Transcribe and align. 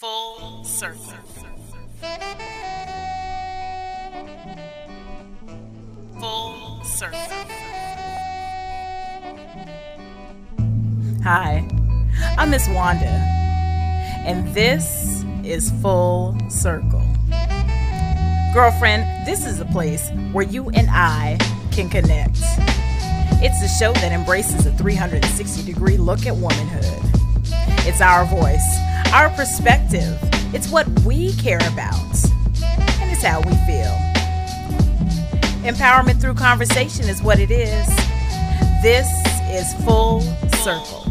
Full 0.00 0.62
circle. 0.62 1.12
Full 6.20 6.84
circle. 6.84 7.18
Hi, 11.24 11.68
I'm 12.38 12.50
Miss 12.50 12.68
Wanda, 12.68 13.06
and 14.24 14.46
this 14.54 15.24
is 15.42 15.72
Full 15.82 16.38
Circle. 16.48 17.02
Girlfriend, 18.54 19.26
this 19.26 19.44
is 19.44 19.58
a 19.58 19.64
place 19.64 20.10
where 20.30 20.46
you 20.46 20.68
and 20.70 20.86
I 20.92 21.38
can 21.72 21.88
connect. 21.88 22.38
It's 23.42 23.60
a 23.64 23.68
show 23.68 23.92
that 23.94 24.12
embraces 24.12 24.64
a 24.64 24.72
360 24.74 25.64
degree 25.64 25.96
look 25.96 26.24
at 26.24 26.36
womanhood. 26.36 26.84
It's 27.84 28.00
our 28.00 28.24
voice, 28.26 28.87
our 29.12 29.30
perspective. 29.30 30.18
It's 30.54 30.70
what 30.70 30.86
we 31.00 31.32
care 31.34 31.58
about, 31.72 31.94
and 33.00 33.10
it's 33.10 33.22
how 33.22 33.40
we 33.40 33.54
feel. 33.66 33.94
Empowerment 35.64 36.20
through 36.20 36.34
conversation 36.34 37.08
is 37.08 37.22
what 37.22 37.38
it 37.38 37.50
is. 37.50 37.86
This 38.82 39.08
is 39.50 39.74
Full 39.84 40.20
Circle. 40.62 41.04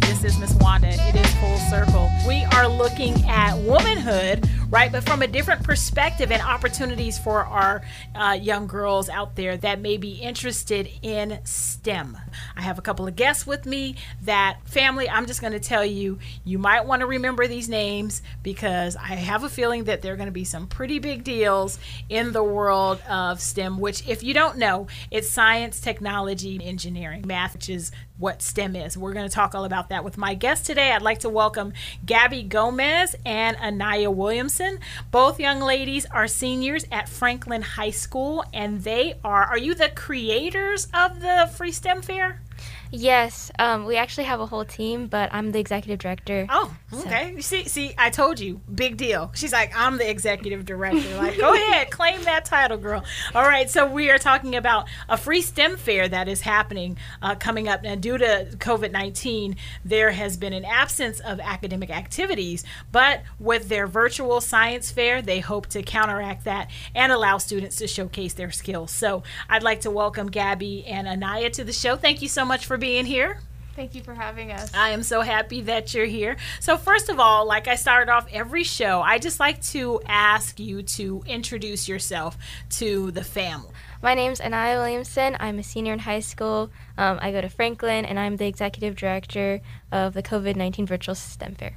This 0.00 0.24
is 0.24 0.38
Miss 0.38 0.54
Wanda. 0.56 0.88
It 0.90 1.14
is 1.14 1.34
Full 1.36 1.56
Circle. 1.70 2.10
We 2.26 2.44
are 2.52 2.68
looking 2.68 3.14
at 3.28 3.56
womanhood 3.58 4.48
right? 4.70 4.92
But 4.92 5.04
from 5.04 5.22
a 5.22 5.26
different 5.26 5.64
perspective 5.64 6.30
and 6.30 6.40
opportunities 6.40 7.18
for 7.18 7.44
our 7.44 7.82
uh, 8.14 8.38
young 8.40 8.66
girls 8.66 9.08
out 9.08 9.34
there 9.34 9.56
that 9.58 9.80
may 9.80 9.96
be 9.96 10.12
interested 10.12 10.88
in 11.02 11.40
STEM. 11.44 12.16
I 12.56 12.62
have 12.62 12.78
a 12.78 12.82
couple 12.82 13.06
of 13.06 13.16
guests 13.16 13.46
with 13.46 13.66
me 13.66 13.96
that 14.22 14.58
family, 14.66 15.10
I'm 15.10 15.26
just 15.26 15.40
going 15.40 15.52
to 15.52 15.60
tell 15.60 15.84
you, 15.84 16.18
you 16.44 16.58
might 16.58 16.86
want 16.86 17.00
to 17.00 17.06
remember 17.06 17.48
these 17.48 17.68
names 17.68 18.22
because 18.42 18.94
I 18.96 19.14
have 19.14 19.42
a 19.42 19.48
feeling 19.48 19.84
that 19.84 20.02
there 20.02 20.12
are 20.12 20.16
going 20.16 20.26
to 20.26 20.32
be 20.32 20.44
some 20.44 20.68
pretty 20.68 21.00
big 21.00 21.24
deals 21.24 21.78
in 22.08 22.32
the 22.32 22.44
world 22.44 23.00
of 23.08 23.40
STEM, 23.40 23.80
which, 23.80 24.06
if 24.08 24.22
you 24.22 24.34
don't 24.34 24.56
know, 24.56 24.86
it's 25.10 25.28
science, 25.28 25.80
technology, 25.80 26.60
engineering, 26.62 27.24
math, 27.26 27.54
which 27.54 27.68
is 27.68 27.90
what 28.20 28.42
STEM 28.42 28.76
is. 28.76 28.98
We're 28.98 29.14
going 29.14 29.28
to 29.28 29.34
talk 29.34 29.54
all 29.54 29.64
about 29.64 29.88
that 29.88 30.04
with 30.04 30.18
my 30.18 30.34
guest 30.34 30.66
today. 30.66 30.92
I'd 30.92 31.00
like 31.00 31.20
to 31.20 31.30
welcome 31.30 31.72
Gabby 32.04 32.42
Gomez 32.42 33.16
and 33.24 33.56
Anaya 33.56 34.10
Williamson. 34.10 34.78
Both 35.10 35.40
young 35.40 35.60
ladies 35.60 36.04
are 36.06 36.28
seniors 36.28 36.84
at 36.92 37.08
Franklin 37.08 37.62
High 37.62 37.90
School, 37.90 38.44
and 38.52 38.84
they 38.84 39.14
are, 39.24 39.44
are 39.44 39.58
you 39.58 39.74
the 39.74 39.88
creators 39.88 40.86
of 40.92 41.20
the 41.20 41.50
Free 41.54 41.72
STEM 41.72 42.02
Fair? 42.02 42.42
Yes, 42.90 43.50
um, 43.58 43.86
we 43.86 43.96
actually 43.96 44.24
have 44.24 44.40
a 44.40 44.46
whole 44.46 44.64
team, 44.64 45.06
but 45.06 45.32
I'm 45.32 45.52
the 45.52 45.60
executive 45.60 46.00
director. 46.00 46.46
Oh, 46.50 46.76
okay. 46.92 47.34
So. 47.36 47.40
See, 47.40 47.68
see, 47.68 47.94
I 47.96 48.10
told 48.10 48.40
you, 48.40 48.60
big 48.72 48.96
deal. 48.96 49.30
She's 49.34 49.52
like, 49.52 49.72
I'm 49.76 49.98
the 49.98 50.08
executive 50.08 50.64
director. 50.64 51.16
Like, 51.16 51.38
go 51.38 51.54
ahead, 51.70 51.90
claim 51.90 52.22
that 52.24 52.44
title, 52.44 52.78
girl. 52.78 53.04
All 53.34 53.42
right, 53.42 53.68
so 53.68 53.86
we 53.86 54.10
are 54.10 54.18
talking 54.18 54.56
about 54.56 54.88
a 55.08 55.16
free 55.16 55.42
STEM 55.42 55.76
fair 55.76 56.08
that 56.08 56.28
is 56.28 56.40
happening 56.40 56.96
uh, 57.22 57.34
coming 57.34 57.68
up. 57.68 57.82
Now, 57.82 57.94
due 57.94 58.18
to 58.18 58.48
COVID 58.56 58.92
19, 58.92 59.56
there 59.84 60.10
has 60.10 60.36
been 60.36 60.52
an 60.52 60.64
absence 60.64 61.20
of 61.20 61.40
academic 61.40 61.90
activities, 61.90 62.64
but 62.92 63.22
with 63.38 63.68
their 63.68 63.86
virtual 63.86 64.40
science 64.40 64.90
fair, 64.90 65.22
they 65.22 65.40
hope 65.40 65.66
to 65.68 65.82
counteract 65.82 66.44
that 66.44 66.70
and 66.94 67.12
allow 67.12 67.38
students 67.38 67.76
to 67.76 67.86
showcase 67.86 68.34
their 68.34 68.50
skills. 68.50 68.90
So 68.90 69.22
I'd 69.48 69.62
like 69.62 69.82
to 69.82 69.90
welcome 69.90 70.30
Gabby 70.30 70.84
and 70.86 71.06
Anaya 71.06 71.50
to 71.50 71.64
the 71.64 71.72
show. 71.72 71.96
Thank 71.96 72.22
you 72.22 72.28
so 72.28 72.44
much 72.44 72.66
for 72.66 72.76
being 72.76 73.06
here. 73.06 73.40
Thank 73.80 73.94
you 73.94 74.02
for 74.02 74.12
having 74.12 74.52
us. 74.52 74.74
I 74.74 74.90
am 74.90 75.02
so 75.02 75.22
happy 75.22 75.62
that 75.62 75.94
you're 75.94 76.04
here. 76.04 76.36
So, 76.60 76.76
first 76.76 77.08
of 77.08 77.18
all, 77.18 77.46
like 77.46 77.66
I 77.66 77.76
started 77.76 78.12
off 78.12 78.26
every 78.30 78.62
show, 78.62 79.00
I 79.00 79.16
just 79.16 79.40
like 79.40 79.62
to 79.68 80.02
ask 80.06 80.60
you 80.60 80.82
to 80.82 81.22
introduce 81.26 81.88
yourself 81.88 82.36
to 82.72 83.10
the 83.10 83.24
family. 83.24 83.70
My 84.02 84.12
name's 84.12 84.38
Anaya 84.38 84.76
Williamson. 84.76 85.34
I'm 85.40 85.58
a 85.58 85.62
senior 85.62 85.94
in 85.94 86.00
high 86.00 86.20
school. 86.20 86.68
Um, 86.98 87.18
I 87.22 87.32
go 87.32 87.40
to 87.40 87.48
Franklin, 87.48 88.04
and 88.04 88.20
I'm 88.20 88.36
the 88.36 88.46
executive 88.46 88.96
director 88.96 89.62
of 89.90 90.12
the 90.12 90.22
COVID 90.22 90.56
19 90.56 90.84
Virtual 90.84 91.14
STEM 91.14 91.54
Fair. 91.54 91.72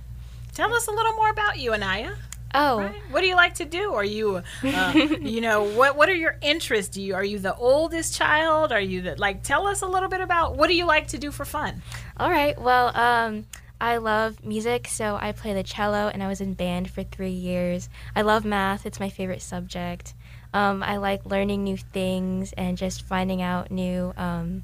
Tell 0.53 0.73
us 0.73 0.89
a 0.89 0.91
little 0.91 1.13
more 1.13 1.29
about 1.29 1.57
you, 1.57 1.73
Anaya. 1.73 2.15
Oh, 2.53 2.79
right? 2.79 3.01
what 3.09 3.21
do 3.21 3.27
you 3.27 3.35
like 3.35 3.55
to 3.55 3.65
do? 3.65 3.93
Are 3.93 4.03
you, 4.03 4.43
uh, 4.63 4.91
you 5.21 5.41
know, 5.41 5.63
what 5.63 5.95
what 5.97 6.09
are 6.09 6.15
your 6.15 6.37
interests? 6.41 6.93
Do 6.93 7.01
you 7.01 7.15
are 7.15 7.23
you 7.23 7.39
the 7.39 7.55
oldest 7.55 8.15
child? 8.15 8.71
Are 8.71 8.79
you 8.79 9.01
the 9.01 9.15
like? 9.15 9.43
Tell 9.43 9.67
us 9.67 9.81
a 9.81 9.87
little 9.87 10.09
bit 10.09 10.21
about 10.21 10.55
what 10.55 10.67
do 10.67 10.75
you 10.75 10.85
like 10.85 11.07
to 11.09 11.17
do 11.17 11.31
for 11.31 11.45
fun? 11.45 11.81
All 12.17 12.29
right. 12.29 12.59
Well, 12.59 12.95
um, 12.95 13.45
I 13.81 13.97
love 13.97 14.43
music, 14.45 14.87
so 14.87 15.17
I 15.19 15.31
play 15.31 15.53
the 15.53 15.63
cello, 15.63 16.09
and 16.13 16.21
I 16.21 16.27
was 16.27 16.41
in 16.41 16.53
band 16.53 16.89
for 16.89 17.03
three 17.03 17.31
years. 17.31 17.89
I 18.15 18.21
love 18.21 18.45
math; 18.45 18.85
it's 18.85 18.99
my 18.99 19.09
favorite 19.09 19.41
subject. 19.41 20.13
Um, 20.53 20.83
I 20.83 20.97
like 20.97 21.25
learning 21.25 21.63
new 21.63 21.77
things 21.77 22.53
and 22.53 22.77
just 22.77 23.01
finding 23.01 23.41
out 23.41 23.71
new, 23.71 24.13
um, 24.17 24.63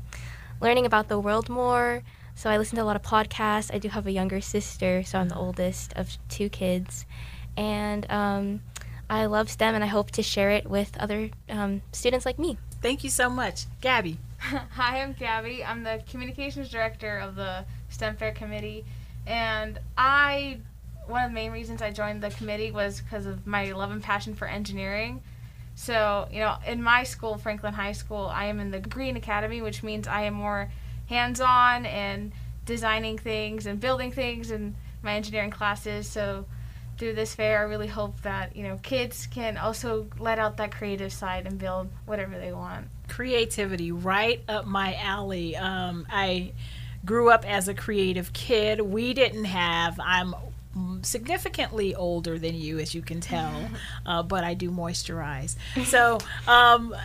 learning 0.62 0.86
about 0.86 1.08
the 1.08 1.20
world 1.20 1.50
more. 1.50 2.04
So 2.36 2.50
I 2.50 2.58
listen 2.58 2.78
to 2.78 2.84
a 2.84 2.86
lot 2.86 2.96
of 2.96 3.02
podcasts. 3.02 3.74
I 3.74 3.80
do 3.80 3.90
have 3.90 4.06
a 4.06 4.12
younger 4.12 4.40
sister, 4.40 5.04
so 5.04 5.20
I'm 5.20 5.28
the 5.30 5.36
oldest 5.36 5.92
of 5.94 6.16
two 6.30 6.48
kids 6.48 7.06
and 7.60 8.10
um, 8.10 8.62
I 9.10 9.26
love 9.26 9.50
STEM 9.50 9.76
and 9.76 9.84
I 9.84 9.88
hope 9.88 10.12
to 10.12 10.24
share 10.24 10.50
it 10.52 10.68
with 10.68 10.96
other 10.98 11.30
um, 11.50 11.82
students 11.92 12.26
like 12.26 12.40
me. 12.40 12.58
Thank 12.82 13.04
you 13.04 13.10
so 13.10 13.30
much. 13.30 13.66
Gabby. 13.82 14.18
Hi, 14.40 15.02
I'm 15.02 15.12
Gabby. 15.12 15.64
I'm 15.66 15.84
the 15.84 16.02
communications 16.10 16.70
director 16.70 17.18
of 17.20 17.36
the 17.36 17.66
STEM 17.90 18.16
Fair 18.16 18.32
Committee, 18.32 18.86
and 19.28 19.78
I 19.98 20.60
one 21.08 21.24
of 21.24 21.32
the 21.32 21.36
main 21.36 21.52
reasons 21.52 21.82
I 21.82 21.92
joined 21.92 22.24
the 22.24 22.30
committee 22.30 22.72
was 22.72 23.02
because 23.02 23.26
of 23.26 23.46
my 23.46 23.72
love 23.72 23.92
and 23.92 24.02
passion 24.02 24.36
for 24.36 24.48
engineering. 24.48 25.22
So, 25.76 26.28
you 26.32 26.40
know, 26.40 26.56
in 26.66 26.82
my 26.82 27.04
school, 27.04 27.38
Franklin 27.38 27.74
High 27.74 27.94
School, 27.94 28.28
I 28.28 28.46
am 28.46 28.60
in 28.60 28.70
the 28.72 28.80
Green 28.80 29.18
Academy, 29.18 29.62
which 29.62 29.82
means 29.82 30.08
I 30.08 30.24
am 30.24 30.36
more 30.36 30.72
hands 31.08 31.42
on 31.42 31.86
and 31.88 32.32
designing 32.66 33.18
things 33.18 33.66
and 33.66 33.80
building 33.80 34.12
things 34.12 34.52
in 34.52 34.76
my 35.02 35.16
engineering 35.16 35.50
classes. 35.50 36.08
So, 36.08 36.46
through 37.00 37.14
this 37.14 37.34
fair, 37.34 37.60
I 37.60 37.64
really 37.64 37.88
hope 37.88 38.22
that 38.22 38.56
you 38.56 38.64
know 38.64 38.78
kids 38.84 39.26
can 39.28 39.58
also 39.58 40.08
let 40.20 40.38
out 40.38 40.58
that 40.58 40.72
creative 40.72 41.12
side 41.12 41.48
and 41.48 41.58
build 41.58 41.90
whatever 42.06 42.38
they 42.38 42.52
want. 42.52 42.88
Creativity, 43.08 43.92
right 43.92 44.44
up 44.48 44.68
my 44.68 44.96
alley. 44.96 45.56
Um, 45.56 46.06
I 46.12 46.52
grew 47.06 47.32
up 47.32 47.50
as 47.50 47.68
a 47.68 47.74
creative 47.74 48.34
kid. 48.34 48.82
We 48.82 49.14
didn't 49.14 49.46
have. 49.46 50.00
I'm 50.04 50.36
significantly 51.02 51.96
older 51.96 52.38
than 52.38 52.56
you, 52.56 52.80
as 52.80 52.94
you 52.94 53.02
can 53.02 53.22
tell, 53.22 53.70
uh, 54.06 54.22
but 54.22 54.44
I 54.44 54.54
do 54.54 54.70
moisturize. 54.70 55.56
So, 55.86 56.20
um, 56.48 56.96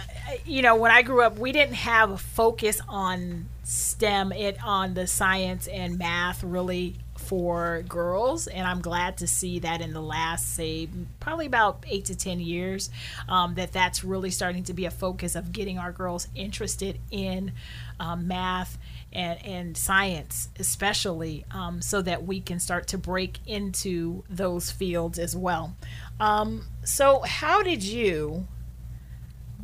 you 0.44 0.62
know, 0.62 0.76
when 0.76 0.90
I 0.90 1.02
grew 1.02 1.22
up, 1.22 1.38
we 1.38 1.52
didn't 1.52 1.76
have 1.76 2.10
a 2.10 2.18
focus 2.18 2.80
on 2.88 3.46
STEM, 3.62 4.32
it 4.32 4.58
on 4.62 4.94
the 4.94 5.06
science 5.06 5.66
and 5.68 5.98
math 5.98 6.42
really 6.42 6.96
for 7.24 7.82
girls, 7.88 8.46
and 8.46 8.66
I'm 8.66 8.80
glad 8.80 9.18
to 9.18 9.26
see 9.26 9.58
that 9.60 9.80
in 9.80 9.92
the 9.92 10.00
last, 10.00 10.54
say, 10.54 10.88
probably 11.20 11.46
about 11.46 11.84
eight 11.88 12.06
to 12.06 12.16
10 12.16 12.40
years, 12.40 12.90
um, 13.28 13.54
that 13.54 13.72
that's 13.72 14.04
really 14.04 14.30
starting 14.30 14.64
to 14.64 14.74
be 14.74 14.84
a 14.84 14.90
focus 14.90 15.34
of 15.34 15.52
getting 15.52 15.78
our 15.78 15.92
girls 15.92 16.28
interested 16.34 16.98
in 17.10 17.52
um, 17.98 18.26
math 18.28 18.78
and, 19.12 19.44
and 19.44 19.76
science, 19.76 20.48
especially, 20.58 21.44
um, 21.50 21.80
so 21.80 22.02
that 22.02 22.24
we 22.24 22.40
can 22.40 22.58
start 22.58 22.88
to 22.88 22.98
break 22.98 23.38
into 23.46 24.24
those 24.28 24.70
fields 24.70 25.18
as 25.18 25.36
well. 25.36 25.76
Um, 26.20 26.66
so, 26.84 27.20
how 27.20 27.62
did 27.62 27.82
you? 27.82 28.46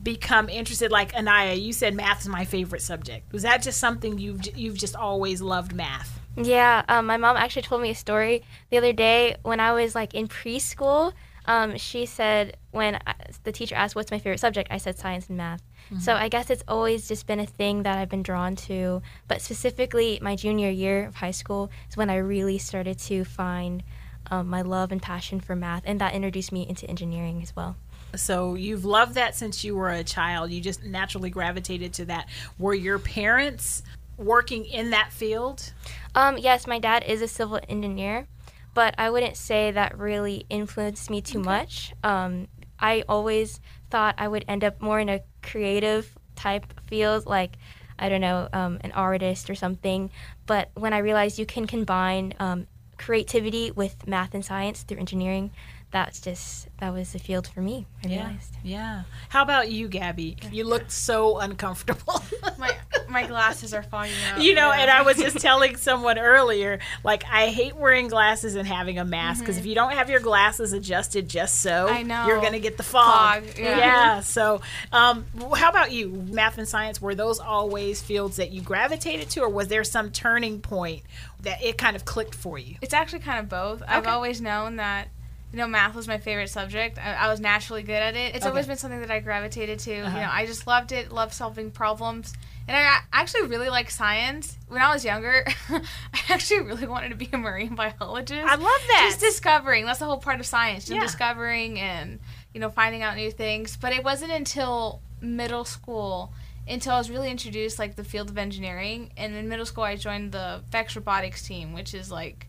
become 0.03 0.49
interested 0.49 0.91
like 0.91 1.15
anaya 1.15 1.53
you 1.53 1.75
said 1.75 1.95
math 1.95 2.23
is 2.23 2.29
my 2.29 2.47
favorite 2.47 2.81
subject 2.81 3.31
was 3.35 3.43
that 3.43 3.61
just 3.61 3.79
something 3.79 4.19
you've 4.19 4.41
you've 4.57 4.79
just 4.79 4.97
always 4.97 5.43
loved 5.43 5.75
math 5.75 6.20
yeah, 6.37 6.85
um, 6.89 7.07
my 7.07 7.17
mom 7.17 7.37
actually 7.37 7.63
told 7.63 7.83
me 7.83 7.91
a 7.91 7.95
story 7.95 8.43
the 8.71 8.79
other 8.79 8.93
day 8.93 9.37
when 9.43 9.61
I 9.61 9.73
was 9.73 9.95
like 9.95 10.15
in 10.15 10.29
preschool. 10.29 11.13
Um, 11.47 11.77
she 11.79 12.07
said 12.07 12.57
when 12.71 12.99
I, 13.07 13.15
the 13.43 13.53
teacher 13.53 13.75
asked 13.75 13.97
what's 13.97 14.11
my 14.11 14.19
favorite 14.19 14.41
subject, 14.41 14.69
I 14.71 14.79
said 14.79 14.99
science 14.99 15.29
and 15.29 15.37
math. 15.37 15.63
Mm-hmm. 15.87 15.99
So 15.99 16.15
I 16.15 16.29
guess 16.29 16.51
it's 16.51 16.63
always 16.69 17.09
just 17.09 17.27
been 17.27 17.41
a 17.41 17.47
thing 17.47 17.83
that 17.83 17.99
I've 17.99 18.09
been 18.09 18.23
drawn 18.23 18.55
to. 18.57 19.03
But 19.27 19.43
specifically, 19.43 20.19
my 20.23 20.37
junior 20.37 20.71
year 20.71 21.07
of 21.07 21.17
high 21.17 21.31
school 21.33 21.71
is 21.89 21.97
when 21.97 22.11
I 22.11 22.17
really 22.17 22.59
started 22.59 22.99
to 23.01 23.25
find 23.25 23.83
um, 24.31 24.49
my 24.49 24.63
love 24.63 24.93
and 24.93 25.03
passion 25.03 25.41
for 25.41 25.57
math, 25.57 25.83
and 25.87 26.01
that 26.01 26.15
introduced 26.15 26.53
me 26.53 26.69
into 26.69 26.89
engineering 26.89 27.43
as 27.43 27.57
well. 27.57 27.77
So 28.15 28.55
you've 28.55 28.85
loved 28.85 29.15
that 29.15 29.35
since 29.35 29.65
you 29.65 29.75
were 29.75 29.91
a 29.91 30.05
child. 30.05 30.51
You 30.51 30.61
just 30.61 30.85
naturally 30.85 31.31
gravitated 31.31 31.93
to 31.95 32.05
that. 32.07 32.29
Were 32.59 32.75
your 32.75 32.99
parents 32.99 33.83
working 34.21 34.65
in 34.65 34.91
that 34.91 35.13
field? 35.13 35.73
Um, 36.15 36.39
yes, 36.39 36.67
my 36.67 36.79
dad 36.79 37.05
is 37.07 37.23
a 37.23 37.29
civil 37.29 37.59
engineer, 37.69 38.29
but 38.75 38.95
I 38.99 39.11
wouldn't 39.11 39.37
say 39.37 39.71
that 39.73 39.99
really 39.99 40.47
influenced 40.49 41.11
me 41.11 41.21
too 41.21 41.41
okay. 41.41 41.49
much. 41.49 41.93
Um, 42.05 42.49
I 42.79 43.05
always 43.09 43.61
thought 43.91 44.15
I 44.19 44.29
would 44.29 44.45
end 44.47 44.63
up 44.63 44.81
more 44.81 45.01
in 45.01 45.09
a 45.09 45.21
creative 45.43 46.17
type 46.37 46.67
field, 46.87 47.27
like 47.27 47.57
I 47.99 48.09
don't 48.09 48.21
know, 48.21 48.49
um, 48.53 48.79
an 48.83 48.93
artist 48.93 49.51
or 49.51 49.55
something. 49.55 50.11
But 50.47 50.71
when 50.75 50.93
I 50.93 50.99
realized 50.99 51.39
you 51.39 51.47
can 51.47 51.67
combine 51.67 52.33
um, 52.41 52.67
creativity 53.01 53.71
with 53.71 54.07
math 54.07 54.35
and 54.35 54.45
science 54.45 54.83
through 54.83 54.99
engineering. 54.99 55.51
That's 55.93 56.21
just 56.21 56.69
that 56.79 56.93
was 56.93 57.13
the 57.13 57.19
field 57.19 57.49
for 57.49 57.61
me. 57.61 57.85
I 58.05 58.09
Yeah. 58.09 58.27
realized. 58.27 58.55
Yeah. 58.63 59.03
How 59.29 59.43
about 59.43 59.71
you, 59.73 59.89
Gabby? 59.89 60.37
You 60.53 60.65
looked 60.65 60.93
so 60.93 61.39
uncomfortable. 61.39 62.23
My 62.59 62.77
my 63.09 63.27
glasses 63.27 63.75
are 63.75 63.83
fogging 63.83 64.13
up. 64.33 64.41
you 64.41 64.55
know, 64.55 64.71
yeah. 64.71 64.83
and 64.83 64.91
I 64.91 65.03
was 65.03 65.17
just 65.17 65.39
telling 65.41 65.75
someone 65.77 66.17
earlier, 66.17 66.79
like 67.03 67.25
I 67.25 67.49
hate 67.49 67.75
wearing 67.75 68.07
glasses 68.07 68.55
and 68.55 68.69
having 68.69 68.99
a 69.01 69.05
mask 69.05 69.41
because 69.41 69.59
if 69.59 69.67
you 69.67 69.75
don't 69.75 69.93
have 69.95 70.09
your 70.09 70.21
glasses 70.21 70.73
adjusted 70.73 71.29
just 71.29 71.61
so, 71.61 71.87
Mm-hmm. 71.89 71.95
I 71.97 72.03
know. 72.03 72.27
you're 72.29 72.41
gonna 72.41 72.61
get 72.61 72.77
the 72.77 72.83
fog. 72.85 73.45
Fog, 73.45 73.59
yeah. 73.59 74.21
So, 74.21 74.61
um, 74.93 75.27
how 75.57 75.71
about 75.71 75.91
you? 75.91 76.11
Math 76.11 76.57
and 76.59 76.69
science 76.69 77.01
were 77.03 77.17
those 77.17 77.41
always 77.41 78.01
fields 78.01 78.37
that 78.37 78.53
you 78.53 78.61
gravitated 78.63 79.29
to, 79.31 79.41
or 79.41 79.49
was 79.49 79.67
there 79.69 79.83
some 79.83 80.11
turning 80.13 80.61
point 80.61 81.03
that 81.41 81.61
it 81.63 81.79
kind 81.79 81.97
of 81.97 82.05
clicked 82.05 82.35
for 82.37 82.59
you? 82.59 82.77
It's 82.81 82.95
actually 82.95 83.21
kind 83.21 83.41
of 83.41 83.49
both. 83.49 83.83
I've 83.89 84.07
always 84.07 84.41
known 84.41 84.77
that, 84.77 85.09
you 85.53 85.59
know, 85.59 85.67
math 85.67 85.95
was 85.95 86.07
my 86.07 86.19
favorite 86.19 86.49
subject. 86.49 86.99
I, 86.99 87.15
I 87.15 87.29
was 87.29 87.41
naturally 87.41 87.83
good 87.83 87.95
at 88.03 88.15
it. 88.15 88.35
It's 88.37 88.47
always 88.47 88.67
been 88.67 88.77
something 88.77 89.01
that 89.01 89.11
I 89.11 89.21
gravitated 89.21 89.81
to. 89.81 90.01
Uh-huh. 90.01 90.17
You 90.17 90.25
know, 90.25 90.31
I 90.31 90.47
just 90.47 90.67
loved 90.67 90.93
it, 90.93 91.11
loved 91.11 91.33
solving 91.35 91.71
problems. 91.71 92.33
And 92.69 92.77
I 92.77 93.01
actually 93.13 93.49
really 93.49 93.69
like 93.69 93.91
science. 93.91 94.57
When 94.69 94.81
I 94.81 94.93
was 94.93 95.05
younger, 95.05 95.45
I 95.69 95.83
actually 96.29 96.61
really 96.61 96.87
wanted 96.87 97.09
to 97.09 97.17
be 97.17 97.29
a 97.33 97.37
marine 97.37 97.75
biologist. 97.75 98.47
I 98.47 98.55
love 98.55 98.81
that. 98.89 99.07
Just 99.09 99.21
discovering. 99.21 99.87
That's 99.87 99.99
the 99.99 100.05
whole 100.05 100.19
part 100.19 100.39
of 100.39 100.47
science. 100.47 100.85
Just 100.85 100.95
Yeah. 100.95 101.01
discovering 101.01 101.81
and, 101.81 102.21
you 102.55 102.61
know, 102.61 102.71
finding 102.71 103.03
out 103.03 103.17
new 103.17 103.33
things. 103.33 103.77
But 103.77 103.93
it 103.93 104.05
wasn't 104.05 104.31
until 104.31 105.03
middle 105.21 105.65
school 105.65 106.33
until 106.69 106.93
I 106.93 106.99
was 106.99 107.11
really 107.11 107.31
introduced 107.31 107.79
like 107.81 107.97
the 107.97 108.05
field 108.05 108.31
of 108.31 108.39
engineering. 108.39 109.11
And 109.17 109.35
in 109.35 109.49
middle 109.49 109.67
school, 109.67 109.83
I 109.83 109.97
joined 109.97 110.31
the 110.31 110.63
Vex 110.71 110.95
Robotics 110.95 111.43
team, 111.43 111.73
which 111.73 111.95
is 111.95 112.13
like 112.13 112.49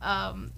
um, 0.00 0.52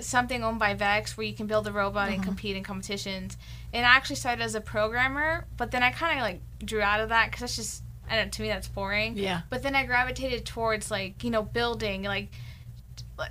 something 0.00 0.42
owned 0.42 0.58
by 0.58 0.74
Vex 0.74 1.16
where 1.16 1.26
you 1.26 1.34
can 1.34 1.46
build 1.46 1.66
a 1.66 1.72
robot 1.72 2.08
and 2.08 2.18
uh-huh. 2.18 2.24
compete 2.24 2.56
in 2.56 2.62
competitions. 2.62 3.36
And 3.72 3.86
I 3.86 3.90
actually 3.90 4.16
started 4.16 4.42
as 4.42 4.54
a 4.54 4.60
programmer, 4.60 5.46
but 5.56 5.70
then 5.70 5.82
I 5.82 5.90
kind 5.90 6.18
of 6.18 6.22
like 6.22 6.40
drew 6.64 6.80
out 6.80 7.00
of 7.00 7.10
that 7.10 7.26
because 7.26 7.40
that's 7.40 7.56
just 7.56 7.82
I 8.08 8.16
don't 8.16 8.26
know, 8.26 8.30
to 8.30 8.42
me 8.42 8.48
that's 8.48 8.68
boring. 8.68 9.16
Yeah. 9.16 9.42
But 9.50 9.62
then 9.62 9.74
I 9.74 9.84
gravitated 9.84 10.44
towards 10.44 10.90
like 10.90 11.24
you 11.24 11.30
know 11.30 11.42
building 11.42 12.02
like 12.02 12.28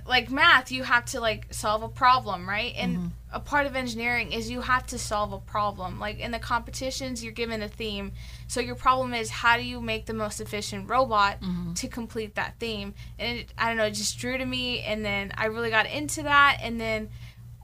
like 0.06 0.30
math 0.30 0.72
you 0.72 0.82
have 0.82 1.04
to 1.04 1.20
like 1.20 1.46
solve 1.52 1.82
a 1.82 1.88
problem 1.88 2.48
right? 2.48 2.72
And 2.76 2.96
mm-hmm. 2.96 3.06
a 3.32 3.40
part 3.40 3.66
of 3.66 3.76
engineering 3.76 4.32
is 4.32 4.50
you 4.50 4.62
have 4.62 4.86
to 4.88 4.98
solve 4.98 5.32
a 5.32 5.38
problem. 5.38 6.00
Like 6.00 6.18
in 6.20 6.30
the 6.30 6.38
competitions 6.38 7.22
you're 7.22 7.32
given 7.32 7.62
a 7.62 7.68
theme. 7.68 8.12
So 8.46 8.60
your 8.60 8.76
problem 8.76 9.12
is 9.12 9.28
how 9.28 9.56
do 9.56 9.62
you 9.62 9.80
make 9.80 10.06
the 10.06 10.14
most 10.14 10.40
efficient 10.40 10.88
robot 10.88 11.40
mm-hmm. 11.40 11.74
to 11.74 11.88
complete 11.88 12.34
that 12.36 12.54
theme? 12.58 12.94
And 13.18 13.40
it, 13.40 13.52
i 13.58 13.68
don't 13.68 13.76
know 13.76 13.84
it 13.84 13.92
just 13.92 14.18
drew 14.18 14.38
to 14.38 14.46
me 14.46 14.80
and 14.80 15.04
then 15.04 15.32
i 15.36 15.46
really 15.46 15.70
got 15.70 15.86
into 15.86 16.22
that. 16.22 16.58
And 16.62 16.80
then 16.80 17.10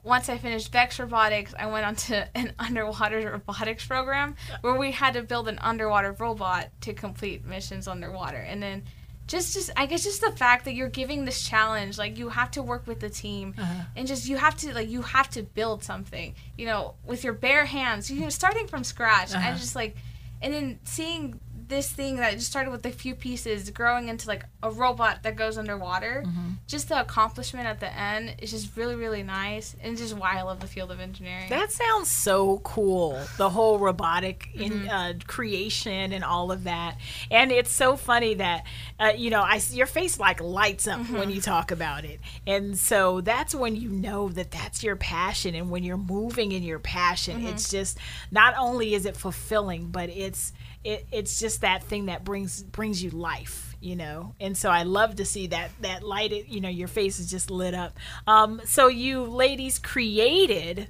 once 0.03 0.29
I 0.29 0.37
finished 0.37 0.71
Vex 0.71 0.99
Robotics, 0.99 1.53
I 1.57 1.67
went 1.67 1.85
on 1.85 1.95
to 1.95 2.27
an 2.37 2.53
underwater 2.59 3.31
robotics 3.31 3.85
program 3.85 4.35
where 4.61 4.75
we 4.75 4.91
had 4.91 5.13
to 5.13 5.23
build 5.23 5.47
an 5.47 5.59
underwater 5.59 6.13
robot 6.13 6.69
to 6.81 6.93
complete 6.93 7.45
missions 7.45 7.87
underwater. 7.87 8.37
And 8.37 8.61
then 8.61 8.83
just 9.31 9.53
just 9.53 9.69
I 9.75 9.85
guess 9.89 10.03
just 10.03 10.21
the 10.21 10.31
fact 10.43 10.65
that 10.65 10.73
you're 10.77 10.89
giving 11.01 11.25
this 11.25 11.39
challenge, 11.51 11.97
like 11.97 12.17
you 12.19 12.27
have 12.29 12.51
to 12.51 12.61
work 12.71 12.83
with 12.85 12.99
the 12.99 13.09
team 13.09 13.55
Uh-huh. 13.57 13.83
and 13.95 14.03
just 14.07 14.27
you 14.29 14.37
have 14.45 14.55
to 14.57 14.73
like 14.73 14.89
you 14.95 15.01
have 15.15 15.29
to 15.31 15.41
build 15.43 15.83
something, 15.91 16.35
you 16.59 16.65
know, 16.69 16.81
with 17.09 17.23
your 17.23 17.33
bare 17.33 17.65
hands. 17.65 18.11
You 18.11 18.19
know, 18.21 18.29
starting 18.29 18.67
from 18.67 18.83
scratch. 18.83 19.33
Uh-huh. 19.33 19.49
I 19.49 19.57
just 19.57 19.75
like 19.75 19.95
and 20.43 20.53
then 20.53 20.79
seeing 20.83 21.39
this 21.71 21.91
thing 21.91 22.17
that 22.17 22.33
just 22.33 22.47
started 22.47 22.69
with 22.69 22.85
a 22.85 22.91
few 22.91 23.15
pieces 23.15 23.69
growing 23.71 24.09
into 24.09 24.27
like 24.27 24.43
a 24.61 24.69
robot 24.69 25.23
that 25.23 25.35
goes 25.35 25.57
underwater 25.57 26.23
Mm-hmm. 26.27 26.49
just 26.67 26.89
the 26.89 26.99
accomplishment 27.01 27.65
at 27.65 27.79
the 27.79 27.91
end 27.91 28.35
is 28.39 28.51
just 28.51 28.75
really 28.77 28.95
really 28.95 29.23
nice 29.23 29.75
and 29.81 29.97
just 29.97 30.13
why 30.15 30.37
i 30.37 30.41
love 30.43 30.59
the 30.59 30.67
field 30.67 30.91
of 30.91 30.99
engineering 30.99 31.49
That 31.49 31.71
sounds 31.71 32.11
so 32.11 32.59
cool. 32.59 33.19
The 33.37 33.49
whole 33.49 33.79
robotic 33.79 34.49
Mm-hmm. 34.55 34.89
uh, 34.89 35.13
creation 35.27 36.13
and 36.13 36.23
all 36.23 36.51
of 36.51 36.65
that, 36.65 36.97
and 37.31 37.51
it's 37.51 37.71
so 37.71 37.95
funny 37.95 38.33
that 38.35 38.65
uh, 38.99 39.13
you 39.15 39.29
know 39.29 39.41
I 39.41 39.59
your 39.71 39.87
face 39.87 40.19
like 40.19 40.39
lights 40.41 40.87
up 40.87 40.99
Mm-hmm. 40.99 41.17
when 41.17 41.29
you 41.31 41.41
talk 41.41 41.71
about 41.71 42.03
it, 42.05 42.19
and 42.45 42.77
so 42.77 43.21
that's 43.21 43.55
when 43.55 43.75
you 43.75 43.89
know 43.89 44.29
that 44.29 44.51
that's 44.51 44.83
your 44.83 44.95
passion, 44.97 45.55
and 45.55 45.71
when 45.71 45.83
you're 45.83 45.97
moving 45.97 46.51
in 46.51 46.63
your 46.63 46.79
passion, 46.79 47.37
Mm-hmm. 47.37 47.47
it's 47.47 47.69
just 47.71 47.97
not 48.29 48.53
only 48.57 48.93
is 48.93 49.05
it 49.05 49.15
fulfilling, 49.17 49.87
but 49.87 50.09
it's 50.09 50.51
it, 50.83 51.05
it's 51.11 51.39
just 51.39 51.61
that 51.61 51.83
thing 51.83 52.07
that 52.07 52.23
brings 52.23 52.63
brings 52.63 53.03
you 53.03 53.09
life 53.11 53.75
you 53.79 53.95
know 53.95 54.35
and 54.39 54.57
so 54.57 54.69
i 54.69 54.83
love 54.83 55.15
to 55.15 55.25
see 55.25 55.47
that 55.47 55.71
that 55.81 56.03
light 56.03 56.31
you 56.47 56.61
know 56.61 56.69
your 56.69 56.87
face 56.87 57.19
is 57.19 57.29
just 57.29 57.49
lit 57.51 57.73
up 57.73 57.97
um, 58.27 58.61
so 58.65 58.87
you 58.87 59.23
ladies 59.23 59.79
created 59.79 60.87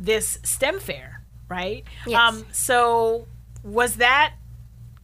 this 0.00 0.38
STEM 0.42 0.80
fair, 0.80 1.22
right? 1.48 1.84
Yes. 2.06 2.18
Um, 2.18 2.46
so 2.50 3.28
was 3.62 3.96
that 3.96 4.34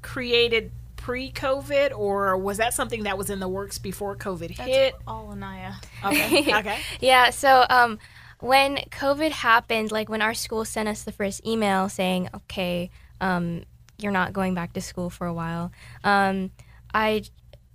created 0.02 0.72
pre-COVID, 0.96 1.96
or 1.96 2.36
was 2.36 2.56
that 2.56 2.74
something 2.74 3.04
that 3.04 3.16
was 3.16 3.30
in 3.30 3.38
the 3.38 3.48
works 3.48 3.78
before 3.78 4.16
COVID 4.16 4.56
that's 4.56 4.68
hit? 4.68 4.94
all 5.06 5.30
anaya 5.30 5.74
Okay, 6.04 6.54
okay. 6.58 6.78
Yeah, 7.00 7.30
so 7.30 7.64
um, 7.68 7.98
when 8.40 8.76
COVID 8.90 9.30
happened, 9.30 9.92
like 9.92 10.08
when 10.08 10.22
our 10.22 10.34
school 10.34 10.64
sent 10.64 10.88
us 10.88 11.04
the 11.04 11.12
first 11.12 11.46
email 11.46 11.88
saying, 11.88 12.30
okay, 12.34 12.90
um, 13.20 13.64
you're 13.98 14.12
not 14.12 14.32
going 14.32 14.54
back 14.54 14.72
to 14.74 14.80
school 14.80 15.10
for 15.10 15.26
a 15.26 15.34
while, 15.34 15.72
um, 16.04 16.50
I 16.94 17.24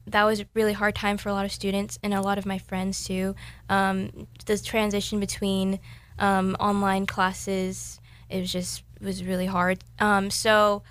that 0.07 0.23
was 0.23 0.39
a 0.39 0.45
really 0.53 0.73
hard 0.73 0.95
time 0.95 1.17
for 1.17 1.29
a 1.29 1.33
lot 1.33 1.45
of 1.45 1.51
students 1.51 1.99
and 2.03 2.13
a 2.13 2.21
lot 2.21 2.37
of 2.37 2.45
my 2.45 2.57
friends 2.57 3.05
too. 3.05 3.35
Um, 3.69 4.27
the 4.45 4.57
transition 4.57 5.19
between 5.19 5.79
um, 6.19 6.55
online 6.59 7.05
classes, 7.05 7.99
it 8.29 8.39
was 8.39 8.51
just 8.51 8.83
it 8.99 9.05
was 9.05 9.23
really 9.23 9.45
hard. 9.45 9.83
Um, 9.99 10.29
so 10.29 10.83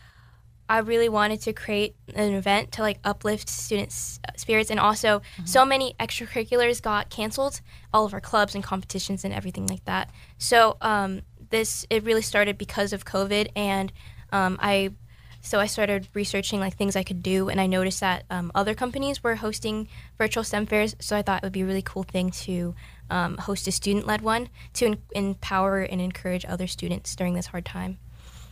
I 0.68 0.78
really 0.78 1.08
wanted 1.08 1.40
to 1.42 1.52
create 1.52 1.96
an 2.14 2.32
event 2.34 2.70
to 2.72 2.82
like 2.82 3.00
uplift 3.02 3.48
students' 3.48 4.20
spirits, 4.36 4.70
and 4.70 4.78
also 4.78 5.20
so 5.44 5.64
many 5.64 5.94
extracurriculars 5.98 6.80
got 6.80 7.10
canceled, 7.10 7.60
all 7.92 8.04
of 8.04 8.14
our 8.14 8.20
clubs 8.20 8.54
and 8.54 8.62
competitions 8.62 9.24
and 9.24 9.34
everything 9.34 9.66
like 9.66 9.84
that. 9.86 10.10
So 10.38 10.76
um, 10.80 11.22
this 11.50 11.84
it 11.90 12.04
really 12.04 12.22
started 12.22 12.56
because 12.56 12.92
of 12.92 13.04
COVID, 13.04 13.48
and 13.56 13.92
um, 14.32 14.58
I 14.60 14.92
so 15.40 15.58
I 15.58 15.66
started 15.66 16.08
researching 16.14 16.60
like 16.60 16.76
things 16.76 16.96
I 16.96 17.02
could 17.02 17.22
do, 17.22 17.48
and 17.48 17.60
I 17.60 17.66
noticed 17.66 18.00
that 18.00 18.24
um, 18.30 18.52
other 18.54 18.74
companies 18.74 19.22
were 19.22 19.36
hosting 19.36 19.88
virtual 20.18 20.44
STEM 20.44 20.66
fairs. 20.66 20.96
So 21.00 21.16
I 21.16 21.22
thought 21.22 21.42
it 21.42 21.46
would 21.46 21.52
be 21.52 21.62
a 21.62 21.66
really 21.66 21.82
cool 21.82 22.02
thing 22.02 22.30
to 22.30 22.74
um, 23.10 23.36
host 23.38 23.66
a 23.66 23.72
student-led 23.72 24.20
one 24.20 24.48
to 24.74 24.86
en- 24.86 25.02
empower 25.12 25.80
and 25.80 26.00
encourage 26.00 26.44
other 26.44 26.66
students 26.66 27.16
during 27.16 27.34
this 27.34 27.46
hard 27.46 27.64
time. 27.64 27.98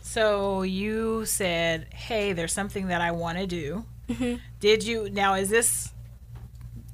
So 0.01 0.63
you 0.63 1.25
said, 1.25 1.93
"Hey, 1.93 2.33
there's 2.33 2.53
something 2.53 2.87
that 2.87 3.01
I 3.01 3.11
want 3.11 3.37
to 3.37 3.47
do." 3.47 3.85
Mm-hmm. 4.09 4.35
Did 4.59 4.83
you 4.83 5.09
now? 5.09 5.35
Is 5.35 5.49
this? 5.49 5.93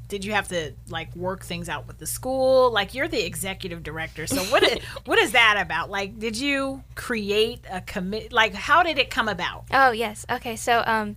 Did 0.08 0.24
you 0.24 0.34
have 0.34 0.48
to 0.50 0.74
like 0.88 1.16
work 1.16 1.44
things 1.44 1.68
out 1.70 1.88
with 1.88 1.98
the 1.98 2.06
school? 2.06 2.72
Like 2.72 2.94
you're 2.94 3.08
the 3.08 3.26
executive 3.26 3.84
director, 3.84 4.28
so 4.28 4.42
what? 4.46 4.64
Is, 4.64 4.84
what 5.06 5.18
is 5.20 5.32
that 5.32 5.58
about? 5.60 5.90
Like, 5.90 6.20
did 6.20 6.38
you 6.38 6.84
create 6.96 7.62
a 7.72 7.82
commit? 7.82 8.32
Like, 8.32 8.54
how 8.54 8.84
did 8.84 8.98
it 9.00 9.10
come 9.10 9.28
about? 9.28 9.66
Oh 9.72 9.92
yes. 9.92 10.26
Okay. 10.30 10.56
So 10.56 10.84
um, 10.86 11.16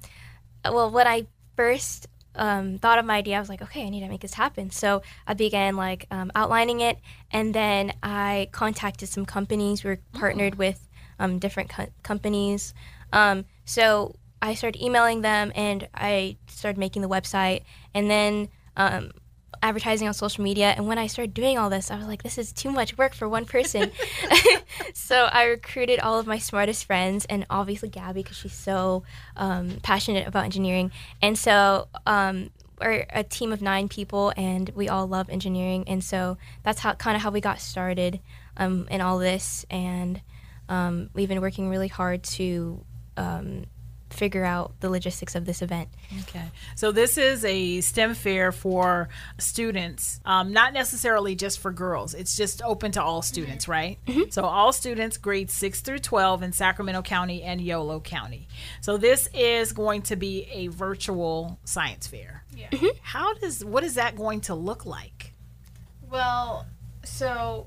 well, 0.65 0.91
when 0.91 1.07
I 1.07 1.27
first 1.57 2.07
um, 2.35 2.79
thought 2.79 2.99
of 2.99 3.05
my 3.05 3.17
idea, 3.17 3.37
I 3.37 3.41
was 3.41 3.49
like, 3.49 3.63
okay, 3.63 3.85
I 3.85 3.89
need 3.89 4.01
to 4.01 4.09
make 4.09 4.21
this 4.21 4.35
happen. 4.35 4.71
So 4.71 5.03
I 5.27 5.35
began 5.35 5.77
like 5.77 6.07
um, 6.11 6.31
outlining 6.35 6.81
it, 6.81 6.99
and 7.31 7.55
then 7.55 7.93
I 8.03 8.49
contacted 8.53 9.09
some 9.09 9.27
companies. 9.27 9.85
We 9.85 9.91
were 9.91 10.01
partnered 10.13 10.55
with 10.55 10.89
um, 11.19 11.39
different 11.39 11.69
co- 11.71 11.93
companies. 12.03 12.75
Um, 13.13 13.45
so 13.65 14.15
I 14.41 14.55
started 14.55 14.83
emailing 14.83 15.23
them, 15.23 15.53
and 15.55 15.89
I 15.95 16.37
started 16.47 16.79
making 16.79 17.03
the 17.03 17.09
website, 17.09 17.63
and 17.93 18.11
then. 18.11 18.49
Um, 18.79 19.11
advertising 19.61 20.07
on 20.07 20.15
social 20.15 20.45
media 20.45 20.73
and 20.77 20.87
when 20.87 20.99
i 20.99 21.09
started 21.09 21.35
doing 21.35 21.59
all 21.59 21.69
this 21.69 21.91
i 21.91 21.97
was 21.97 22.07
like 22.07 22.23
this 22.23 22.39
is 22.39 22.53
too 22.53 22.71
much 22.71 22.97
work 22.97 23.13
for 23.13 23.29
one 23.29 23.45
person. 23.45 23.91
So 24.95 25.29
i 25.33 25.45
recruited 25.45 26.01
all 26.01 26.19
of 26.19 26.27
my 26.27 26.39
smartest 26.39 26.85
friends 26.85 27.25
and 27.25 27.47
obviously 27.51 27.89
gabby 27.89 28.23
because 28.23 28.37
she's 28.37 28.53
so 28.53 29.03
um, 29.37 29.79
passionate 29.83 30.27
about 30.27 30.45
engineering. 30.45 30.93
And 31.23 31.39
so 31.39 31.89
um, 32.07 32.51
we're 32.81 33.07
a 33.11 33.25
team 33.25 33.53
of 33.53 33.63
nine 33.63 33.89
people 33.89 34.33
and 34.37 34.71
we 34.71 34.89
all 34.89 35.07
love 35.07 35.29
engineering. 35.31 35.85
And 35.87 36.03
so 36.03 36.39
that's 36.63 36.81
how 36.81 36.95
kind 36.95 37.17
of 37.17 37.23
how 37.23 37.31
we 37.31 37.41
got 37.41 37.61
started 37.61 38.21
um, 38.57 38.87
in 38.91 39.01
all 39.01 39.19
this. 39.19 39.65
And 39.71 40.21
um, 40.69 41.11
we've 41.15 41.29
been 41.29 41.41
working 41.41 41.69
really 41.69 41.89
hard 41.89 42.23
to 42.25 42.85
um, 43.17 43.65
figure 44.11 44.45
out 44.45 44.73
the 44.81 44.91
logistics 44.91 45.35
of 45.35 45.45
this 45.45 45.63
event 45.63 45.89
Okay. 46.21 46.45
So 46.75 46.93
this 46.93 47.19
is 47.19 47.45
a 47.45 47.81
STEM 47.81 48.15
fair 48.15 48.53
for 48.53 49.09
students, 49.39 50.21
um, 50.25 50.53
not 50.53 50.73
necessarily 50.73 51.35
just 51.35 51.59
for 51.59 51.71
girls. 51.71 52.15
It's 52.15 52.37
just 52.37 52.63
open 52.63 52.93
to 52.93 53.03
all 53.03 53.23
students, 53.23 53.65
mm-hmm. 53.65 53.73
right? 53.73 53.99
Mm-hmm. 54.07 54.31
So 54.31 54.45
all 54.45 54.73
students, 54.73 55.17
grades 55.17 55.53
6 55.55 55.81
through 55.83 55.99
12 55.99 56.43
in 56.43 56.53
Sacramento 56.53 57.03
County 57.03 57.43
and 57.43 57.61
Yolo 57.61 58.01
County. 58.01 58.49
So 58.81 58.97
this 58.97 59.29
is 59.35 59.73
going 59.73 60.03
to 60.03 60.17
be 60.17 60.49
a 60.51 60.69
virtual 60.69 61.59
science 61.65 62.07
fair. 62.07 62.45
Yeah. 62.57 62.69
Mm-hmm. 62.71 62.99
How 63.03 63.35
does 63.35 63.65
what 63.65 63.85
is 63.85 63.95
that 63.95 64.17
going 64.17 64.41
to 64.43 64.55
look 64.55 64.87
like? 64.87 65.35
Well, 66.11 66.67
so 67.05 67.67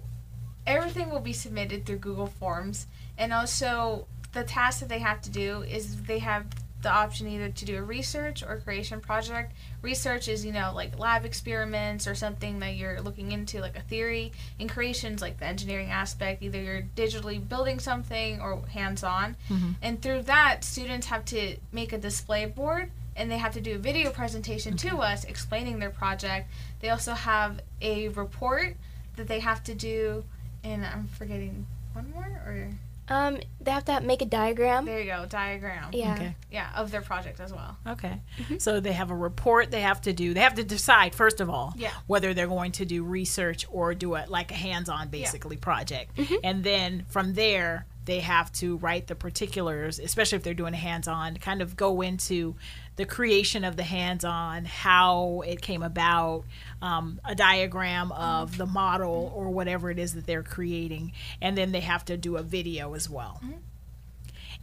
everything 0.66 1.10
will 1.10 1.20
be 1.20 1.34
submitted 1.34 1.86
through 1.86 1.98
Google 1.98 2.28
Forms, 2.28 2.88
and 3.18 3.32
also 3.32 4.08
the 4.34 4.44
task 4.44 4.80
that 4.80 4.90
they 4.90 5.00
have 5.00 5.22
to 5.22 5.30
do 5.30 5.62
is 5.64 6.02
they 6.04 6.20
have 6.20 6.46
the 6.82 6.92
option 6.92 7.28
either 7.28 7.50
to 7.50 7.66
do 7.66 7.78
a 7.78 7.84
research 7.84 8.42
or 8.42 8.58
creation 8.58 9.00
project. 9.00 9.54
Research 9.84 10.28
is, 10.28 10.44
you 10.44 10.52
know, 10.52 10.72
like 10.74 10.98
lab 10.98 11.26
experiments 11.26 12.08
or 12.08 12.16
something 12.16 12.58
that 12.60 12.76
you're 12.76 13.00
looking 13.02 13.32
into, 13.32 13.60
like 13.62 13.78
a 13.78 13.82
theory. 13.82 14.32
And 14.60 14.68
creation's 14.68 15.22
like 15.22 15.38
the 15.38 15.46
engineering 15.46 15.92
aspect, 15.92 16.42
either 16.42 16.60
you're 16.60 16.82
digitally 16.96 17.48
building 17.48 17.80
something 17.80 18.42
or 18.42 18.62
hands 18.70 19.04
on. 19.04 19.36
Mhm. 19.50 19.76
And 19.84 20.02
through 20.02 20.24
that, 20.24 20.64
students 20.64 21.06
have 21.08 21.24
to 21.26 21.58
make 21.72 21.94
a 21.94 22.00
display 22.00 22.46
board 22.46 22.90
and 23.16 23.30
they 23.30 23.38
have 23.38 23.54
to 23.54 23.62
do 23.62 23.76
a 23.76 23.78
video 23.78 24.10
presentation 24.10 24.76
to 24.78 24.98
us 24.98 25.24
explaining 25.26 25.78
their 25.78 25.92
project. 25.92 26.50
They 26.80 26.90
also 26.90 27.14
have 27.14 27.60
a 27.80 28.08
report 28.08 28.76
that 29.18 29.28
they 29.28 29.42
have 29.42 29.64
to 29.66 29.76
do, 29.76 30.24
and 30.64 30.84
I'm 30.84 31.08
forgetting 31.10 31.68
one 31.94 32.10
more, 32.12 32.24
or 32.24 32.70
Um, 33.10 33.40
they 33.60 33.72
have 33.72 33.86
to 33.86 34.00
make 34.02 34.22
a 34.22 34.26
diagram. 34.26 34.86
there 34.86 35.00
you 35.00 35.06
go, 35.12 35.26
diagram. 35.28 35.90
Yeah. 35.92 36.14
Okay. 36.14 36.36
Yeah, 36.52 36.70
of 36.76 36.92
their 36.92 37.02
project 37.02 37.40
as 37.40 37.52
well. 37.52 37.78
Okay. 37.86 38.22
So 38.60 38.80
they 38.80 38.94
have 38.94 39.12
a 39.12 39.16
report 39.16 39.70
they 39.72 39.82
have 39.82 40.02
to 40.02 40.14
do. 40.14 40.34
They 40.34 40.40
have 40.40 40.56
to 40.56 40.64
decide 40.64 41.14
first 41.14 41.42
of 41.42 41.50
all 41.50 41.74
Yeah. 41.76 41.92
whether 42.08 42.34
they're 42.34 42.48
going 42.48 42.72
to 42.74 42.86
do 42.86 43.04
research 43.04 43.66
or 43.70 43.94
do 43.96 44.16
it 44.16 44.30
like 44.30 44.52
a 44.52 44.56
hands-on 44.56 45.10
basically 45.10 45.58
project. 45.58 46.18
And 46.44 46.64
then 46.64 47.06
from 47.10 47.34
there 47.34 47.86
they 48.06 48.20
have 48.22 48.52
to 48.54 48.78
write 48.78 49.08
the 49.08 49.16
particulars, 49.16 50.00
especially 50.00 50.36
if 50.38 50.44
they're 50.44 50.54
doing 50.56 50.74
a 50.74 50.78
hands-on, 50.78 51.38
kind 51.38 51.62
of 51.62 51.76
go 51.76 52.02
into 52.02 52.56
the 52.98 53.06
creation 53.06 53.64
of 53.64 53.78
the 53.78 53.84
hands-on, 53.84 54.66
how 54.66 55.42
it 55.48 55.62
came 55.62 55.82
about, 55.82 56.44
um, 56.82 57.20
a 57.26 57.34
diagram 57.34 58.12
of 58.12 58.58
the 58.58 58.66
model 58.66 59.32
or 59.36 59.50
whatever 59.50 59.90
it 59.90 59.98
is 59.98 60.14
that 60.14 60.26
they're 60.28 60.44
creating, 60.44 61.14
and 61.42 61.58
then 61.58 61.72
they 61.72 61.80
have 61.80 62.04
to 62.06 62.18
do 62.18 62.38
a 62.38 62.44
video 62.44 62.94
as 62.94 63.10
well. 63.10 63.42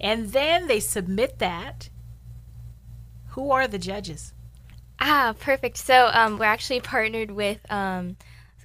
And 0.01 0.29
then 0.33 0.67
they 0.69 0.81
submit 0.81 1.39
that 1.39 1.89
who 3.31 3.51
are 3.51 3.67
the 3.69 3.79
judges? 3.79 4.33
Ah, 5.01 5.35
perfect. 5.39 5.77
So 5.77 6.11
um, 6.13 6.39
we're 6.39 6.47
actually 6.47 6.81
partnered 6.81 7.31
with 7.31 7.61
um, 7.71 8.17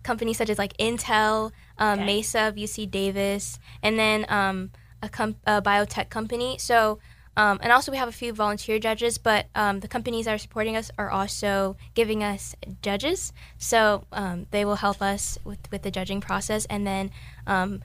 companies 0.04 0.38
such 0.38 0.50
as 0.50 0.58
like 0.58 0.76
Intel, 0.78 1.52
um, 1.78 2.00
Okay. 2.00 2.06
Mesa 2.06 2.54
UC 2.56 2.90
Davis, 2.90 3.60
and 3.82 3.98
then 4.00 4.26
um, 4.30 4.72
a, 5.02 5.10
com- 5.10 5.36
a 5.46 5.62
biotech 5.62 6.10
company. 6.10 6.58
So 6.58 7.00
um, 7.36 7.60
and 7.62 7.72
also 7.72 7.92
we 7.92 7.98
have 7.98 8.08
a 8.08 8.14
few 8.14 8.34
volunteer 8.34 8.78
judges, 8.80 9.18
but 9.18 9.48
um, 9.56 9.80
the 9.80 9.88
companies 9.88 10.26
that 10.26 10.36
are 10.36 10.40
supporting 10.40 10.76
us 10.76 10.92
are 10.98 11.10
also 11.10 11.76
giving 11.96 12.24
us 12.24 12.56
judges. 12.82 13.34
So 13.58 14.06
um, 14.12 14.46
they 14.52 14.66
will 14.66 14.76
help 14.76 15.02
us 15.02 15.40
with, 15.44 15.60
with 15.72 15.82
the 15.82 15.92
judging 15.92 16.22
process, 16.22 16.66
and 16.66 16.86
then 16.86 17.12
um, 17.48 17.82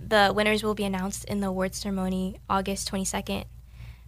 the 0.00 0.32
winners 0.34 0.62
will 0.62 0.74
be 0.74 0.84
announced 0.84 1.24
in 1.26 1.40
the 1.40 1.48
awards 1.48 1.78
ceremony 1.78 2.40
August 2.50 2.90
22nd. 2.90 3.44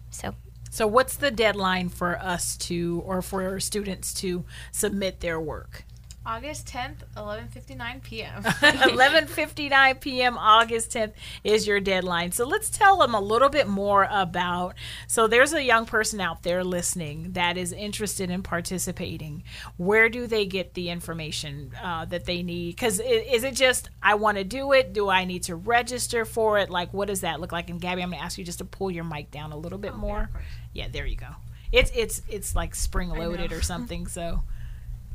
So 0.09 0.35
So, 0.69 0.87
what's 0.87 1.15
the 1.15 1.31
deadline 1.31 1.89
for 1.89 2.17
us 2.19 2.57
to, 2.57 3.01
or 3.05 3.21
for 3.21 3.59
students 3.59 4.13
to 4.15 4.45
submit 4.71 5.21
their 5.21 5.39
work? 5.39 5.85
August 6.23 6.67
10th, 6.67 6.97
11:59 7.17 8.03
p.m. 8.03 8.43
11:59 8.43 9.99
p.m. 9.99 10.37
August 10.37 10.91
10th 10.91 11.13
is 11.43 11.65
your 11.65 11.79
deadline. 11.79 12.31
So 12.31 12.45
let's 12.45 12.69
tell 12.69 12.97
them 12.97 13.15
a 13.15 13.19
little 13.19 13.49
bit 13.49 13.67
more 13.67 14.07
about. 14.09 14.75
So 15.07 15.25
there's 15.27 15.51
a 15.53 15.63
young 15.63 15.87
person 15.87 16.21
out 16.21 16.43
there 16.43 16.63
listening 16.63 17.31
that 17.31 17.57
is 17.57 17.71
interested 17.73 18.29
in 18.29 18.43
participating. 18.43 19.43
Where 19.77 20.09
do 20.09 20.27
they 20.27 20.45
get 20.45 20.75
the 20.75 20.89
information 20.89 21.71
uh, 21.81 22.05
that 22.05 22.25
they 22.25 22.43
need? 22.43 22.75
Because 22.75 22.99
is 22.99 23.43
it 23.43 23.55
just 23.55 23.89
I 24.03 24.13
want 24.13 24.37
to 24.37 24.43
do 24.43 24.73
it? 24.73 24.93
Do 24.93 25.09
I 25.09 25.25
need 25.25 25.43
to 25.43 25.55
register 25.55 26.23
for 26.23 26.59
it? 26.59 26.69
Like 26.69 26.93
what 26.93 27.07
does 27.07 27.21
that 27.21 27.41
look 27.41 27.51
like? 27.51 27.71
And 27.71 27.81
Gabby, 27.81 28.03
I'm 28.03 28.11
gonna 28.11 28.21
ask 28.21 28.37
you 28.37 28.43
just 28.45 28.59
to 28.59 28.65
pull 28.65 28.91
your 28.91 29.03
mic 29.03 29.31
down 29.31 29.51
a 29.51 29.57
little 29.57 29.79
bit 29.79 29.95
more. 29.95 30.21
of 30.25 30.33
course. 30.33 30.43
Yeah, 30.73 30.87
there 30.91 31.07
you 31.07 31.15
go. 31.17 31.29
It's 31.71 31.91
it's 31.95 32.21
it's 32.29 32.55
like 32.55 32.75
spring 32.75 33.09
loaded 33.09 33.51
or 33.51 33.63
something. 33.63 34.05
So 34.05 34.43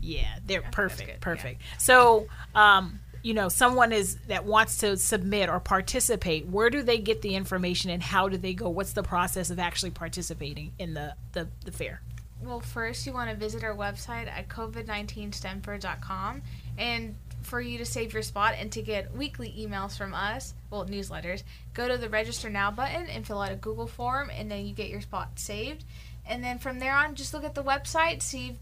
yeah, 0.01 0.39
they're 0.47 0.63
perfect, 0.63 1.01
good, 1.01 1.09
yeah. 1.09 1.17
perfect. 1.21 1.63
So 1.79 2.27
um, 2.55 3.01
you 3.23 3.35
know, 3.35 3.49
someone 3.49 3.93
is 3.93 4.17
that 4.29 4.45
wants 4.45 4.79
to 4.79 4.97
submit 4.97 5.49
or 5.49 5.59
participate. 5.59 6.47
Where 6.47 6.71
do 6.71 6.83
they 6.83 6.99
get 6.99 7.23
the 7.23 7.35
information, 7.35 7.91
and 7.91 8.03
how 8.03 8.29
do 8.29 8.37
they 8.37 8.55
go? 8.55 8.69
What's 8.69 8.93
the 8.93 9.03
process 9.03 9.51
of 9.51 9.59
actually 9.59 9.91
participating 9.91 10.73
in 10.79 10.95
the 10.95 11.15
the, 11.33 11.49
the 11.65 11.73
fair? 11.73 12.03
Well, 12.41 12.61
first 12.61 13.07
you 13.07 13.13
want 13.13 13.31
to 13.31 13.37
visit 13.37 13.65
our 13.65 13.75
website 13.75 14.29
at 14.29 14.49
covid19stemfair.com 14.49 16.43
and 16.79 17.17
for 17.43 17.61
you 17.61 17.79
to 17.79 17.85
save 17.85 18.13
your 18.13 18.23
spot 18.23 18.55
and 18.59 18.71
to 18.73 18.83
get 18.83 19.15
weekly 19.15 19.55
emails 19.59 19.97
from 19.97 20.13
us, 20.15 20.53
well, 20.71 20.85
newsletters, 20.85 21.45
go 21.75 21.89
to 21.89 21.97
the 21.97 22.09
register 22.09 22.51
now 22.51 22.71
button 22.71 23.07
and 23.07 23.27
fill 23.27 23.41
out 23.41 23.53
a 23.53 23.57
Google 23.57 23.87
form 23.87 24.31
and 24.31 24.51
then 24.51 24.67
you 24.67 24.75
get 24.75 24.89
your 24.91 25.01
spot 25.01 25.39
saved. 25.39 25.85
And 26.27 26.43
then 26.45 26.59
from 26.59 26.79
there 26.79 26.95
on, 26.95 27.15
just 27.15 27.33
look 27.33 27.45
at 27.45 27.55
the 27.55 27.63
website, 27.63 28.21
see 28.21 28.59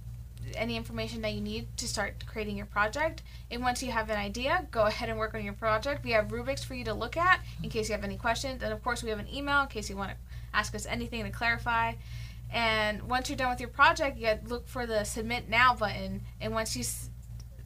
any 0.54 0.76
information 0.76 1.22
that 1.22 1.32
you 1.32 1.40
need 1.40 1.76
to 1.78 1.88
start 1.88 2.24
creating 2.26 2.56
your 2.56 2.66
project. 2.66 3.22
And 3.50 3.62
once 3.62 3.82
you 3.82 3.90
have 3.90 4.10
an 4.10 4.16
idea, 4.16 4.66
go 4.70 4.82
ahead 4.84 5.08
and 5.08 5.18
work 5.18 5.34
on 5.34 5.44
your 5.44 5.54
project. 5.54 6.04
We 6.04 6.12
have 6.12 6.32
rubrics 6.32 6.62
for 6.62 6.74
you 6.74 6.84
to 6.84 6.94
look 6.94 7.16
at 7.16 7.40
in 7.62 7.70
case 7.70 7.88
you 7.88 7.94
have 7.94 8.04
any 8.04 8.16
questions. 8.16 8.62
And 8.62 8.72
of 8.72 8.82
course, 8.82 9.02
we 9.02 9.10
have 9.10 9.18
an 9.18 9.32
email 9.32 9.62
in 9.62 9.68
case 9.68 9.90
you 9.90 9.96
want 9.96 10.10
to 10.10 10.16
ask 10.52 10.74
us 10.74 10.86
anything 10.86 11.24
to 11.24 11.30
clarify. 11.30 11.94
And 12.52 13.02
once 13.08 13.28
you're 13.28 13.36
done 13.36 13.50
with 13.50 13.60
your 13.60 13.68
project, 13.68 14.18
you 14.18 14.28
look 14.46 14.68
for 14.68 14.86
the 14.86 15.04
submit 15.04 15.48
now 15.48 15.74
button. 15.74 16.22
And 16.40 16.52
once 16.52 16.76
you 16.76 16.84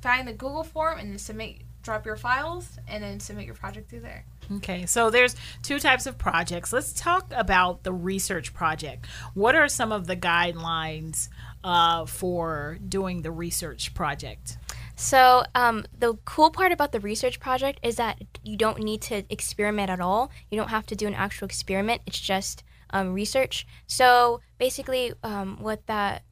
find 0.00 0.26
the 0.26 0.32
Google 0.32 0.64
form 0.64 0.98
and 0.98 1.20
submit, 1.20 1.62
drop 1.82 2.06
your 2.06 2.16
files 2.16 2.78
and 2.88 3.02
then 3.02 3.20
submit 3.20 3.46
your 3.46 3.54
project 3.54 3.90
through 3.90 4.00
there. 4.00 4.24
Okay, 4.50 4.86
so 4.86 5.10
there's 5.10 5.36
two 5.62 5.78
types 5.78 6.06
of 6.06 6.16
projects. 6.16 6.72
Let's 6.72 6.94
talk 6.94 7.30
about 7.34 7.82
the 7.82 7.92
research 7.92 8.54
project. 8.54 9.06
What 9.34 9.54
are 9.54 9.68
some 9.68 9.92
of 9.92 10.06
the 10.06 10.16
guidelines 10.16 11.28
uh, 11.68 12.06
for 12.06 12.78
doing 12.88 13.20
the 13.20 13.30
research 13.30 13.92
project? 13.92 14.56
So 14.96 15.44
um, 15.54 15.84
the 15.96 16.14
cool 16.24 16.50
part 16.50 16.72
about 16.72 16.92
the 16.92 16.98
research 16.98 17.38
project 17.38 17.78
is 17.82 17.96
that 17.96 18.16
you 18.42 18.56
don't 18.56 18.82
need 18.82 19.02
to 19.02 19.22
experiment 19.30 19.90
at 19.90 20.00
all. 20.00 20.30
You 20.50 20.58
don't 20.58 20.70
have 20.70 20.86
to 20.86 20.96
do 20.96 21.06
an 21.06 21.14
actual 21.14 21.44
experiment. 21.44 22.00
It's 22.06 22.18
just 22.18 22.64
um, 22.90 23.12
research. 23.12 23.66
So 23.86 24.40
basically, 24.58 25.12
um, 25.22 25.58
what 25.60 25.86
that 25.86 26.22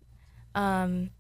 um, 0.55 1.11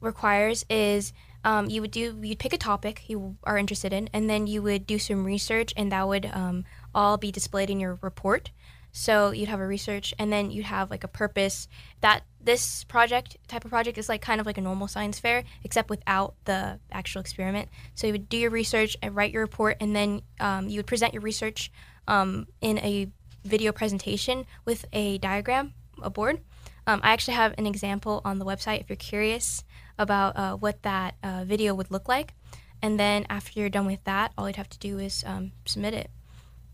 requires 0.00 0.64
is 0.70 1.12
um, 1.44 1.68
you 1.68 1.80
would 1.80 1.90
do 1.90 2.16
you'd 2.22 2.38
pick 2.38 2.52
a 2.52 2.58
topic 2.58 3.02
you 3.08 3.36
are 3.42 3.58
interested 3.58 3.92
in, 3.92 4.08
and 4.12 4.30
then 4.30 4.46
you 4.46 4.62
would 4.62 4.86
do 4.86 4.98
some 4.98 5.24
research, 5.24 5.74
and 5.76 5.90
that 5.90 6.06
would 6.06 6.30
um, 6.32 6.64
all 6.94 7.16
be 7.16 7.32
displayed 7.32 7.70
in 7.70 7.80
your 7.80 7.98
report. 8.02 8.50
So 8.96 9.30
you'd 9.30 9.50
have 9.50 9.60
a 9.60 9.66
research, 9.66 10.14
and 10.18 10.32
then 10.32 10.50
you'd 10.50 10.64
have 10.64 10.90
like 10.90 11.04
a 11.04 11.08
purpose. 11.08 11.68
That 12.00 12.22
this 12.40 12.82
project 12.84 13.36
type 13.46 13.66
of 13.66 13.70
project 13.70 13.98
is 13.98 14.08
like 14.08 14.22
kind 14.22 14.40
of 14.40 14.46
like 14.46 14.56
a 14.56 14.62
normal 14.62 14.88
science 14.88 15.18
fair, 15.18 15.44
except 15.64 15.90
without 15.90 16.34
the 16.46 16.80
actual 16.90 17.20
experiment. 17.20 17.68
So 17.94 18.06
you 18.06 18.14
would 18.14 18.30
do 18.30 18.38
your 18.38 18.50
research 18.50 18.96
and 19.02 19.14
write 19.14 19.32
your 19.32 19.42
report, 19.42 19.76
and 19.80 19.94
then 19.94 20.22
um, 20.40 20.70
you 20.70 20.78
would 20.78 20.86
present 20.86 21.12
your 21.12 21.20
research 21.20 21.70
um, 22.08 22.46
in 22.62 22.78
a 22.78 23.08
video 23.44 23.70
presentation 23.70 24.46
with 24.64 24.86
a 24.94 25.18
diagram, 25.18 25.74
a 26.00 26.08
board. 26.08 26.40
Um, 26.86 27.00
I 27.02 27.10
actually 27.10 27.34
have 27.34 27.54
an 27.58 27.66
example 27.66 28.22
on 28.24 28.38
the 28.38 28.46
website 28.46 28.80
if 28.80 28.88
you're 28.88 28.96
curious 28.96 29.62
about 29.98 30.36
uh, 30.38 30.56
what 30.56 30.82
that 30.84 31.16
uh, 31.22 31.44
video 31.44 31.74
would 31.74 31.90
look 31.90 32.08
like. 32.08 32.32
And 32.80 32.98
then 32.98 33.26
after 33.28 33.60
you're 33.60 33.68
done 33.68 33.86
with 33.86 34.04
that, 34.04 34.32
all 34.38 34.48
you'd 34.48 34.56
have 34.56 34.70
to 34.70 34.78
do 34.78 34.98
is 34.98 35.22
um, 35.26 35.52
submit 35.66 35.92
it. 35.92 36.10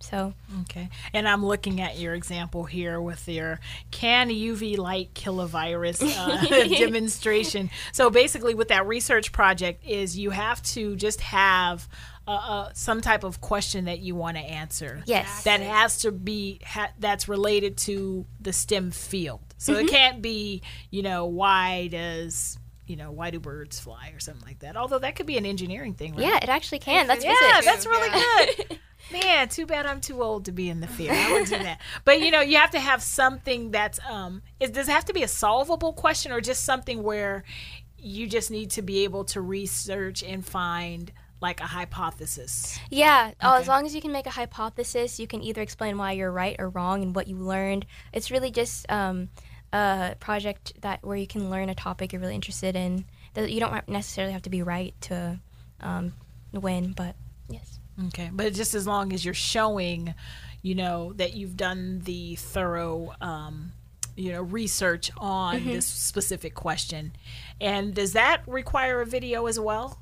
So 0.03 0.35
Okay, 0.63 0.89
and 1.15 1.29
I'm 1.29 1.45
looking 1.47 1.81
at 1.81 1.99
your 1.99 2.15
example 2.15 2.65
here 2.65 3.01
with 3.01 3.29
your 3.29 3.61
can 3.91 4.29
UV 4.31 4.77
light 4.77 5.15
kill 5.15 5.41
a 5.41 5.47
virus 5.47 6.03
uh, 6.03 6.45
demonstration. 6.51 7.71
So 7.93 8.11
basically, 8.11 8.55
with 8.55 8.69
that 8.69 8.87
research 8.87 9.33
project, 9.33 9.85
is 9.87 10.19
you 10.19 10.31
have 10.31 10.63
to 10.65 10.97
just 10.97 11.21
have 11.21 11.89
uh, 12.27 12.31
uh, 12.31 12.71
some 12.75 13.01
type 13.01 13.25
of 13.25 13.41
question 13.41 13.87
that 13.87 13.99
you 14.01 14.15
want 14.15 14.37
to 14.37 14.43
answer. 14.43 15.03
Yes. 15.07 15.45
that 15.45 15.61
has 15.61 15.99
to 16.03 16.13
be 16.13 16.61
ha- 16.65 16.93
that's 16.99 17.29
related 17.29 17.77
to 17.79 18.27
the 18.41 18.53
STEM 18.53 18.91
field. 18.91 19.41
So 19.59 19.73
Mm-hmm. 19.75 19.85
it 19.87 19.91
can't 19.91 20.23
be, 20.23 20.63
you 20.91 21.03
know, 21.03 21.27
why 21.27 21.87
does 21.89 22.59
you 22.87 22.97
know 22.97 23.11
why 23.13 23.31
do 23.31 23.39
birds 23.41 23.79
fly 23.79 24.11
or 24.15 24.21
something 24.21 24.45
like 24.47 24.61
that. 24.61 24.77
Although 24.77 24.99
that 25.01 25.17
could 25.17 25.27
be 25.27 25.37
an 25.39 25.47
engineering 25.47 25.95
thing. 25.95 26.13
Right? 26.15 26.27
yeah, 26.27 26.37
it 26.43 26.49
actually 26.49 26.81
can. 26.81 27.07
That's 27.07 27.25
yeah, 27.25 27.35
physics. 27.39 27.65
that's 27.67 27.87
really 27.87 28.09
Yeah. 28.09 28.47
good. 28.69 28.79
Man, 29.13 29.49
too 29.49 29.67
bad 29.67 29.85
I'm 29.85 30.01
too 30.01 30.23
old 30.23 30.45
to 30.45 30.53
be 30.53 30.69
in 30.71 30.81
the 30.81 30.87
field. 30.87 31.17
I 31.17 31.33
would 31.33 31.49
do 31.49 31.59
that. 31.59 31.81
But 32.05 32.21
you 32.21 32.31
know, 32.31 32.41
you 32.41 32.57
have 32.57 32.71
to 32.71 32.81
have 32.81 33.03
something 33.03 33.71
that's 33.73 33.99
um. 34.09 34.43
Is, 34.61 34.71
does 34.71 34.89
it 34.89 34.93
have 34.93 35.05
to 35.07 35.13
be 35.13 35.23
a 35.23 35.29
solvable 35.29 35.93
question 35.93 36.33
or 36.33 36.41
just 36.41 36.65
something 36.65 37.03
where 37.03 37.45
you 37.99 38.27
just 38.27 38.51
need 38.51 38.71
to 38.71 38.83
be 38.83 39.05
able 39.05 39.25
to 39.27 39.41
research 39.41 40.23
and 40.23 40.45
find 40.47 41.13
like 41.41 41.61
a 41.61 41.65
hypothesis? 41.67 42.79
Yeah, 42.91 43.33
oh, 43.43 43.55
as 43.57 43.67
long 43.69 43.87
as 43.87 43.95
you 43.95 44.01
can 44.01 44.13
make 44.13 44.27
a 44.27 44.31
hypothesis, 44.31 45.19
you 45.19 45.27
can 45.27 45.43
either 45.43 45.63
explain 45.63 45.99
why 45.99 46.13
you're 46.13 46.31
right 46.33 46.57
or 46.59 46.69
wrong 46.69 47.03
and 47.03 47.15
what 47.15 47.27
you 47.27 47.37
learned. 47.37 47.87
It's 48.13 48.31
really 48.31 48.51
just 48.51 48.91
um, 48.91 49.29
a 49.73 50.15
project 50.21 50.73
that 50.83 51.03
where 51.03 51.17
you 51.17 51.27
can 51.27 51.51
learn 51.51 51.69
a 51.69 51.75
topic 51.75 52.13
you're 52.13 52.21
really 52.21 52.35
interested 52.35 52.77
in. 52.77 53.05
That 53.35 53.51
You 53.51 53.61
don't 53.61 53.89
necessarily 53.89 54.33
have 54.33 54.43
to 54.43 54.51
be 54.51 54.63
right 54.63 54.95
to 55.03 55.41
um, 55.81 56.13
win, 56.53 56.93
but 56.93 57.17
yes. 57.49 57.79
Okay, 58.09 58.31
but 58.33 58.53
just 58.55 58.75
as 58.75 58.87
long 58.87 59.13
as 59.13 59.25
you're 59.25 59.35
showing, 59.35 60.15
you 60.63 60.75
know, 60.75 61.13
that 61.15 61.35
you've 61.35 61.57
done 61.57 62.01
the 62.05 62.37
thorough, 62.37 63.13
um, 63.21 63.73
you 64.17 64.33
know, 64.33 64.43
research 64.43 65.11
on 65.19 65.65
this 65.65 65.87
specific 65.87 66.55
question, 66.55 67.13
and 67.61 67.95
does 67.95 68.13
that 68.13 68.43
require 68.47 69.01
a 69.01 69.07
video 69.07 69.47
as 69.47 69.59
well? 69.61 69.99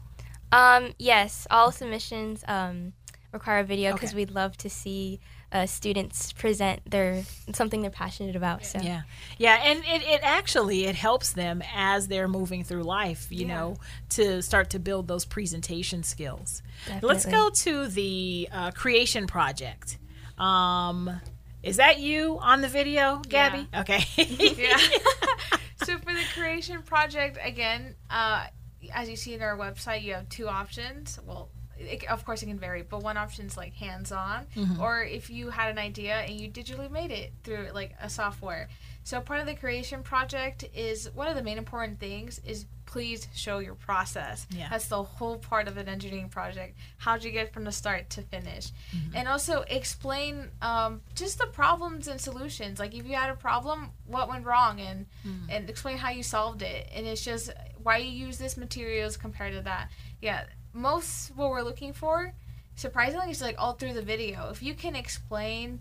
Um, 0.53 0.95
yes, 0.99 1.47
all 1.51 1.71
submissions 1.71 2.45
um, 2.49 2.93
require 3.33 3.61
a 3.61 3.65
video 3.65 3.93
because 3.93 4.11
Okay. 4.11 4.17
we'd 4.17 4.31
love 4.33 4.57
to 4.59 4.71
see 4.71 5.21
uh, 5.53 5.67
students 5.67 6.33
present 6.33 6.81
their 6.91 7.23
something 7.53 7.83
they're 7.83 7.91
passionate 7.91 8.37
about. 8.37 8.65
So 8.65 8.81
Yeah, 8.81 9.03
yeah, 9.39 9.61
and 9.65 9.81
it, 9.81 10.03
it 10.03 10.21
actually 10.23 10.85
it 10.87 10.95
helps 10.95 11.33
them 11.33 11.63
as 11.75 12.09
they're 12.09 12.29
moving 12.29 12.65
through 12.65 12.85
life, 12.85 13.27
you 13.31 13.47
Yeah. 13.47 13.55
know, 13.55 13.77
to 14.11 14.43
start 14.43 14.71
to 14.71 14.79
build 14.79 15.09
those 15.09 15.25
presentation 15.25 16.03
skills. 16.03 16.63
Let's 17.03 17.27
go 17.27 17.51
to 17.51 17.89
the 17.89 18.49
uh, 18.53 18.71
creation 18.71 19.27
project. 19.27 19.99
Um, 20.39 21.21
is 21.63 21.77
that 21.77 21.99
you 21.99 22.39
on 22.41 22.63
the 22.63 22.69
video, 22.69 23.21
Gabby? 23.29 23.69
Okay. 23.77 24.05
yeah. 24.17 24.79
so 25.85 25.99
for 25.99 26.13
the 26.13 26.25
creation 26.35 26.83
project, 26.83 27.39
again, 27.43 27.97
uh, 28.09 28.47
as 28.95 29.11
you 29.11 29.17
see 29.17 29.35
in 29.35 29.43
our 29.43 29.59
website, 29.59 30.03
you 30.03 30.15
have 30.15 30.29
two 30.31 30.49
options. 30.49 31.19
Well, 31.27 31.51
it, 31.81 32.09
of 32.11 32.25
course, 32.25 32.43
it 32.43 32.47
can 32.47 32.59
vary, 32.59 32.83
but 32.83 33.03
one 33.03 33.17
option 33.17 33.47
is 33.47 33.57
like 33.57 33.75
hands-on, 33.75 34.47
mm-hmm. 34.55 34.81
or 34.81 35.03
if 35.03 35.31
you 35.31 35.51
had 35.51 35.71
an 35.71 35.79
idea 35.79 36.15
and 36.15 36.41
you 36.41 36.49
digitally 36.49 36.91
made 36.91 37.11
it 37.11 37.33
through 37.43 37.69
like 37.73 37.95
a 38.01 38.09
software. 38.09 38.69
So 39.03 39.21
part 39.21 39.41
of 39.41 39.47
the 39.47 39.55
creation 39.55 40.03
project 40.03 40.65
is 40.75 41.11
one 41.15 41.27
of 41.27 41.35
the 41.35 41.43
main 41.43 41.59
important 41.59 41.99
things 41.99 42.41
is 42.45 42.67
please 42.85 43.29
show 43.35 43.61
your 43.61 43.75
process. 43.75 44.47
Yeah. 44.51 44.69
That's 44.69 44.89
the 44.89 45.03
whole 45.03 45.39
part 45.39 45.69
of 45.69 45.77
an 45.77 45.89
engineering 45.89 46.29
project. 46.29 46.77
How'd 46.99 47.23
you 47.25 47.31
get 47.31 47.53
from 47.53 47.65
the 47.65 47.73
start 47.73 48.11
to 48.11 48.23
finish? 48.23 48.73
Mm-hmm. 48.95 49.17
And 49.17 49.29
also 49.29 49.65
explain 49.69 50.49
um, 50.61 51.01
just 51.15 51.39
the 51.39 51.47
problems 51.47 52.09
and 52.09 52.21
solutions. 52.21 52.79
Like 52.79 52.95
if 52.95 53.07
you 53.07 53.15
had 53.15 53.31
a 53.31 53.37
problem, 53.37 53.91
what 54.07 54.29
went 54.29 54.45
wrong, 54.45 54.81
and 54.81 55.07
mm-hmm. 55.27 55.51
and 55.51 55.71
explain 55.71 55.97
how 55.99 56.11
you 56.11 56.23
solved 56.23 56.63
it. 56.63 56.91
And 56.95 57.07
it's 57.07 57.25
just 57.25 57.51
why 57.83 57.99
you 57.99 58.11
use 58.11 58.39
this 58.39 58.57
materials 58.57 59.17
compared 59.17 59.55
to 59.55 59.63
that. 59.63 59.91
Yeah, 60.21 60.45
most 60.73 61.31
what 61.37 61.51
we're 61.51 61.63
looking 61.63 61.93
for, 61.93 62.33
surprisingly, 62.77 63.31
is 63.31 63.41
like 63.41 63.57
all 63.59 63.73
through 63.73 63.95
the 63.95 64.03
video. 64.03 64.51
If 64.51 64.63
you 64.63 64.75
can 64.75 64.95
explain 64.95 65.81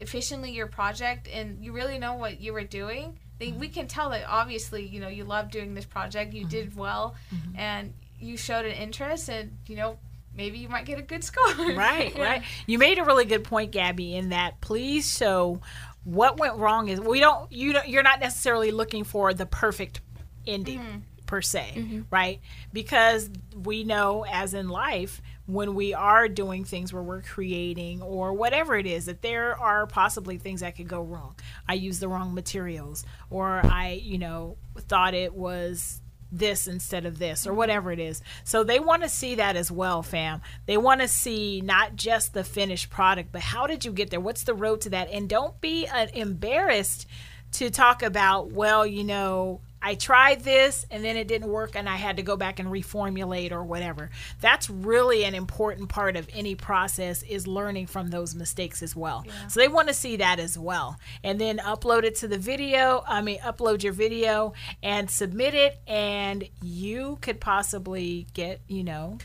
efficiently 0.00 0.50
your 0.50 0.66
project 0.66 1.28
and 1.32 1.64
you 1.64 1.72
really 1.72 1.98
know 1.98 2.14
what 2.14 2.40
you 2.40 2.52
were 2.52 2.64
doing, 2.64 3.18
then 3.38 3.50
mm-hmm. 3.50 3.60
we 3.60 3.68
can 3.68 3.86
tell 3.86 4.10
that 4.10 4.24
obviously 4.28 4.86
you 4.86 5.00
know 5.00 5.08
you 5.08 5.24
love 5.24 5.50
doing 5.50 5.74
this 5.74 5.84
project, 5.84 6.34
you 6.34 6.44
did 6.44 6.70
mm-hmm. 6.70 6.80
well, 6.80 7.14
mm-hmm. 7.34 7.58
and 7.58 7.92
you 8.18 8.36
showed 8.36 8.64
an 8.64 8.72
interest, 8.72 9.28
and 9.28 9.56
you 9.66 9.76
know 9.76 9.98
maybe 10.34 10.58
you 10.58 10.68
might 10.68 10.84
get 10.84 10.98
a 10.98 11.02
good 11.02 11.24
score. 11.24 11.74
right, 11.74 12.12
Yeah. 12.16 12.22
right. 12.22 12.42
You 12.66 12.78
made 12.78 12.98
a 12.98 13.04
really 13.04 13.24
good 13.24 13.44
point, 13.44 13.70
Gabby, 13.70 14.14
in 14.14 14.30
that 14.30 14.60
please 14.60 15.10
show 15.16 15.60
what 16.04 16.38
went 16.38 16.56
wrong 16.56 16.88
is 16.88 17.00
we 17.00 17.20
don't 17.20 17.50
you 17.52 17.72
don't 17.72 17.88
you're 17.88 18.02
not 18.02 18.20
necessarily 18.20 18.72
looking 18.72 19.04
for 19.04 19.32
the 19.32 19.46
perfect 19.46 20.00
ending 20.46 21.04
per 21.32 21.40
se, 21.40 22.02
right? 22.10 22.40
Because 22.74 23.30
we 23.64 23.84
know 23.84 24.26
as 24.30 24.52
in 24.52 24.68
life 24.68 25.22
when 25.46 25.74
we 25.74 25.94
are 25.94 26.28
doing 26.28 26.62
things 26.62 26.92
where 26.92 27.02
we're 27.02 27.22
creating 27.22 28.02
or 28.02 28.34
whatever 28.34 28.76
it 28.76 28.86
is 28.86 29.06
that 29.06 29.22
there 29.22 29.58
are 29.58 29.86
possibly 29.86 30.36
things 30.36 30.60
that 30.60 30.76
could 30.76 30.88
go 30.88 31.00
wrong. 31.00 31.34
I 31.66 31.72
used 31.72 32.00
the 32.00 32.08
wrong 32.08 32.34
materials 32.34 33.06
or 33.30 33.62
I, 33.64 33.98
you 34.04 34.18
know, 34.18 34.58
thought 34.76 35.14
it 35.14 35.32
was 35.32 36.02
this 36.30 36.68
instead 36.68 37.06
of 37.06 37.18
this 37.18 37.46
or 37.46 37.54
whatever 37.54 37.90
it 37.90 37.98
is. 37.98 38.20
So 38.44 38.62
they 38.62 38.78
want 38.78 39.02
to 39.02 39.08
see 39.08 39.36
that 39.36 39.56
as 39.56 39.70
well, 39.70 40.02
fam. 40.02 40.42
They 40.66 40.76
want 40.76 41.00
to 41.00 41.08
see 41.08 41.62
not 41.62 41.96
just 41.96 42.34
the 42.34 42.44
finished 42.44 42.90
product, 42.90 43.32
but 43.32 43.40
how 43.40 43.66
did 43.66 43.86
you 43.86 43.92
get 43.92 44.10
there? 44.10 44.20
What's 44.20 44.44
the 44.44 44.52
road 44.52 44.82
to 44.82 44.90
that? 44.90 45.08
And 45.10 45.30
don't 45.30 45.58
be 45.62 45.86
uh, 45.86 46.08
embarrassed 46.12 47.06
to 47.52 47.70
talk 47.70 48.02
about, 48.02 48.52
well, 48.52 48.86
you 48.86 49.04
know, 49.04 49.62
I 49.82 49.94
tried 49.94 50.42
this 50.42 50.86
and 50.90 51.04
then 51.04 51.16
it 51.16 51.26
didn't 51.28 51.48
work 51.48 51.74
and 51.74 51.88
I 51.88 51.96
had 51.96 52.16
to 52.18 52.22
go 52.22 52.36
back 52.36 52.58
and 52.58 52.68
reformulate 52.68 53.52
or 53.52 53.64
whatever. 53.64 54.10
That's 54.40 54.70
really 54.70 55.24
an 55.24 55.34
important 55.34 55.88
part 55.88 56.16
of 56.16 56.28
any 56.32 56.54
process 56.54 57.22
is 57.22 57.46
learning 57.46 57.88
from 57.88 58.08
those 58.08 58.34
mistakes 58.34 58.82
as 58.82 58.94
well. 58.94 59.24
So 59.48 59.60
they 59.60 59.68
want 59.68 59.88
to 59.88 59.94
see 59.94 60.16
that 60.16 60.38
as 60.38 60.56
well. 60.58 60.98
And 61.24 61.40
then 61.40 61.58
upload 61.58 62.04
it 62.04 62.16
to 62.16 62.28
the 62.28 62.38
video, 62.38 63.04
I 63.06 63.22
mean 63.22 63.38
upload 63.40 63.82
your 63.82 63.92
video 63.92 64.54
and 64.82 65.10
submit 65.10 65.54
it 65.54 65.80
and 65.86 66.48
you 66.62 67.18
could 67.20 67.40
possibly 67.40 68.26
get, 68.34 68.60
you 68.68 68.84
know, 68.84 69.18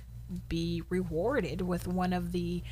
be 0.49 0.83
rewarded 0.89 1.61
with 1.61 1.87
one 1.87 2.13
of 2.13 2.31
the 2.31 2.63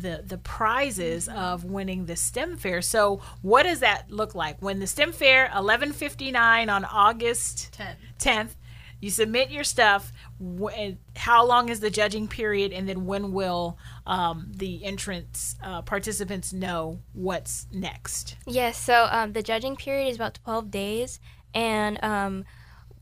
the 0.00 0.22
the 0.26 0.38
prizes 0.38 1.28
of 1.28 1.64
winning 1.64 2.06
the 2.06 2.16
STEM 2.16 2.56
fair. 2.56 2.82
So 2.82 3.20
what 3.42 3.64
does 3.64 3.80
that 3.80 4.10
look 4.10 4.34
like? 4.34 4.60
When 4.60 4.80
the 4.80 4.86
STEM 4.86 5.12
fair 5.12 5.50
11:59 5.54 6.68
on 6.68 6.84
August 6.84 7.72
Ten. 7.72 7.96
10th, 8.18 8.54
you 9.00 9.10
submit 9.10 9.50
your 9.50 9.64
stuff. 9.64 10.12
When, 10.40 10.98
how 11.16 11.46
long 11.46 11.68
is 11.68 11.80
the 11.80 11.90
judging 11.90 12.28
period, 12.28 12.72
and 12.72 12.88
then 12.88 13.06
when 13.06 13.32
will 13.32 13.78
um, 14.06 14.50
the 14.54 14.84
entrance 14.84 15.56
uh, 15.62 15.82
participants 15.82 16.52
know 16.52 17.00
what's 17.12 17.66
next? 17.72 18.36
Yes, 18.46 18.76
so 18.76 19.08
um, 19.10 19.32
the 19.32 19.42
judging 19.42 19.76
period 19.76 20.08
is 20.08 20.16
about 20.16 20.38
12 20.44 20.70
days, 20.70 21.20
and 21.54 22.02
um, 22.02 22.44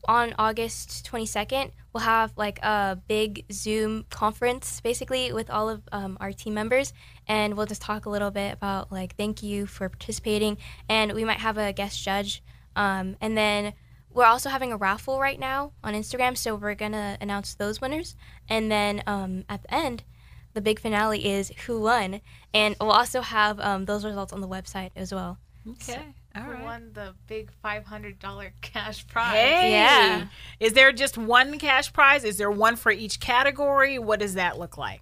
on 0.07 0.33
August 0.39 1.09
22nd, 1.11 1.71
we'll 1.93 2.03
have 2.03 2.31
like 2.37 2.59
a 2.59 2.97
big 3.07 3.45
Zoom 3.51 4.05
conference 4.09 4.79
basically 4.81 5.33
with 5.33 5.49
all 5.49 5.69
of 5.69 5.81
um, 5.91 6.17
our 6.19 6.31
team 6.31 6.53
members, 6.53 6.93
and 7.27 7.55
we'll 7.55 7.65
just 7.65 7.81
talk 7.81 8.05
a 8.05 8.09
little 8.09 8.31
bit 8.31 8.53
about 8.53 8.91
like 8.91 9.15
thank 9.15 9.43
you 9.43 9.65
for 9.65 9.89
participating, 9.89 10.57
and 10.87 11.13
we 11.13 11.25
might 11.25 11.39
have 11.39 11.57
a 11.57 11.73
guest 11.73 12.03
judge, 12.03 12.43
um, 12.75 13.17
and 13.19 13.37
then 13.37 13.73
we're 14.13 14.25
also 14.25 14.49
having 14.49 14.71
a 14.71 14.77
raffle 14.77 15.19
right 15.19 15.39
now 15.39 15.73
on 15.83 15.93
Instagram, 15.93 16.37
so 16.37 16.55
we're 16.55 16.75
gonna 16.75 17.17
announce 17.19 17.55
those 17.55 17.81
winners, 17.81 18.15
and 18.49 18.71
then 18.71 19.03
um, 19.07 19.43
at 19.49 19.63
the 19.63 19.73
end. 19.73 20.03
The 20.53 20.61
big 20.61 20.79
finale 20.79 21.23
is 21.23 21.51
who 21.67 21.81
won, 21.81 22.19
and 22.51 22.75
we'll 22.81 22.89
also 22.89 23.21
have 23.21 23.59
um, 23.59 23.85
those 23.85 24.03
results 24.03 24.33
on 24.33 24.41
the 24.41 24.47
website 24.47 24.89
as 24.95 25.13
well. 25.13 25.37
Okay, 25.69 26.15
all 26.37 26.43
Who 26.43 26.51
right. 26.51 26.63
won 26.63 26.91
the 26.93 27.13
big 27.27 27.51
five 27.61 27.85
hundred 27.85 28.19
dollar 28.19 28.53
cash 28.61 29.05
prize? 29.07 29.33
Hey, 29.35 29.71
Yeah. 29.71 30.27
Is 30.59 30.73
there 30.73 30.91
just 30.91 31.17
one 31.17 31.59
cash 31.59 31.91
prize? 31.91 32.23
Is 32.23 32.37
there 32.37 32.51
one 32.51 32.75
for 32.75 32.91
each 32.91 33.19
category? 33.19 33.97
What 33.99 34.19
does 34.19 34.35
that 34.35 34.57
look 34.59 34.77
like? 34.77 35.01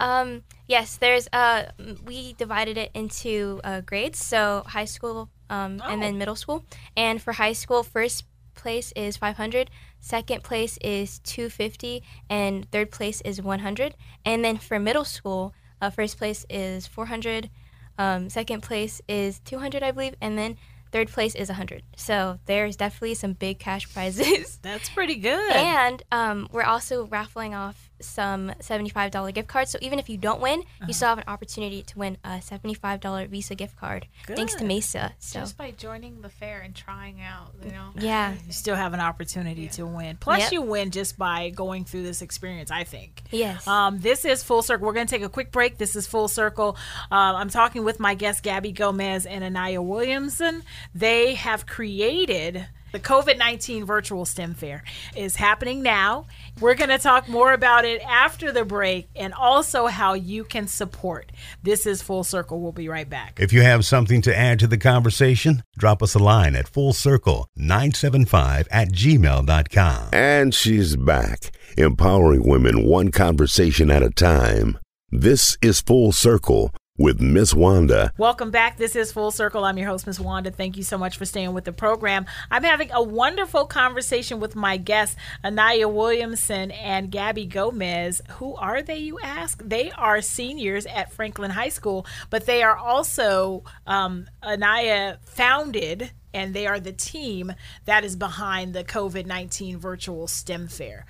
Um, 0.00 0.44
yes, 0.68 0.96
there's 0.96 1.28
uh 1.32 1.64
we 2.06 2.32
divided 2.34 2.78
it 2.78 2.90
into 2.94 3.60
uh, 3.64 3.80
grades, 3.80 4.24
so 4.24 4.62
high 4.66 4.84
school 4.84 5.28
um, 5.50 5.82
and 5.84 6.00
Oh. 6.00 6.00
then 6.00 6.18
middle 6.18 6.36
school. 6.36 6.64
And 6.96 7.20
for 7.20 7.32
high 7.32 7.52
school, 7.54 7.82
first 7.82 8.24
place 8.54 8.92
is 8.96 9.16
500, 9.16 9.70
second 10.00 10.42
place 10.44 10.78
is 10.82 11.18
250, 11.20 12.02
and 12.30 12.70
third 12.70 12.90
place 12.90 13.20
is 13.22 13.40
100. 13.42 13.94
And 14.24 14.44
then 14.44 14.58
for 14.58 14.78
middle 14.78 15.04
school, 15.04 15.52
uh, 15.80 15.90
first 15.90 16.18
place 16.18 16.44
is 16.50 16.86
400, 16.86 17.50
um, 17.98 18.30
second 18.30 18.62
place 18.62 19.02
is 19.08 19.40
200, 19.40 19.82
I 19.82 19.90
believe, 19.90 20.14
and 20.20 20.38
then 20.38 20.56
third 20.92 21.08
place 21.08 21.34
is 21.34 21.48
100. 21.48 21.82
So 21.96 22.38
there's 22.46 22.76
definitely 22.76 23.14
some 23.14 23.32
big 23.34 23.58
cash 23.58 23.92
prizes. 23.92 24.58
That's 24.62 24.88
pretty 24.88 25.16
good. 25.16 25.52
And 25.56 26.02
um, 26.12 26.48
we're 26.52 26.62
also 26.62 27.06
raffling 27.06 27.54
off 27.54 27.87
some 28.00 28.52
$75 28.60 29.32
gift 29.34 29.48
cards. 29.48 29.70
So 29.70 29.78
even 29.82 29.98
if 29.98 30.08
you 30.08 30.16
don't 30.16 30.40
win, 30.40 30.60
Uh-huh. 30.60 30.84
you 30.88 30.94
still 30.94 31.08
have 31.08 31.18
an 31.18 31.24
opportunity 31.26 31.82
to 31.82 31.98
win 31.98 32.16
a 32.24 32.40
$75 32.40 33.26
Visa 33.28 33.54
gift 33.54 33.76
card 33.76 34.06
thanks 34.26 34.54
to 34.56 34.64
Mesa. 34.64 35.12
So 35.18 35.40
Just 35.40 35.56
by 35.56 35.70
joining 35.72 36.20
the 36.22 36.28
fair 36.28 36.60
and 36.60 36.74
trying 36.74 37.20
out, 37.20 37.54
you 37.64 37.70
know. 37.72 37.90
yeah, 37.96 38.34
you 38.46 38.52
still 38.52 38.76
have 38.76 38.94
an 38.94 39.00
opportunity 39.00 39.68
to 39.68 39.86
win. 39.86 40.16
Plus, 40.18 40.40
Yep. 40.40 40.52
you 40.52 40.62
win 40.62 40.90
just 40.90 41.18
by 41.18 41.50
going 41.50 41.84
through 41.84 42.02
this 42.04 42.22
experience, 42.22 42.70
I 42.70 42.84
think. 42.84 43.22
yes. 43.30 43.66
Um, 43.66 43.98
this 44.00 44.24
is 44.24 44.42
Full 44.42 44.62
Circle. 44.62 44.86
We're 44.86 44.92
going 44.92 45.06
to 45.06 45.14
take 45.14 45.24
a 45.24 45.28
quick 45.28 45.50
break. 45.52 45.78
This 45.78 45.96
is 45.96 46.06
Full 46.06 46.28
Circle. 46.28 46.76
Um, 47.10 47.36
I'm 47.36 47.50
talking 47.50 47.84
with 47.84 47.98
my 48.00 48.14
guests, 48.14 48.40
Gabby 48.40 48.72
Gomez 48.72 49.26
and 49.26 49.42
Anaya 49.44 49.82
Williamson. 49.82 50.62
They 50.94 51.34
have 51.34 51.66
created 51.66 52.66
the 52.92 53.00
COVID 53.00 53.38
19 53.38 53.84
virtual 53.84 54.24
STEM 54.24 54.54
fair 54.54 54.84
is 55.16 55.36
happening 55.36 55.82
now. 55.82 56.26
We're 56.60 56.74
going 56.74 56.90
to 56.90 56.98
talk 56.98 57.28
more 57.28 57.52
about 57.52 57.84
it 57.84 58.00
after 58.02 58.52
the 58.52 58.64
break 58.64 59.08
and 59.14 59.34
also 59.34 59.86
how 59.86 60.14
you 60.14 60.44
can 60.44 60.66
support. 60.66 61.32
This 61.62 61.86
is 61.86 62.02
Full 62.02 62.24
Circle. 62.24 62.60
We'll 62.60 62.72
be 62.72 62.88
right 62.88 63.08
back. 63.08 63.38
If 63.40 63.52
you 63.52 63.62
have 63.62 63.84
something 63.84 64.22
to 64.22 64.36
add 64.36 64.58
to 64.60 64.66
the 64.66 64.78
conversation, 64.78 65.62
drop 65.76 66.02
us 66.02 66.14
a 66.14 66.18
line 66.18 66.56
at 66.56 66.68
Full 66.68 66.92
Circle 66.92 67.48
975 67.56 68.68
at 68.70 68.88
gmail.com. 68.88 70.08
And 70.12 70.54
she's 70.54 70.96
back, 70.96 71.50
empowering 71.76 72.48
women 72.48 72.84
one 72.84 73.10
conversation 73.10 73.90
at 73.90 74.02
a 74.02 74.10
time. 74.10 74.78
This 75.10 75.56
is 75.62 75.80
Full 75.80 76.12
Circle 76.12 76.74
with 76.98 77.20
Miss 77.20 77.54
Wanda. 77.54 78.12
Welcome 78.18 78.50
back. 78.50 78.76
This 78.76 78.96
is 78.96 79.12
Full 79.12 79.30
Circle. 79.30 79.64
I'm 79.64 79.78
your 79.78 79.86
host, 79.86 80.06
Miss 80.06 80.18
Wanda. 80.18 80.50
Thank 80.50 80.76
you 80.76 80.82
so 80.82 80.98
much 80.98 81.16
for 81.16 81.24
staying 81.24 81.52
with 81.52 81.64
the 81.64 81.72
program. 81.72 82.26
I'm 82.50 82.64
having 82.64 82.90
a 82.92 83.00
wonderful 83.00 83.66
conversation 83.66 84.40
with 84.40 84.56
my 84.56 84.76
guests, 84.76 85.16
Anaya 85.44 85.88
Williamson 85.88 86.72
and 86.72 87.10
Gabby 87.10 87.46
Gomez. 87.46 88.20
Who 88.32 88.56
are 88.56 88.82
they, 88.82 88.98
you 88.98 89.20
ask? 89.20 89.62
They 89.64 89.92
are 89.92 90.20
seniors 90.20 90.86
at 90.86 91.12
Franklin 91.12 91.52
High 91.52 91.68
School, 91.68 92.04
but 92.30 92.46
they 92.46 92.64
are 92.64 92.76
also, 92.76 93.62
um, 93.86 94.28
Anaya 94.42 95.18
founded 95.22 96.10
and 96.34 96.52
they 96.52 96.66
are 96.66 96.80
the 96.80 96.92
team 96.92 97.52
that 97.84 98.04
is 98.04 98.16
behind 98.16 98.74
the 98.74 98.84
COVID 98.84 99.24
19 99.24 99.78
virtual 99.78 100.26
STEM 100.26 100.68
fair. 100.68 101.06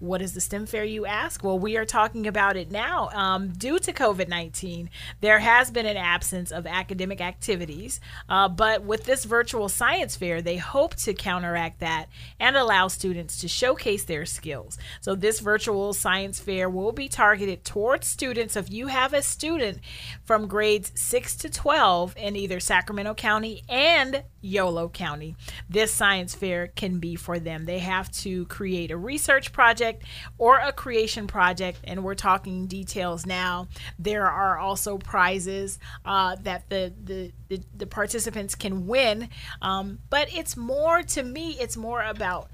What 0.00 0.22
is 0.22 0.32
the 0.32 0.40
STEM 0.40 0.64
fair, 0.64 0.82
you 0.82 1.04
ask? 1.04 1.44
Well, 1.44 1.58
we 1.58 1.76
are 1.76 1.84
talking 1.84 2.26
about 2.26 2.56
it 2.56 2.70
now. 2.70 3.10
Um, 3.12 3.50
due 3.50 3.78
to 3.80 3.92
COVID 3.92 4.28
19, 4.28 4.88
there 5.20 5.40
has 5.40 5.70
been 5.70 5.84
an 5.84 5.98
absence 5.98 6.50
of 6.50 6.66
academic 6.66 7.20
activities, 7.20 8.00
uh, 8.26 8.48
but 8.48 8.82
with 8.82 9.04
this 9.04 9.26
virtual 9.26 9.68
science 9.68 10.16
fair, 10.16 10.40
they 10.40 10.56
hope 10.56 10.94
to 10.96 11.12
counteract 11.12 11.80
that 11.80 12.06
and 12.40 12.56
allow 12.56 12.88
students 12.88 13.36
to 13.42 13.48
showcase 13.48 14.04
their 14.04 14.24
skills. 14.24 14.78
So, 15.02 15.14
this 15.14 15.40
virtual 15.40 15.92
science 15.92 16.40
fair 16.40 16.70
will 16.70 16.92
be 16.92 17.08
targeted 17.08 17.62
towards 17.62 18.06
students. 18.06 18.56
If 18.56 18.70
you 18.70 18.86
have 18.86 19.12
a 19.12 19.20
student 19.20 19.80
from 20.24 20.48
grades 20.48 20.92
6 20.94 21.36
to 21.36 21.50
12 21.50 22.16
in 22.16 22.36
either 22.36 22.58
Sacramento 22.58 23.12
County 23.12 23.64
and 23.68 24.22
Yolo 24.40 24.88
County, 24.88 25.36
this 25.68 25.92
science 25.92 26.34
fair 26.34 26.68
can 26.68 26.98
be 26.98 27.16
for 27.16 27.38
them. 27.38 27.64
They 27.64 27.80
have 27.80 28.10
to 28.12 28.46
create 28.46 28.90
a 28.90 28.96
research 28.96 29.52
project 29.52 30.04
or 30.38 30.58
a 30.58 30.72
creation 30.72 31.26
project, 31.26 31.80
and 31.84 32.02
we're 32.02 32.14
talking 32.14 32.66
details 32.66 33.26
now. 33.26 33.68
There 33.98 34.26
are 34.26 34.58
also 34.58 34.98
prizes 34.98 35.78
uh, 36.04 36.36
that 36.42 36.68
the, 36.68 36.92
the, 37.04 37.32
the, 37.48 37.60
the, 37.76 37.86
participants 37.86 38.54
can 38.54 38.86
win, 38.86 39.28
um, 39.60 39.98
but 40.08 40.32
it's 40.32 40.56
more, 40.56 41.02
to 41.02 41.22
me, 41.22 41.56
it's 41.60 41.76
more 41.76 42.02
about 42.02 42.50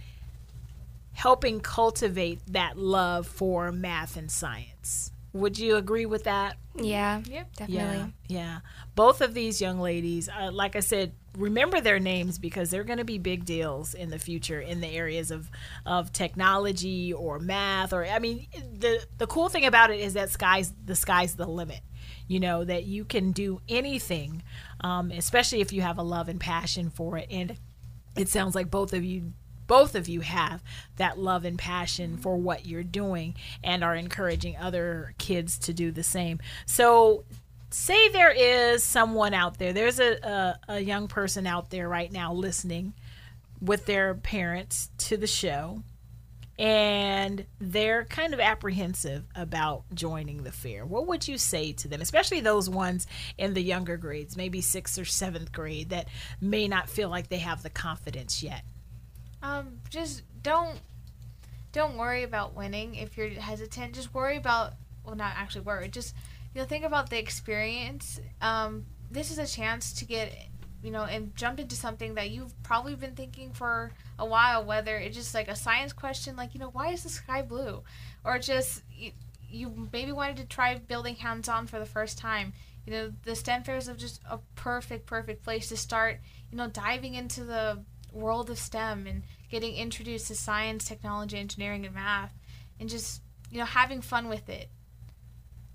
helping 1.12 1.61
cultivate 1.61 2.40
that 2.49 2.79
love 2.79 3.27
for 3.27 3.72
math 3.72 4.16
and 4.16 4.31
science. 4.31 5.12
Would 5.32 5.58
you 5.58 5.76
agree 5.76 6.06
with 6.06 6.24
that? 6.24 6.56
Yeah, 6.76 7.20
yep. 7.28 7.54
definitely. 7.56 8.12
Yeah, 8.28 8.38
yeah. 8.38 8.58
Both 8.94 9.20
of 9.20 9.34
these 9.34 9.60
young 9.60 9.80
ladies, 9.80 10.28
uh, 10.28 10.50
like 10.50 10.76
I 10.76 10.80
said, 10.80 11.12
remember 11.36 11.80
their 11.80 11.98
names 11.98 12.38
because 12.38 12.70
they're 12.70 12.84
going 12.84 12.98
to 12.98 13.04
be 13.04 13.18
big 13.18 13.44
deals 13.44 13.94
in 13.94 14.10
the 14.10 14.18
future 14.18 14.60
in 14.60 14.80
the 14.80 14.88
areas 14.88 15.30
of, 15.30 15.50
of 15.84 16.12
technology 16.12 17.12
or 17.12 17.38
math 17.38 17.92
or 17.92 18.06
I 18.06 18.18
mean 18.18 18.46
the 18.78 19.04
the 19.18 19.26
cool 19.26 19.48
thing 19.48 19.66
about 19.66 19.90
it 19.90 20.00
is 20.00 20.14
that 20.14 20.30
sky's 20.30 20.72
the 20.84 20.96
sky's 20.96 21.34
the 21.34 21.46
limit 21.46 21.80
you 22.26 22.40
know 22.40 22.64
that 22.64 22.84
you 22.84 23.04
can 23.04 23.32
do 23.32 23.60
anything 23.68 24.42
um, 24.80 25.10
especially 25.10 25.60
if 25.60 25.72
you 25.72 25.82
have 25.82 25.98
a 25.98 26.02
love 26.02 26.28
and 26.28 26.40
passion 26.40 26.90
for 26.90 27.18
it 27.18 27.26
and 27.30 27.58
it 28.16 28.28
sounds 28.28 28.54
like 28.54 28.70
both 28.70 28.94
of 28.94 29.04
you 29.04 29.32
both 29.66 29.94
of 29.94 30.09
you 30.09 30.20
have 30.20 30.62
that 30.96 31.18
love 31.18 31.44
and 31.44 31.59
passion 31.59 32.16
for 32.16 32.37
what 32.37 32.66
you're 32.66 32.83
doing 32.83 33.35
and 33.62 33.83
are 33.83 33.94
encouraging 33.94 34.57
other 34.57 35.14
kids 35.18 35.59
to 35.59 35.72
do 35.72 35.90
the 35.90 36.02
same 36.02 36.38
so 36.64 37.24
say 37.70 38.09
there 38.09 38.31
is 38.31 38.83
someone 38.83 39.35
out 39.35 39.59
there, 39.59 39.72
there's 39.72 40.00
a, 40.00 40.14
a, 40.22 40.74
a, 40.74 40.81
young 40.81 41.09
person 41.09 41.46
out 41.46 41.70
there 41.70 41.88
right 41.88 42.11
now 42.11 42.33
listening 42.33 42.94
with 43.61 43.87
their 43.87 44.14
parents 44.14 44.90
to 44.98 45.16
the 45.16 45.26
show, 45.26 45.83
and 46.59 47.44
they're 47.61 48.05
kind 48.05 48.33
of 48.33 48.40
apprehensive 48.40 49.24
about 49.35 49.85
joining 49.94 50.42
the 50.42 50.52
fair. 50.52 50.87
What 50.87 51.07
would 51.07 51.29
you 51.29 51.37
say 51.37 51.72
to 51.72 51.88
them, 51.88 52.00
especially 52.00 52.40
those 52.40 52.70
ones 52.70 53.07
in 53.37 53.55
the 53.55 53.62
younger 53.62 53.96
grades, 53.96 54.37
maybe 54.37 54.61
sixth 54.61 54.98
or 54.98 55.05
seventh 55.05 55.52
grade, 55.52 55.90
that 55.90 56.09
may 56.40 56.68
not 56.68 56.88
feel 56.88 57.11
like 57.11 57.29
they 57.29 57.38
have 57.38 57.62
the 57.62 57.70
confidence 57.70 58.42
yet? 58.42 58.62
Um, 59.46 59.80
just 59.90 60.22
don't 60.42 60.78
don't 61.72 61.96
worry 61.96 62.22
about 62.22 62.54
winning 62.54 62.94
if 62.96 63.16
you're 63.16 63.28
hesitant. 63.28 63.94
Just 63.94 64.12
worry 64.14 64.37
about 64.37 64.72
well, 65.04 65.14
not 65.14 65.35
actually 65.37 65.61
worry. 65.62 65.88
Just 65.88 66.14
you 66.54 66.61
know, 66.61 66.66
think 66.66 66.85
about 66.85 67.11
the 67.11 67.18
experience. 67.18 68.20
Um, 68.40 68.87
this 69.11 69.30
is 69.30 69.38
a 69.38 69.46
chance 69.46 69.92
to 69.94 70.04
get, 70.04 70.35
you 70.82 70.90
know, 70.90 71.04
and 71.04 71.37
jump 71.37 71.61
into 71.61 71.76
something 71.76 72.14
that 72.14 72.30
you've 72.30 72.61
probably 72.62 72.96
been 72.96 73.14
thinking 73.14 73.52
for 73.52 73.92
a 74.18 74.26
while. 74.26 74.64
Whether 74.64 74.96
it's 74.96 75.16
just 75.16 75.35
like 75.35 75.48
a 75.48 75.56
science 75.56 75.92
question, 75.92 76.35
like 76.35 76.54
you 76.54 76.61
know, 76.61 76.70
why 76.70 76.88
is 76.88 77.04
the 77.04 77.09
sky 77.09 77.42
blue, 77.42 77.82
or 78.24 78.38
just 78.38 78.82
you, 78.90 79.12
you 79.48 79.88
maybe 79.92 80.11
wanted 80.11 80.38
to 80.38 80.44
try 80.44 80.74
building 80.76 81.14
hands-on 81.14 81.68
for 81.68 81.78
the 81.78 81.87
first 81.87 82.18
time. 82.18 82.52
You 82.85 82.92
know, 82.92 83.12
the 83.24 83.35
STEM 83.35 83.64
fairs 83.64 83.88
are 83.88 83.94
just 83.94 84.20
a 84.28 84.38
perfect, 84.54 85.06
perfect 85.06 85.44
place 85.44 85.68
to 85.68 85.76
start. 85.76 86.18
You 86.50 86.59
know, 86.59 86.68
diving 86.68 87.14
into 87.14 87.44
the 87.44 87.85
world 88.12 88.50
of 88.50 88.59
STEM 88.59 89.06
and 89.06 89.22
getting 89.50 89.74
introduced 89.74 90.28
to 90.28 90.35
science, 90.35 90.87
technology, 90.87 91.38
engineering, 91.38 91.85
and 91.87 91.94
math, 91.94 92.32
and 92.80 92.88
just 92.88 93.22
you 93.50 93.59
know 93.59 93.64
having 93.64 94.00
fun 94.00 94.28
with 94.28 94.48
it 94.48 94.68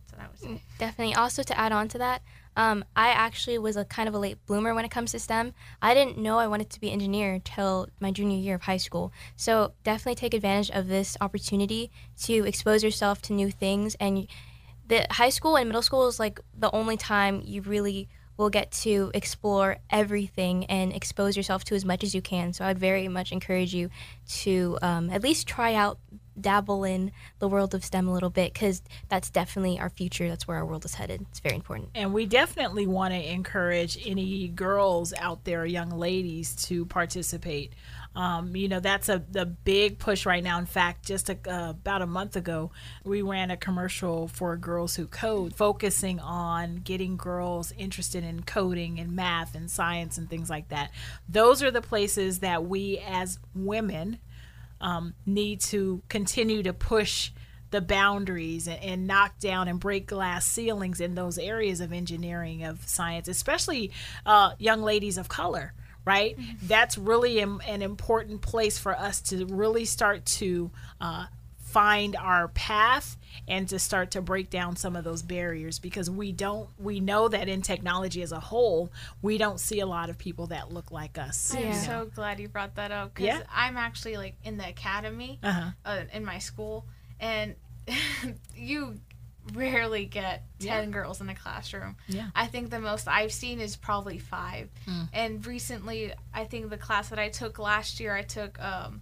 So 0.09 0.17
that 0.17 0.31
was 0.31 0.59
Definitely. 0.77 1.15
Also, 1.15 1.43
to 1.43 1.57
add 1.57 1.71
on 1.71 1.87
to 1.89 1.97
that, 1.99 2.21
um, 2.57 2.83
I 2.95 3.09
actually 3.09 3.57
was 3.57 3.77
a 3.77 3.85
kind 3.85 4.09
of 4.09 4.15
a 4.15 4.19
late 4.19 4.45
bloomer 4.45 4.73
when 4.73 4.83
it 4.83 4.91
comes 4.91 5.11
to 5.11 5.19
STEM. 5.19 5.53
I 5.81 5.93
didn't 5.93 6.17
know 6.17 6.37
I 6.37 6.47
wanted 6.47 6.69
to 6.71 6.79
be 6.81 6.87
an 6.87 6.93
engineer 6.93 7.33
until 7.33 7.87
my 7.99 8.11
junior 8.11 8.37
year 8.37 8.55
of 8.55 8.63
high 8.63 8.77
school. 8.77 9.13
So 9.35 9.73
definitely 9.83 10.15
take 10.15 10.33
advantage 10.33 10.69
of 10.71 10.87
this 10.87 11.15
opportunity 11.21 11.91
to 12.23 12.45
expose 12.45 12.83
yourself 12.83 13.21
to 13.23 13.33
new 13.33 13.51
things. 13.51 13.95
And 13.99 14.27
the 14.87 15.07
high 15.11 15.29
school 15.29 15.55
and 15.55 15.69
middle 15.69 15.81
school 15.81 16.07
is 16.07 16.19
like 16.19 16.41
the 16.57 16.69
only 16.71 16.97
time 16.97 17.41
you 17.45 17.61
really 17.61 18.09
will 18.41 18.49
get 18.49 18.71
to 18.71 19.11
explore 19.13 19.77
everything 19.91 20.65
and 20.65 20.91
expose 20.91 21.37
yourself 21.37 21.63
to 21.63 21.75
as 21.75 21.85
much 21.85 22.03
as 22.03 22.15
you 22.15 22.23
can. 22.23 22.53
So 22.53 22.65
I'd 22.65 22.79
very 22.79 23.07
much 23.07 23.31
encourage 23.31 23.71
you 23.71 23.91
to 24.39 24.79
um, 24.81 25.11
at 25.11 25.21
least 25.21 25.47
try 25.47 25.75
out 25.75 25.99
dabble 26.39 26.83
in 26.83 27.11
the 27.37 27.47
world 27.47 27.75
of 27.75 27.85
STEM 27.85 28.07
a 28.07 28.13
little 28.13 28.31
bit 28.31 28.51
because 28.51 28.81
that's 29.09 29.29
definitely 29.29 29.79
our 29.79 29.89
future. 29.89 30.27
That's 30.27 30.47
where 30.47 30.57
our 30.57 30.65
world 30.65 30.85
is 30.85 30.95
headed. 30.95 31.23
It's 31.29 31.39
very 31.39 31.55
important. 31.55 31.89
And 31.93 32.13
we 32.13 32.25
definitely 32.25 32.87
want 32.87 33.13
to 33.13 33.31
encourage 33.31 33.99
any 34.07 34.47
girls 34.47 35.13
out 35.19 35.43
there, 35.43 35.63
young 35.63 35.91
ladies, 35.91 36.55
to 36.67 36.85
participate. 36.87 37.73
Um, 38.13 38.55
you 38.55 38.67
know, 38.67 38.81
that's 38.81 39.07
a 39.07 39.23
the 39.31 39.45
big 39.45 39.97
push 39.97 40.25
right 40.25 40.43
now. 40.43 40.59
In 40.59 40.65
fact, 40.65 41.05
just 41.05 41.29
a, 41.29 41.37
uh, 41.47 41.69
about 41.69 42.01
a 42.01 42.07
month 42.07 42.35
ago, 42.35 42.71
we 43.05 43.21
ran 43.21 43.51
a 43.51 43.57
commercial 43.57 44.27
for 44.27 44.57
Girls 44.57 44.95
Who 44.95 45.07
Code, 45.07 45.55
focusing 45.55 46.19
on 46.19 46.77
getting 46.77 47.15
girls 47.15 47.71
interested 47.77 48.23
in 48.23 48.43
coding 48.43 48.99
and 48.99 49.15
math 49.15 49.55
and 49.55 49.71
science 49.71 50.17
and 50.17 50.29
things 50.29 50.49
like 50.49 50.67
that. 50.69 50.91
Those 51.29 51.63
are 51.63 51.71
the 51.71 51.81
places 51.81 52.39
that 52.39 52.65
we 52.65 52.97
as 52.99 53.39
women 53.55 54.19
um, 54.81 55.13
need 55.25 55.61
to 55.61 56.01
continue 56.09 56.63
to 56.63 56.73
push 56.73 57.31
the 57.69 57.81
boundaries 57.81 58.67
and, 58.67 58.83
and, 58.83 59.07
knock 59.07 59.39
down 59.39 59.69
and 59.69 59.79
break 59.79 60.07
glass 60.07 60.45
ceilings 60.45 60.99
in 60.99 61.15
those 61.15 61.37
areas 61.37 61.79
of 61.79 61.93
engineering 61.93 62.63
of 62.65 62.85
science 62.85 63.29
especially 63.29 63.91
uh, 64.25 64.51
young 64.59 64.81
ladies 64.81 65.17
of 65.17 65.29
color 65.29 65.73
right 66.05 66.37
mm-hmm. 66.37 66.67
that's 66.67 66.97
really 66.97 67.39
an, 67.39 67.59
an, 67.67 67.81
important 67.81 68.41
place 68.41 68.77
for 68.77 68.97
us 68.97 69.21
to 69.21 69.45
really 69.45 69.85
start 69.85 70.25
to 70.25 70.71
uh, 70.99 71.25
find 71.71 72.15
our 72.15 72.49
path 72.49 73.17
and 73.47 73.69
to 73.69 73.79
start 73.79 74.11
to 74.11 74.21
break 74.21 74.49
down 74.49 74.75
some 74.75 74.95
of 74.95 75.03
those 75.03 75.21
barriers 75.21 75.79
because 75.79 76.09
we 76.09 76.31
don't 76.31 76.69
we 76.79 76.99
know 76.99 77.27
that 77.27 77.47
in 77.47 77.61
technology 77.61 78.21
as 78.21 78.31
a 78.31 78.39
whole 78.39 78.91
we 79.21 79.37
don't 79.37 79.59
see 79.59 79.79
a 79.79 79.85
lot 79.85 80.09
of 80.09 80.17
people 80.17 80.47
that 80.47 80.73
look 80.73 80.91
like 80.91 81.17
us 81.17 81.55
i'm 81.55 81.63
yeah. 81.63 81.81
so 81.81 82.09
glad 82.13 82.39
you 82.39 82.49
brought 82.49 82.75
that 82.75 82.91
up 82.91 83.13
because 83.13 83.27
yeah. 83.27 83.41
i'm 83.55 83.77
actually 83.77 84.17
like 84.17 84.35
in 84.43 84.57
the 84.57 84.67
academy 84.67 85.39
uh-huh. 85.41 85.69
uh, 85.85 86.01
in 86.13 86.25
my 86.25 86.39
school 86.39 86.85
and 87.21 87.55
you 88.55 88.99
rarely 89.53 90.05
get 90.05 90.43
10 90.59 90.67
yeah. 90.67 90.85
girls 90.85 91.21
in 91.21 91.29
a 91.29 91.35
classroom. 91.35 91.95
Yeah. 92.07 92.27
I 92.35 92.47
think 92.47 92.69
the 92.69 92.79
most 92.79 93.07
I've 93.07 93.31
seen 93.31 93.59
is 93.59 93.75
probably 93.75 94.17
5. 94.17 94.69
Mm. 94.87 95.09
And 95.13 95.45
recently 95.45 96.13
I 96.33 96.45
think 96.45 96.69
the 96.69 96.77
class 96.77 97.09
that 97.09 97.19
I 97.19 97.29
took 97.29 97.59
last 97.59 97.99
year 97.99 98.15
I 98.15 98.21
took 98.23 98.61
um 98.61 99.01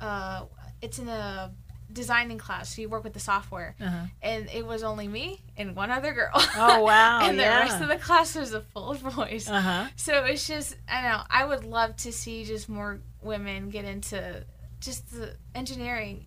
uh 0.00 0.44
it's 0.82 0.98
in 0.98 1.08
a 1.08 1.52
designing 1.92 2.38
class. 2.38 2.74
So 2.74 2.82
you 2.82 2.88
work 2.88 3.04
with 3.04 3.14
the 3.14 3.20
software, 3.20 3.74
uh-huh. 3.80 4.06
and 4.22 4.48
it 4.52 4.66
was 4.66 4.82
only 4.82 5.08
me 5.08 5.40
and 5.56 5.74
one 5.76 5.90
other 5.90 6.12
girl. 6.12 6.30
Oh 6.34 6.82
wow! 6.84 7.20
and 7.22 7.36
yeah. 7.36 7.58
the 7.58 7.64
rest 7.64 7.82
of 7.82 7.88
the 7.88 7.96
class 7.96 8.34
was 8.34 8.52
a 8.52 8.60
full 8.60 8.94
voice. 8.94 9.48
Uh-huh. 9.48 9.86
So 9.96 10.24
it's 10.24 10.46
just 10.46 10.76
I 10.88 11.02
know. 11.02 11.22
I 11.30 11.44
would 11.44 11.64
love 11.64 11.96
to 11.98 12.12
see 12.12 12.44
just 12.44 12.68
more 12.68 13.00
women 13.22 13.70
get 13.70 13.84
into 13.84 14.44
just 14.80 15.10
the 15.12 15.34
engineering. 15.54 16.26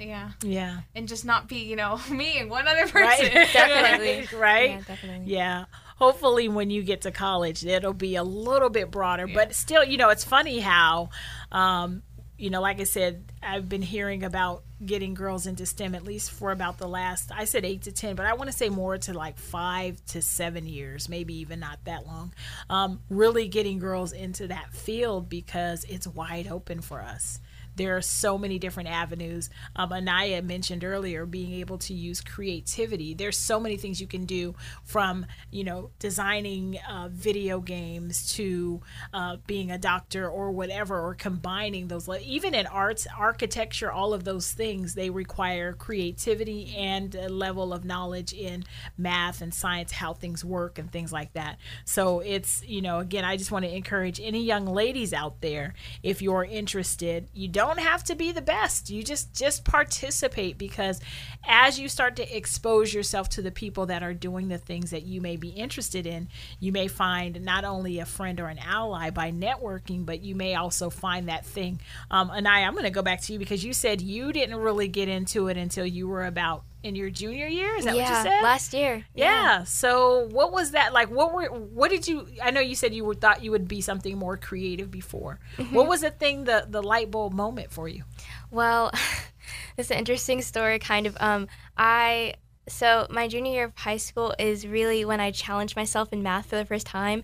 It's, 0.00 0.08
yeah. 0.08 0.30
Yeah. 0.42 0.80
And 0.94 1.08
just 1.08 1.24
not 1.24 1.48
be 1.48 1.58
you 1.58 1.76
know 1.76 2.00
me 2.10 2.38
and 2.38 2.50
one 2.50 2.66
other 2.66 2.86
person. 2.88 3.00
Right. 3.02 3.32
definitely. 3.52 4.28
right. 4.38 4.70
Yeah. 4.70 4.82
Definitely. 4.86 5.32
Yeah 5.32 5.64
hopefully 5.96 6.48
when 6.48 6.70
you 6.70 6.82
get 6.82 7.02
to 7.02 7.10
college 7.10 7.62
it'll 7.62 7.92
be 7.92 8.16
a 8.16 8.24
little 8.24 8.70
bit 8.70 8.90
broader 8.90 9.28
yeah. 9.28 9.34
but 9.34 9.54
still 9.54 9.84
you 9.84 9.98
know 9.98 10.08
it's 10.08 10.24
funny 10.24 10.58
how 10.58 11.10
um, 11.52 12.02
you 12.40 12.48
know, 12.48 12.62
like 12.62 12.80
I 12.80 12.84
said, 12.84 13.22
I've 13.42 13.68
been 13.68 13.82
hearing 13.82 14.24
about 14.24 14.62
getting 14.84 15.12
girls 15.12 15.46
into 15.46 15.66
STEM 15.66 15.94
at 15.94 16.04
least 16.04 16.30
for 16.30 16.52
about 16.52 16.78
the 16.78 16.88
last, 16.88 17.30
I 17.30 17.44
said 17.44 17.66
eight 17.66 17.82
to 17.82 17.92
10, 17.92 18.16
but 18.16 18.24
I 18.24 18.32
want 18.32 18.50
to 18.50 18.56
say 18.56 18.70
more 18.70 18.96
to 18.96 19.12
like 19.12 19.36
five 19.36 20.02
to 20.06 20.22
seven 20.22 20.66
years, 20.66 21.06
maybe 21.06 21.34
even 21.40 21.60
not 21.60 21.84
that 21.84 22.06
long. 22.06 22.32
Um, 22.70 23.02
really 23.10 23.46
getting 23.46 23.78
girls 23.78 24.12
into 24.12 24.46
that 24.46 24.72
field 24.72 25.28
because 25.28 25.84
it's 25.84 26.06
wide 26.06 26.48
open 26.48 26.80
for 26.80 27.02
us. 27.02 27.40
There 27.80 27.96
are 27.96 28.02
so 28.02 28.36
many 28.36 28.58
different 28.58 28.90
avenues. 28.90 29.48
Um, 29.74 29.90
Anaya 29.90 30.42
mentioned 30.42 30.84
earlier 30.84 31.24
being 31.24 31.54
able 31.54 31.78
to 31.78 31.94
use 31.94 32.20
creativity. 32.20 33.14
There's 33.14 33.38
so 33.38 33.58
many 33.58 33.78
things 33.78 34.02
you 34.02 34.06
can 34.06 34.26
do 34.26 34.54
from, 34.84 35.24
you 35.50 35.64
know, 35.64 35.88
designing 35.98 36.78
uh, 36.86 37.08
video 37.10 37.60
games 37.60 38.34
to 38.34 38.82
uh, 39.14 39.38
being 39.46 39.70
a 39.70 39.78
doctor 39.78 40.28
or 40.28 40.50
whatever, 40.50 41.00
or 41.00 41.14
combining 41.14 41.88
those. 41.88 42.06
Even 42.22 42.54
in 42.54 42.66
arts, 42.66 43.06
architecture, 43.16 43.90
all 43.90 44.12
of 44.12 44.24
those 44.24 44.52
things, 44.52 44.94
they 44.94 45.08
require 45.08 45.72
creativity 45.72 46.76
and 46.76 47.14
a 47.14 47.30
level 47.30 47.72
of 47.72 47.86
knowledge 47.86 48.34
in 48.34 48.62
math 48.98 49.40
and 49.40 49.54
science, 49.54 49.90
how 49.90 50.12
things 50.12 50.44
work 50.44 50.78
and 50.78 50.92
things 50.92 51.14
like 51.14 51.32
that. 51.32 51.56
So 51.86 52.20
it's, 52.20 52.62
you 52.66 52.82
know, 52.82 52.98
again, 52.98 53.24
I 53.24 53.38
just 53.38 53.50
want 53.50 53.64
to 53.64 53.74
encourage 53.74 54.20
any 54.20 54.42
young 54.42 54.66
ladies 54.66 55.14
out 55.14 55.40
there, 55.40 55.72
if 56.02 56.20
you're 56.20 56.44
interested, 56.44 57.26
you 57.32 57.48
don't 57.48 57.69
don't 57.70 57.84
have 57.84 58.04
to 58.04 58.14
be 58.14 58.32
the 58.32 58.42
best. 58.42 58.90
You 58.90 59.02
just 59.02 59.34
just 59.34 59.64
participate 59.64 60.58
because 60.58 61.00
as 61.46 61.78
you 61.78 61.88
start 61.88 62.16
to 62.16 62.36
expose 62.36 62.92
yourself 62.92 63.28
to 63.30 63.42
the 63.42 63.50
people 63.50 63.86
that 63.86 64.02
are 64.02 64.14
doing 64.14 64.48
the 64.48 64.58
things 64.58 64.90
that 64.90 65.02
you 65.02 65.20
may 65.20 65.36
be 65.36 65.50
interested 65.50 66.06
in, 66.06 66.28
you 66.58 66.72
may 66.72 66.88
find 66.88 67.42
not 67.42 67.64
only 67.64 67.98
a 67.98 68.04
friend 68.04 68.40
or 68.40 68.46
an 68.46 68.58
ally 68.58 69.10
by 69.10 69.30
networking, 69.30 70.04
but 70.04 70.20
you 70.20 70.34
may 70.34 70.54
also 70.54 70.90
find 70.90 71.28
that 71.28 71.46
thing. 71.46 71.80
Um, 72.10 72.30
Anaya, 72.30 72.66
I'm 72.66 72.72
going 72.72 72.84
to 72.84 72.90
go 72.90 73.02
back 73.02 73.20
to 73.22 73.32
you 73.32 73.38
because 73.38 73.64
you 73.64 73.72
said 73.72 74.00
you 74.00 74.32
didn't 74.32 74.56
really 74.56 74.88
get 74.88 75.08
into 75.08 75.48
it 75.48 75.56
until 75.56 75.86
you 75.86 76.08
were 76.08 76.26
about 76.26 76.64
in 76.82 76.94
your 76.94 77.10
junior 77.10 77.46
year. 77.46 77.76
Is 77.76 77.84
that 77.84 77.96
yeah, 77.96 78.10
what 78.10 78.24
you 78.24 78.30
said? 78.30 78.42
last 78.42 78.72
year. 78.74 79.04
Yeah. 79.14 79.24
yeah. 79.24 79.64
So 79.64 80.28
what 80.30 80.52
was 80.52 80.72
that 80.72 80.92
like? 80.92 81.10
What 81.10 81.32
were 81.32 81.46
what 81.46 81.90
did 81.90 82.06
you? 82.08 82.26
I 82.42 82.50
know 82.50 82.60
you 82.60 82.74
said 82.74 82.94
you 82.94 83.04
were, 83.04 83.14
thought 83.14 83.42
you 83.42 83.50
would 83.50 83.68
be 83.68 83.80
something 83.80 84.18
more 84.18 84.36
creative 84.36 84.90
before. 84.90 85.38
Mm-hmm. 85.56 85.74
What 85.74 85.88
was 85.88 86.00
the 86.00 86.10
thing 86.10 86.44
the 86.44 86.66
the 86.68 86.82
light 86.82 87.10
bulb 87.10 87.32
moment 87.32 87.72
for 87.72 87.88
you? 87.88 88.04
Well, 88.50 88.92
it's 89.76 89.90
an 89.90 89.98
interesting 89.98 90.42
story. 90.42 90.78
Kind 90.78 91.06
of. 91.06 91.16
Um, 91.20 91.48
I 91.76 92.34
so 92.68 93.06
my 93.10 93.26
junior 93.28 93.52
year 93.52 93.64
of 93.64 93.76
high 93.76 93.96
school 93.96 94.34
is 94.38 94.66
really 94.66 95.04
when 95.04 95.20
I 95.20 95.30
challenged 95.32 95.76
myself 95.76 96.12
in 96.12 96.22
math 96.22 96.46
for 96.46 96.56
the 96.56 96.64
first 96.64 96.86
time 96.86 97.22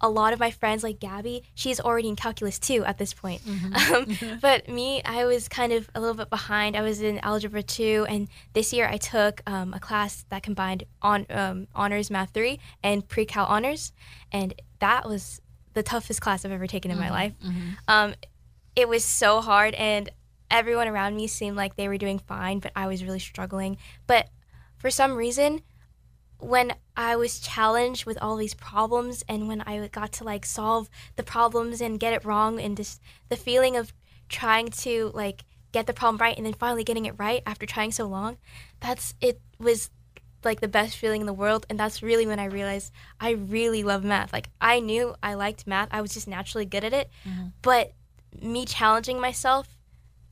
a 0.00 0.08
lot 0.08 0.32
of 0.32 0.40
my 0.40 0.50
friends, 0.50 0.82
like 0.82 1.00
Gabby, 1.00 1.42
she's 1.54 1.80
already 1.80 2.08
in 2.08 2.16
calculus 2.16 2.58
two 2.58 2.84
at 2.84 2.98
this 2.98 3.14
point. 3.14 3.42
Mm-hmm. 3.42 3.74
Um, 3.88 4.38
but 4.42 4.68
me, 4.68 5.00
I 5.04 5.24
was 5.24 5.48
kind 5.48 5.72
of 5.72 5.88
a 5.94 6.00
little 6.00 6.14
bit 6.14 6.28
behind. 6.28 6.76
I 6.76 6.82
was 6.82 7.00
in 7.00 7.18
algebra 7.20 7.62
two, 7.62 8.04
and 8.08 8.28
this 8.52 8.72
year 8.72 8.86
I 8.86 8.96
took 8.98 9.40
um, 9.46 9.72
a 9.72 9.80
class 9.80 10.26
that 10.28 10.42
combined 10.42 10.84
on 11.00 11.24
um, 11.30 11.68
honors 11.74 12.10
math 12.10 12.30
three 12.34 12.58
and 12.82 13.06
pre-cal 13.06 13.46
honors, 13.46 13.92
and 14.30 14.52
that 14.80 15.08
was 15.08 15.40
the 15.74 15.82
toughest 15.82 16.20
class 16.20 16.44
I've 16.44 16.52
ever 16.52 16.66
taken 16.66 16.90
in 16.90 16.98
mm-hmm. 16.98 17.06
my 17.06 17.10
life. 17.10 17.32
Mm-hmm. 17.42 17.70
Um, 17.86 18.14
it 18.76 18.88
was 18.88 19.04
so 19.04 19.40
hard, 19.40 19.74
and 19.74 20.10
everyone 20.50 20.88
around 20.88 21.16
me 21.16 21.26
seemed 21.26 21.56
like 21.56 21.76
they 21.76 21.88
were 21.88 21.98
doing 21.98 22.18
fine, 22.18 22.58
but 22.58 22.72
I 22.76 22.88
was 22.88 23.02
really 23.04 23.18
struggling. 23.18 23.78
But 24.06 24.28
for 24.76 24.90
some 24.90 25.14
reason, 25.14 25.62
when 26.38 26.74
I 26.96 27.16
was 27.16 27.40
challenged 27.40 28.06
with 28.06 28.18
all 28.22 28.36
these 28.36 28.54
problems 28.54 29.24
and 29.28 29.48
when 29.48 29.60
I 29.62 29.86
got 29.88 30.12
to 30.12 30.24
like 30.24 30.46
solve 30.46 30.88
the 31.16 31.22
problems 31.22 31.80
and 31.80 31.98
get 31.98 32.12
it 32.12 32.24
wrong 32.24 32.60
and 32.60 32.76
just 32.76 33.00
the 33.28 33.36
feeling 33.36 33.76
of 33.76 33.92
trying 34.28 34.68
to 34.68 35.10
like 35.14 35.44
get 35.72 35.86
the 35.86 35.92
problem 35.92 36.18
right 36.18 36.36
and 36.36 36.46
then 36.46 36.54
finally 36.54 36.84
getting 36.84 37.06
it 37.06 37.14
right 37.18 37.42
after 37.44 37.66
trying 37.66 37.92
so 37.92 38.06
long, 38.06 38.38
that's 38.80 39.14
it 39.20 39.40
was 39.58 39.90
like 40.44 40.60
the 40.60 40.68
best 40.68 40.96
feeling 40.96 41.20
in 41.20 41.26
the 41.26 41.32
world 41.32 41.66
and 41.68 41.78
that's 41.78 42.02
really 42.02 42.26
when 42.26 42.38
I 42.38 42.44
realized 42.44 42.92
I 43.20 43.30
really 43.30 43.82
love 43.82 44.04
math. 44.04 44.32
Like 44.32 44.50
I 44.60 44.78
knew 44.80 45.14
I 45.22 45.34
liked 45.34 45.66
math. 45.66 45.88
I 45.90 46.00
was 46.00 46.14
just 46.14 46.28
naturally 46.28 46.66
good 46.66 46.84
at 46.84 46.92
it. 46.92 47.10
Mm-hmm. 47.28 47.48
But 47.62 47.92
me 48.40 48.64
challenging 48.64 49.20
myself 49.20 49.76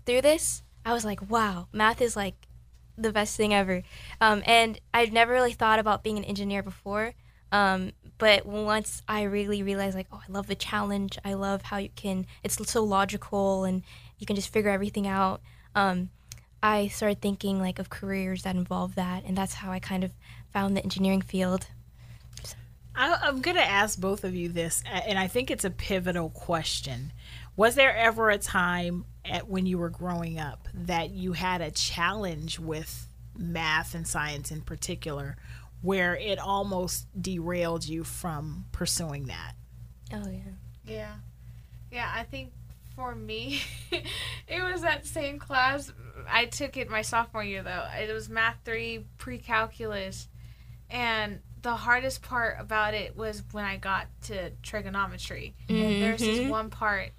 through 0.04 0.22
this, 0.22 0.62
I 0.84 0.92
was 0.92 1.04
like, 1.04 1.28
wow, 1.28 1.66
math 1.72 2.00
is 2.00 2.14
like 2.14 2.45
the 2.96 3.12
best 3.12 3.36
thing 3.36 3.54
ever. 3.54 3.82
Um, 4.20 4.42
and 4.46 4.80
I've 4.92 5.12
never 5.12 5.32
really 5.32 5.52
thought 5.52 5.78
about 5.78 6.02
being 6.02 6.18
an 6.18 6.24
engineer 6.24 6.62
before. 6.62 7.14
Um, 7.52 7.92
but 8.18 8.46
once 8.46 9.02
I 9.08 9.22
really 9.22 9.62
realized, 9.62 9.96
like, 9.96 10.08
oh, 10.12 10.22
I 10.26 10.32
love 10.32 10.46
the 10.46 10.54
challenge. 10.54 11.18
I 11.24 11.34
love 11.34 11.62
how 11.62 11.76
you 11.76 11.90
can, 11.94 12.26
it's 12.42 12.58
so 12.70 12.82
logical 12.82 13.64
and 13.64 13.82
you 14.18 14.26
can 14.26 14.36
just 14.36 14.52
figure 14.52 14.70
everything 14.70 15.06
out. 15.06 15.40
Um, 15.74 16.10
I 16.62 16.88
started 16.88 17.20
thinking, 17.20 17.60
like, 17.60 17.78
of 17.78 17.90
careers 17.90 18.42
that 18.42 18.56
involve 18.56 18.94
that. 18.94 19.24
And 19.24 19.36
that's 19.36 19.54
how 19.54 19.70
I 19.70 19.78
kind 19.78 20.02
of 20.02 20.12
found 20.52 20.76
the 20.76 20.82
engineering 20.82 21.20
field. 21.20 21.68
I, 22.96 23.28
am 23.28 23.42
going 23.42 23.56
to 23.56 23.64
ask 23.64 24.00
both 24.00 24.24
of 24.24 24.34
you 24.34 24.48
this, 24.48 24.82
and 24.90 25.18
I 25.18 25.28
think 25.28 25.50
it's 25.50 25.64
a 25.64 25.70
pivotal 25.70 26.30
question. 26.30 27.12
Was 27.56 27.74
there 27.74 27.96
ever 27.96 28.28
a 28.30 28.38
time 28.38 29.06
at 29.24 29.48
when 29.48 29.66
you 29.66 29.78
were 29.78 29.88
growing 29.88 30.38
up 30.38 30.68
that 30.74 31.10
you 31.10 31.32
had 31.32 31.60
a 31.62 31.70
challenge 31.70 32.58
with 32.58 33.08
math 33.36 33.94
and 33.94 34.06
science 34.06 34.50
in 34.50 34.60
particular 34.60 35.36
where 35.82 36.16
it 36.16 36.38
almost 36.38 37.06
derailed 37.20 37.86
you 37.86 38.04
from 38.04 38.66
pursuing 38.72 39.26
that? 39.26 39.52
Oh 40.12 40.28
yeah. 40.28 40.40
Yeah. 40.84 41.14
Yeah, 41.90 42.12
I 42.14 42.24
think 42.24 42.52
for 42.94 43.14
me 43.14 43.60
it 43.90 44.62
was 44.62 44.82
that 44.82 45.06
same 45.06 45.38
class. 45.38 45.92
I 46.28 46.46
took 46.46 46.76
it 46.76 46.90
my 46.90 47.02
sophomore 47.02 47.44
year 47.44 47.62
though. 47.62 47.86
It 47.98 48.12
was 48.12 48.28
math 48.28 48.56
3 48.64 49.06
pre-calculus 49.18 50.28
and 50.90 51.40
the 51.62 51.74
hardest 51.74 52.22
part 52.22 52.58
about 52.60 52.94
it 52.94 53.16
was 53.16 53.42
when 53.52 53.64
I 53.64 53.76
got 53.76 54.06
to 54.24 54.50
trigonometry. 54.62 55.54
Mm-hmm. 55.68 55.82
And 55.82 56.02
there's 56.02 56.20
this 56.20 56.48
one 56.48 56.70
part 56.70 57.10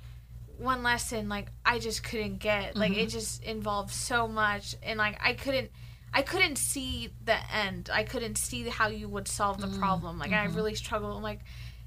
one 0.59 0.83
lesson 0.83 1.29
like 1.29 1.47
I 1.65 1.79
just 1.79 2.03
couldn't 2.03 2.37
get. 2.37 2.75
Like 2.75 2.91
mm-hmm. 2.91 3.01
it 3.01 3.07
just 3.07 3.43
involved 3.43 3.91
so 3.91 4.27
much 4.27 4.75
and 4.83 4.97
like 4.97 5.19
I 5.23 5.33
couldn't 5.33 5.71
I 6.13 6.21
couldn't 6.21 6.57
see 6.57 7.09
the 7.23 7.37
end. 7.53 7.89
I 7.91 8.03
couldn't 8.03 8.37
see 8.37 8.63
how 8.63 8.87
you 8.87 9.07
would 9.09 9.27
solve 9.27 9.59
the 9.59 9.67
mm-hmm. 9.67 9.79
problem. 9.79 10.19
Like 10.19 10.31
mm-hmm. 10.31 10.51
I 10.51 10.55
really 10.55 10.75
struggled. 10.75 11.15
I'm 11.15 11.23
like 11.23 11.41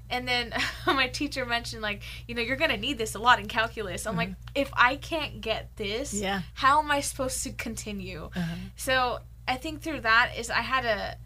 and 0.09 0.27
then 0.27 0.53
my 0.85 1.07
teacher 1.07 1.45
mentioned 1.45 1.81
like, 1.81 2.03
you 2.27 2.35
know, 2.35 2.41
you're 2.41 2.57
going 2.57 2.71
to 2.71 2.77
need 2.77 2.97
this 2.97 3.15
a 3.15 3.19
lot 3.19 3.39
in 3.39 3.47
calculus. 3.47 4.05
I'm 4.05 4.17
like, 4.17 4.29
mm-hmm. 4.29 4.51
if 4.55 4.69
I 4.73 4.97
can't 4.97 5.39
get 5.39 5.75
this, 5.77 6.13
yeah. 6.13 6.41
how 6.53 6.79
am 6.79 6.91
I 6.91 6.99
supposed 6.99 7.41
to 7.43 7.51
continue? 7.51 8.29
Uh-huh. 8.35 8.55
So, 8.75 9.19
I 9.47 9.55
think 9.55 9.81
through 9.81 10.01
that 10.01 10.33
is 10.37 10.49
I 10.49 10.61
had 10.61 10.85
a 10.85 11.17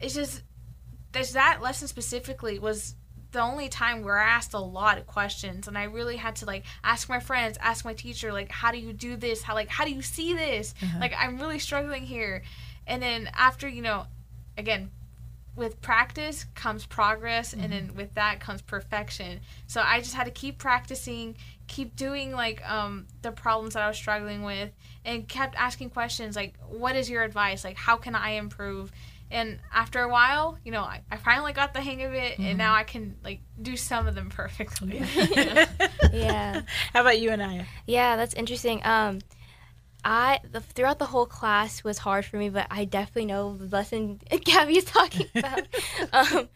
it's 0.00 0.14
just 0.14 0.42
there's 1.12 1.32
that 1.32 1.60
lesson 1.60 1.88
specifically 1.88 2.58
was 2.58 2.94
the 3.32 3.40
only 3.40 3.68
time 3.68 4.02
where 4.02 4.18
I 4.18 4.28
asked 4.28 4.54
a 4.54 4.60
lot 4.60 4.98
of 4.98 5.06
questions 5.06 5.68
and 5.68 5.78
I 5.78 5.84
really 5.84 6.16
had 6.16 6.36
to 6.36 6.46
like 6.46 6.64
ask 6.82 7.08
my 7.08 7.20
friends, 7.20 7.58
ask 7.60 7.84
my 7.84 7.94
teacher, 7.94 8.32
like, 8.32 8.50
how 8.50 8.72
do 8.72 8.78
you 8.78 8.92
do 8.92 9.16
this? 9.16 9.42
How 9.42 9.54
like 9.54 9.68
how 9.68 9.84
do 9.84 9.92
you 9.92 10.02
see 10.02 10.34
this? 10.34 10.74
Uh-huh. 10.82 10.98
Like 11.00 11.14
I'm 11.16 11.38
really 11.38 11.58
struggling 11.58 12.02
here. 12.02 12.42
And 12.86 13.02
then 13.02 13.30
after, 13.34 13.68
you 13.68 13.82
know, 13.82 14.06
again, 14.58 14.90
with 15.56 15.80
practice 15.80 16.46
comes 16.54 16.86
progress 16.86 17.52
mm-hmm. 17.52 17.64
and 17.64 17.72
then 17.72 17.94
with 17.94 18.14
that 18.14 18.40
comes 18.40 18.62
perfection. 18.62 19.40
So 19.66 19.80
I 19.84 20.00
just 20.00 20.14
had 20.14 20.24
to 20.24 20.30
keep 20.30 20.58
practicing, 20.58 21.36
keep 21.66 21.94
doing 21.96 22.32
like 22.32 22.68
um 22.68 23.06
the 23.22 23.30
problems 23.30 23.74
that 23.74 23.82
I 23.82 23.88
was 23.88 23.96
struggling 23.96 24.42
with 24.42 24.70
and 25.04 25.28
kept 25.28 25.54
asking 25.56 25.90
questions 25.90 26.34
like 26.34 26.54
what 26.68 26.96
is 26.96 27.08
your 27.08 27.22
advice? 27.22 27.64
Like 27.64 27.76
how 27.76 27.96
can 27.96 28.14
I 28.14 28.30
improve? 28.30 28.90
And 29.30 29.58
after 29.72 30.00
a 30.00 30.08
while 30.08 30.58
you 30.64 30.72
know 30.72 30.82
i, 30.82 31.02
I 31.10 31.16
finally 31.16 31.52
got 31.52 31.72
the 31.72 31.80
hang 31.80 32.02
of 32.02 32.12
it 32.12 32.32
mm-hmm. 32.32 32.42
and 32.42 32.58
now 32.58 32.74
i 32.74 32.84
can 32.84 33.16
like 33.22 33.40
do 33.60 33.76
some 33.76 34.06
of 34.06 34.14
them 34.14 34.30
perfectly 34.30 35.02
yeah 36.12 36.62
how 36.92 37.00
about 37.00 37.20
you 37.20 37.30
Anaya 37.30 37.66
yeah 37.86 38.16
that's 38.16 38.34
interesting 38.34 38.80
um 38.84 39.20
I 40.04 40.40
the, 40.50 40.60
throughout 40.60 40.98
the 40.98 41.06
whole 41.06 41.26
class 41.26 41.84
was 41.84 41.98
hard 41.98 42.24
for 42.24 42.36
me, 42.38 42.48
but 42.48 42.66
I 42.70 42.86
definitely 42.86 43.26
know 43.26 43.56
the 43.56 43.66
lesson 43.66 44.20
Gabby 44.44 44.78
is 44.78 44.84
talking 44.84 45.26
about. 45.34 45.66
um, 46.12 46.48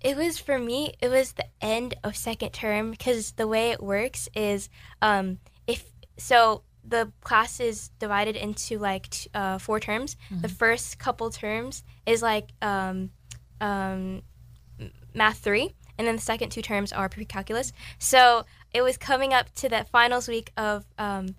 it 0.00 0.16
was 0.16 0.38
for 0.38 0.58
me. 0.58 0.94
It 1.00 1.08
was 1.08 1.32
the 1.32 1.46
end 1.60 1.94
of 2.02 2.16
second 2.16 2.50
term 2.52 2.90
because 2.90 3.32
the 3.32 3.46
way 3.46 3.70
it 3.70 3.82
works 3.82 4.28
is 4.34 4.68
um, 5.00 5.38
if 5.66 5.84
so 6.18 6.62
the 6.84 7.12
class 7.22 7.60
is 7.60 7.90
divided 7.98 8.36
into 8.36 8.78
like 8.78 9.08
t- 9.10 9.30
uh, 9.34 9.58
four 9.58 9.78
terms. 9.80 10.16
Mm-hmm. 10.30 10.42
The 10.42 10.48
first 10.48 10.98
couple 10.98 11.30
terms 11.30 11.84
is 12.06 12.22
like 12.22 12.50
um, 12.60 13.10
um, 13.60 14.22
math 15.14 15.38
three, 15.38 15.74
and 15.98 16.06
then 16.06 16.16
the 16.16 16.22
second 16.22 16.50
two 16.50 16.62
terms 16.62 16.92
are 16.92 17.08
pre-calculus. 17.08 17.72
So 17.98 18.44
it 18.72 18.82
was 18.82 18.96
coming 18.96 19.32
up 19.32 19.54
to 19.56 19.68
that 19.68 19.88
finals 19.90 20.28
week 20.28 20.52
of 20.56 20.84
um, 20.98 21.36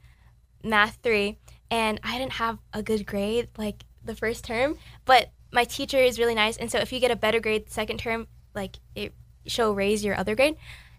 math 0.64 1.00
three, 1.04 1.38
and 1.70 2.00
I 2.04 2.18
didn't 2.18 2.34
have 2.34 2.60
a 2.74 2.82
good 2.82 3.06
grade 3.06 3.50
like 3.58 3.84
the 4.04 4.16
first 4.16 4.46
term, 4.46 4.78
but 5.06 5.32
my 5.52 5.66
teacher 5.66 5.98
is 5.98 6.18
really 6.20 6.36
nice, 6.36 6.58
and 6.58 6.72
so 6.72 6.80
if 6.80 6.92
you 6.92 7.00
get 7.00 7.12
a 7.12 7.16
better 7.16 7.40
grade 7.40 7.68
the 7.68 7.72
second 7.72 8.00
term, 8.00 8.28
like 8.56 8.80
it 8.96 9.14
she'll 9.46 9.76
raise 9.76 10.06
your 10.06 10.16
other 10.18 10.36
grade. 10.36 10.56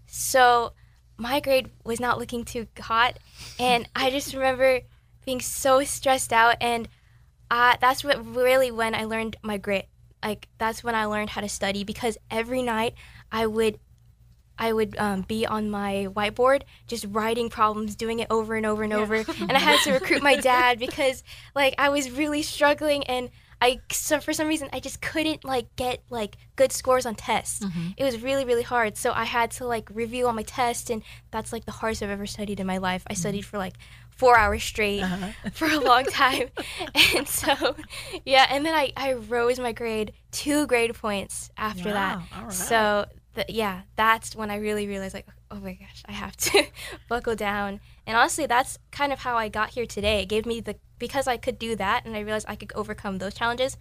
So 0.07 0.75
my 1.17 1.41
grade 1.41 1.71
was 1.85 2.01
not 2.01 2.19
looking 2.19 2.45
too 2.45 2.67
hot, 2.79 3.19
and 3.59 3.89
I 3.95 4.11
just 4.11 4.35
remember 4.35 4.81
being 5.25 5.41
so 5.41 5.85
stressed 5.85 6.33
out, 6.33 6.57
and 6.61 6.89
uh, 7.51 7.77
that's 7.81 8.05
what 8.05 8.25
really 8.35 8.71
when 8.71 8.95
I 8.95 9.05
learned 9.05 9.37
my 9.43 9.57
grit. 9.59 9.89
Like 10.23 10.49
that's 10.59 10.83
when 10.83 10.95
I 10.95 11.05
learned 11.05 11.31
how 11.31 11.43
to 11.43 11.49
study 11.49 11.85
because 11.85 12.17
every 12.31 12.63
night 12.63 12.95
I 13.31 13.47
would 13.47 13.79
I 14.59 14.73
would 14.73 14.97
um, 14.99 15.23
be 15.23 15.47
on 15.47 15.71
my 15.71 16.09
whiteboard 16.11 16.63
just 16.87 17.07
writing 17.11 17.51
problems, 17.51 17.97
doing 17.97 18.21
it 18.21 18.29
over 18.31 18.55
and 18.55 18.65
over 18.65 18.83
and 18.83 18.93
over. 18.93 19.17
And 19.17 19.53
I 19.53 19.59
had 19.59 19.81
to 19.81 19.93
recruit 19.99 20.23
my 20.23 20.37
dad 20.37 20.79
because 20.79 21.23
like 21.55 21.75
I 21.79 21.89
was 21.89 22.11
really 22.11 22.43
struggling 22.43 23.05
and 23.05 23.31
I 23.61 23.81
so 23.91 24.21
for 24.21 24.33
some 24.33 24.49
reason 24.49 24.69
I 24.73 24.81
just 24.81 25.01
couldn't 25.01 25.45
like 25.45 25.75
get 25.77 26.03
like 26.11 26.37
good 26.57 26.73
scores 26.73 27.07
on 27.07 27.15
tests. 27.15 27.65
Mm-hmm. 27.65 27.89
It 27.97 28.05
was 28.05 28.21
really 28.23 28.45
really 28.45 28.63
hard. 28.63 28.97
So 28.97 29.13
I 29.13 29.25
had 29.25 29.51
to 29.53 29.67
like 29.67 29.89
review 29.93 30.27
all 30.27 30.33
my 30.33 30.43
tests 30.43 30.91
and 30.91 31.03
that's 31.31 31.53
like 31.53 31.65
the 31.65 31.73
hardest 31.73 32.03
I've 32.03 32.11
ever 32.11 32.27
studied 32.27 32.61
in 32.61 32.67
my 32.67 32.79
life. 32.79 33.05
I 33.09 33.15
studied 33.15 33.43
mm-hmm. 33.43 33.51
for 33.51 33.59
like 33.59 33.75
4 34.11 34.39
hours 34.39 34.63
straight 34.63 35.03
uh-huh. 35.03 35.51
for 35.53 35.67
a 35.67 35.79
long 35.79 36.05
time. 36.05 36.49
and 37.17 37.29
so 37.29 37.77
yeah, 38.25 38.47
and 38.51 38.65
then 38.65 38.75
I 38.75 38.93
I 38.97 39.15
rose 39.15 39.59
my 39.59 39.73
grade 39.73 40.13
2 40.33 40.67
grade 40.67 40.95
points 40.95 41.51
after 41.57 41.93
that. 41.93 42.19
Wow, 42.19 42.25
all 42.37 42.43
right. 42.45 42.53
So 42.53 43.07
th- 43.35 43.51
yeah, 43.51 43.83
that's 43.97 44.37
when 44.37 44.51
I 44.51 44.57
really 44.57 44.87
realized 44.87 45.15
like 45.15 45.27
oh 45.51 45.61
my 45.61 45.75
gosh, 45.75 46.03
I 46.07 46.13
have 46.13 46.37
to 46.37 46.65
buckle 47.09 47.37
down. 47.37 47.81
And 48.07 48.17
honestly, 48.17 48.47
that's 48.47 48.79
kind 48.91 49.13
of 49.13 49.21
how 49.21 49.37
I 49.37 49.49
got 49.49 49.71
here 49.71 49.87
today. 49.87 50.21
It 50.23 50.27
gave 50.27 50.47
me 50.47 50.61
the 50.61 50.77
because 50.99 51.27
I 51.27 51.37
could 51.37 51.59
do 51.59 51.75
that 51.77 52.05
and 52.05 52.17
I 52.17 52.21
realized 52.21 52.47
I 52.49 52.57
could 52.57 52.73
overcome 52.75 53.19
those 53.19 53.35
challenges. 53.35 53.77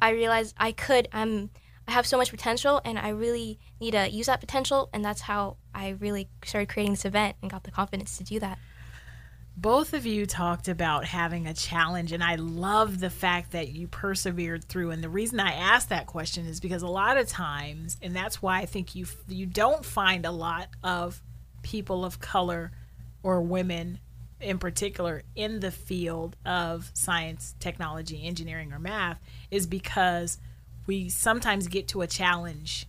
I 0.00 0.10
realized 0.10 0.54
I 0.58 0.72
could 0.72 1.08
I'm 1.12 1.50
I 1.88 1.92
have 1.92 2.06
so 2.06 2.16
much 2.16 2.30
potential 2.30 2.80
and 2.84 2.98
I 2.98 3.10
really 3.10 3.58
need 3.80 3.92
to 3.92 4.10
use 4.10 4.26
that 4.26 4.40
potential 4.40 4.88
and 4.92 5.04
that's 5.04 5.20
how 5.22 5.56
I 5.74 5.90
really 5.90 6.28
started 6.44 6.68
creating 6.68 6.94
this 6.94 7.04
event 7.04 7.36
and 7.40 7.50
got 7.50 7.62
the 7.64 7.70
confidence 7.70 8.16
to 8.18 8.24
do 8.24 8.40
that. 8.40 8.58
both 9.56 9.94
of 9.94 10.04
you 10.04 10.26
talked 10.26 10.68
about 10.68 11.04
having 11.06 11.46
a 11.46 11.54
challenge 11.54 12.12
and 12.12 12.22
i 12.22 12.34
love 12.34 13.00
the 13.00 13.08
fact 13.08 13.52
that 13.52 13.68
you 13.68 13.88
persevered 13.88 14.62
through 14.64 14.90
and 14.90 15.02
the 15.02 15.08
reason 15.08 15.40
i 15.40 15.52
asked 15.52 15.88
that 15.88 16.06
question 16.06 16.44
is 16.46 16.60
because 16.60 16.82
a 16.82 16.86
lot 16.86 17.16
of 17.16 17.26
times 17.26 17.96
and 18.02 18.14
that's 18.14 18.42
why 18.42 18.58
i 18.60 18.66
think 18.66 18.94
you 18.94 19.06
you 19.28 19.46
don't 19.46 19.82
find 19.84 20.26
a 20.26 20.30
lot 20.30 20.68
of 20.82 21.22
people 21.62 22.04
of 22.04 22.20
color 22.20 22.70
or 23.26 23.40
women 23.40 23.98
in 24.40 24.56
particular 24.56 25.22
in 25.34 25.58
the 25.58 25.70
field 25.72 26.36
of 26.46 26.88
science 26.94 27.56
technology 27.58 28.24
engineering 28.24 28.72
or 28.72 28.78
math 28.78 29.18
is 29.50 29.66
because 29.66 30.38
we 30.86 31.08
sometimes 31.08 31.66
get 31.66 31.88
to 31.88 32.02
a 32.02 32.06
challenge 32.06 32.86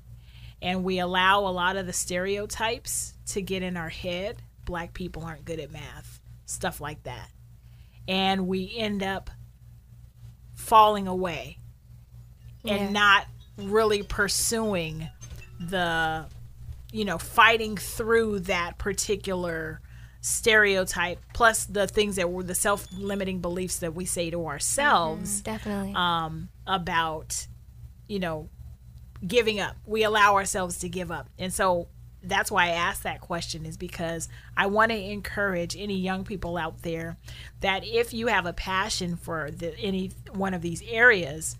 and 0.62 0.84
we 0.84 1.00
allow 1.00 1.40
a 1.40 1.50
lot 1.50 1.76
of 1.76 1.88
the 1.88 1.94
stereotypes 1.94 3.16
to 3.26 3.42
get 3.42 3.64
in 3.64 3.76
our 3.76 3.90
head 3.90 4.44
black 4.64 4.94
people 4.94 5.24
aren't 5.24 5.44
good 5.44 5.60
at 5.60 5.72
math 5.72 6.20
stuff 6.46 6.80
like 6.80 7.02
that 7.04 7.32
and 8.08 8.46
we 8.48 8.72
end 8.78 9.02
up 9.02 9.32
falling 10.54 11.08
away 11.08 11.58
Yeah. 12.64 12.76
and 12.76 12.94
not 12.94 13.26
really 13.58 14.04
pursuing 14.04 15.08
the 15.60 16.26
you 16.92 17.06
know 17.06 17.18
fighting 17.18 17.76
through 17.76 18.42
that 18.42 18.78
particular 18.78 19.82
stereotype 20.28 21.20
plus 21.34 21.66
the 21.66 21.88
things 21.88 22.18
that 22.18 22.30
were 22.30 22.44
the 22.44 22.54
self-limiting 22.56 23.40
beliefs 23.40 23.80
that 23.80 23.94
we 23.96 24.04
say 24.04 24.30
to 24.30 24.46
ourselves 24.46 25.42
Definitely. 25.42 25.94
um, 25.96 26.50
about, 26.66 27.48
you 28.08 28.20
know, 28.20 28.50
giving 29.26 29.60
up. 29.60 29.76
We 29.86 30.04
allow 30.04 30.36
ourselves 30.36 30.80
to 30.80 30.90
give 30.90 31.12
up. 31.12 31.30
And 31.40 31.54
so 31.54 31.88
that's 32.22 32.52
why 32.52 32.66
I 32.66 32.72
asked 32.72 33.04
that 33.04 33.22
question, 33.22 33.66
is 33.66 33.78
because 33.78 34.28
I 34.58 34.66
want 34.66 34.92
to 34.92 34.98
encourage 34.98 35.78
any 35.78 35.98
young 35.98 36.26
people 36.26 36.58
out 36.58 36.82
there 36.82 37.16
that 37.62 37.86
if 37.86 38.14
you 38.14 38.28
have 38.28 38.46
a 38.46 38.54
passion 38.54 39.16
for 39.16 39.50
the, 39.50 39.78
any 39.80 40.12
one 40.34 40.54
of 40.54 40.62
these 40.62 40.84
areas 40.90 41.58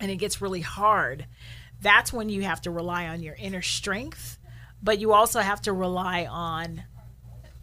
and 0.00 0.10
it 0.10 0.16
gets 0.16 0.40
really 0.42 0.62
hard, 0.62 1.26
that's 1.80 2.12
when 2.12 2.28
you 2.28 2.42
have 2.42 2.60
to 2.62 2.72
rely 2.72 3.06
on 3.06 3.22
your 3.22 3.36
inner 3.36 3.62
strength, 3.62 4.36
but 4.82 4.98
you 4.98 5.12
also 5.12 5.38
have 5.40 5.60
to 5.62 5.72
rely 5.72 6.26
on 6.26 6.82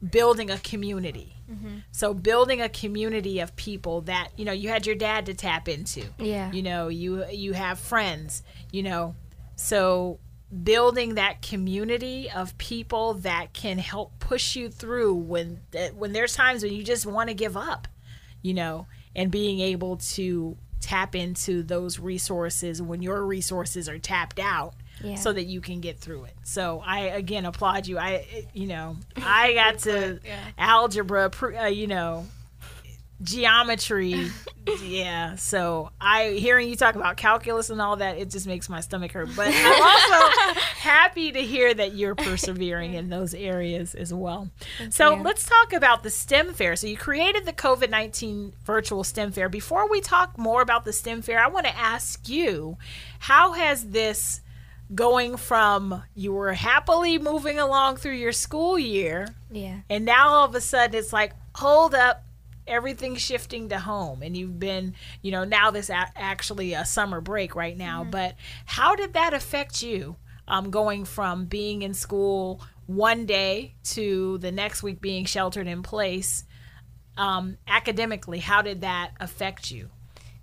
building 0.09 0.49
a 0.49 0.57
community. 0.59 1.35
Mm-hmm. 1.49 1.77
So 1.91 2.13
building 2.13 2.61
a 2.61 2.69
community 2.69 3.39
of 3.39 3.55
people 3.55 4.01
that 4.01 4.29
you 4.35 4.45
know 4.45 4.51
you 4.51 4.69
had 4.69 4.85
your 4.85 4.95
dad 4.95 5.25
to 5.27 5.33
tap 5.33 5.67
into. 5.67 6.05
Yeah. 6.17 6.51
You 6.51 6.63
know 6.63 6.87
you 6.87 7.25
you 7.29 7.53
have 7.53 7.79
friends. 7.79 8.43
You 8.71 8.83
know, 8.83 9.15
so 9.55 10.19
building 10.63 11.15
that 11.15 11.41
community 11.41 12.29
of 12.29 12.57
people 12.57 13.15
that 13.15 13.53
can 13.53 13.77
help 13.77 14.17
push 14.19 14.55
you 14.55 14.69
through 14.69 15.15
when 15.15 15.61
uh, 15.77 15.89
when 15.89 16.13
there's 16.13 16.35
times 16.35 16.63
when 16.63 16.73
you 16.73 16.83
just 16.83 17.05
want 17.05 17.29
to 17.29 17.35
give 17.35 17.55
up. 17.55 17.87
You 18.41 18.53
know, 18.53 18.87
and 19.15 19.31
being 19.31 19.59
able 19.59 19.97
to 19.97 20.57
tap 20.81 21.15
into 21.15 21.63
those 21.63 21.99
resources 21.99 22.79
when 22.79 23.01
your 23.01 23.25
resources 23.25 23.89
are 23.89 23.97
tapped 23.97 24.39
out 24.39 24.75
Yeah. 25.05 25.15
so 25.15 25.31
that 25.31 25.43
you 25.43 25.61
can 25.61 25.81
get 25.81 25.99
through 25.99 26.25
it. 26.25 26.33
So 26.43 26.81
I 26.85 27.01
again 27.01 27.45
applaud 27.45 27.87
you. 27.87 27.97
I 27.97 28.47
you 28.53 28.67
know 28.67 28.97
I 29.17 29.53
got 29.53 29.79
to 29.85 30.19
yeah. 30.25 30.39
algebra, 30.57 31.31
uh, 31.41 31.65
you 31.65 31.87
know, 31.87 32.25
geometry. 33.21 34.29
yeah. 34.83 35.35
So 35.35 35.91
I 36.01 36.29
hearing 36.31 36.69
you 36.69 36.75
talk 36.75 36.95
about 36.95 37.17
calculus 37.17 37.69
and 37.69 37.81
all 37.81 37.97
that, 37.97 38.17
it 38.17 38.29
just 38.29 38.47
makes 38.47 38.69
my 38.69 38.81
stomach 38.81 39.11
hurt. 39.11 39.29
But 39.35 39.47
I'm 39.53 39.81
also 39.81 40.59
happy 40.77 41.31
to 41.31 41.41
hear 41.41 41.73
that 41.73 41.93
you're 41.93 42.15
persevering 42.15 42.93
in 42.93 43.09
those 43.09 43.33
areas 43.33 43.95
as 43.95 44.13
well. 44.13 44.49
so 44.89 45.15
you. 45.15 45.23
let's 45.23 45.45
talk 45.45 45.73
about 45.73 46.03
the 46.03 46.09
STEM 46.09 46.53
fair. 46.53 46.75
So 46.75 46.87
you 46.87 46.97
created 46.97 47.45
the 47.45 47.53
COVID 47.53 47.89
19 47.89 48.53
virtual 48.63 49.03
STEM 49.03 49.31
fair. 49.31 49.49
Before 49.49 49.89
we 49.89 50.01
talk 50.01 50.37
more 50.37 50.61
about 50.61 50.85
the 50.85 50.93
STEM 50.93 51.21
fair, 51.21 51.39
I 51.39 51.47
want 51.47 51.65
to 51.65 51.77
ask 51.77 52.27
you 52.27 52.77
how 53.19 53.53
has 53.53 53.89
this 53.89 54.41
going 54.93 55.35
from 55.35 56.03
you 56.13 56.31
were 56.31 56.53
happily 56.53 57.17
moving 57.17 57.57
along 57.57 57.97
through 57.97 58.13
your 58.13 58.31
school 58.31 58.77
year 58.77 59.27
yeah. 59.49 59.79
and 59.89 60.05
now 60.05 60.29
all 60.29 60.45
of 60.45 60.53
a 60.53 60.61
sudden 60.61 60.95
it's 60.95 61.11
like 61.11 61.33
hold 61.55 61.95
up 61.95 62.23
everything's 62.67 63.21
shifting 63.21 63.69
to 63.69 63.79
home 63.79 64.21
and 64.21 64.37
you've 64.37 64.59
been 64.59 64.93
you 65.21 65.31
know 65.31 65.43
now 65.43 65.71
this 65.71 65.89
a- 65.89 66.11
actually 66.15 66.73
a 66.73 66.85
summer 66.85 67.19
break 67.19 67.55
right 67.55 67.77
now 67.77 68.03
but 68.03 68.35
how 68.65 68.95
did 68.95 69.13
that 69.13 69.33
affect 69.33 69.81
you 69.81 70.15
um, 70.47 70.69
going 70.69 71.05
from 71.05 71.45
being 71.45 71.81
in 71.81 71.93
school 71.93 72.61
one 72.85 73.25
day 73.25 73.73
to 73.83 74.37
the 74.39 74.51
next 74.51 74.83
week 74.83 75.01
being 75.01 75.25
sheltered 75.25 75.67
in 75.67 75.81
place 75.81 76.43
um, 77.17 77.57
academically 77.67 78.39
how 78.39 78.61
did 78.61 78.81
that 78.81 79.11
affect 79.19 79.71
you 79.71 79.89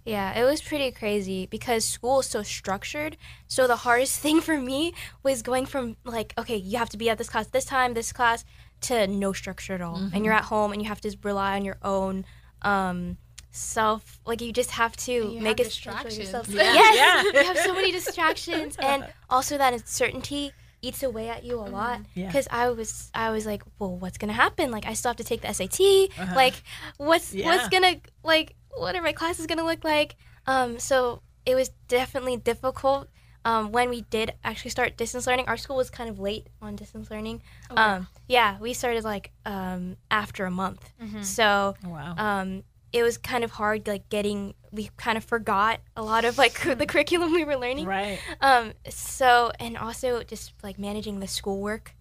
Yeah, 0.04 0.38
it 0.38 0.44
was 0.44 0.60
pretty 0.60 0.90
crazy 0.90 1.46
because 1.46 1.84
school 1.84 2.20
is 2.20 2.26
so 2.26 2.42
structured. 2.42 3.16
So 3.46 3.66
the 3.66 3.76
hardest 3.76 4.18
thing 4.24 4.40
for 4.40 4.58
me 4.58 4.94
was 5.22 5.42
going 5.42 5.66
from 5.66 5.96
like, 6.04 6.34
okay, 6.38 6.56
you 6.56 6.78
have 6.78 6.90
to 6.90 6.96
be 6.96 7.08
at 7.08 7.18
this 7.18 7.28
class 7.28 7.46
this 7.48 7.64
time, 7.64 7.94
this 7.94 8.12
class, 8.12 8.44
to 8.82 9.06
no 9.06 9.32
structure 9.32 9.74
at 9.74 9.80
all. 9.80 9.96
And 9.96 10.12
mm-hmm. 10.12 10.24
you're 10.24 10.34
at 10.34 10.44
home 10.44 10.72
and 10.72 10.82
you 10.82 10.88
have 10.88 11.00
to 11.02 11.16
rely 11.22 11.56
on 11.56 11.64
your 11.64 11.78
own 11.82 12.24
um, 12.62 13.16
self. 13.52 14.20
Like 14.26 14.40
you 14.40 14.52
just 14.52 14.72
have 14.72 14.96
to 14.98 15.12
you 15.12 15.40
make 15.40 15.58
have 15.58 15.68
it 15.68 15.72
structure 15.72 16.08
distractions. 16.08 16.18
yourself. 16.18 16.48
Yeah. 16.48 16.74
Yes, 16.74 17.32
Yeah. 17.34 17.40
you 17.40 17.46
have 17.46 17.58
so 17.58 17.74
many 17.74 17.92
distractions, 17.92 18.76
and 18.78 19.06
also 19.30 19.56
that 19.58 19.72
uncertainty 19.72 20.52
eats 20.84 21.04
away 21.04 21.28
at 21.28 21.44
you 21.44 21.60
a 21.60 21.64
mm-hmm. 21.64 21.74
lot. 21.74 22.00
Yeah. 22.14 22.26
Because 22.26 22.48
I 22.50 22.70
was, 22.70 23.10
I 23.14 23.30
was 23.30 23.46
like, 23.46 23.62
well, 23.78 23.96
what's 23.96 24.18
gonna 24.18 24.32
happen? 24.32 24.72
Like 24.72 24.86
I 24.86 24.94
still 24.94 25.10
have 25.10 25.16
to 25.18 25.24
take 25.24 25.42
the 25.42 25.52
SAT. 25.52 25.80
Uh-huh. 25.80 26.34
Like, 26.34 26.54
what's 26.96 27.32
Yeah. 27.32 27.46
what's 27.46 27.68
gonna 27.68 28.00
like 28.24 28.56
what 28.76 28.94
are 28.96 29.02
my 29.02 29.12
classes 29.12 29.46
gonna 29.46 29.64
look 29.64 29.84
like? 29.84 30.16
Um, 30.46 30.78
so 30.78 31.22
it 31.46 31.54
was 31.54 31.70
definitely 31.88 32.36
difficult. 32.36 33.08
Um, 33.44 33.72
when 33.72 33.90
we 33.90 34.02
did 34.02 34.34
actually 34.44 34.70
start 34.70 34.96
distance 34.96 35.26
learning, 35.26 35.46
our 35.48 35.56
school 35.56 35.76
was 35.76 35.90
kind 35.90 36.08
of 36.08 36.20
late 36.20 36.46
on 36.60 36.76
distance 36.76 37.10
learning. 37.10 37.42
Um, 37.76 38.06
yeah, 38.28 38.56
we 38.60 38.72
started 38.72 39.02
like 39.02 39.32
um, 39.44 39.96
after 40.10 40.44
a 40.46 40.50
month. 40.50 40.92
So 41.22 41.74
wow 41.84 42.14
um, 42.16 42.62
it 42.92 43.02
was 43.02 43.18
kind 43.18 43.42
of 43.42 43.50
hard, 43.52 43.88
like 43.88 44.08
getting. 44.08 44.54
We 44.70 44.90
kind 44.96 45.18
of 45.18 45.24
forgot 45.24 45.80
a 45.96 46.02
lot 46.02 46.24
of 46.24 46.38
like 46.38 46.60
the 46.78 46.86
curriculum 46.86 47.32
we 47.32 47.44
were 47.44 47.56
learning. 47.56 47.86
right 47.86 48.18
Um, 48.40 48.72
so 48.88 49.50
and 49.58 49.76
also 49.76 50.22
just 50.22 50.52
like 50.62 50.78
managing 50.78 51.20
the 51.20 51.28
schoolwork 51.28 51.96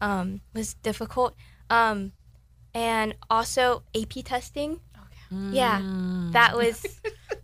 um, 0.00 0.42
was 0.54 0.74
difficult. 0.74 1.34
Um, 1.70 2.12
and 2.72 3.14
also 3.28 3.82
AP 3.96 4.24
testing. 4.24 4.80
Yeah, 5.52 5.80
Mm. 5.80 6.32
that 6.32 6.56
was 6.56 6.84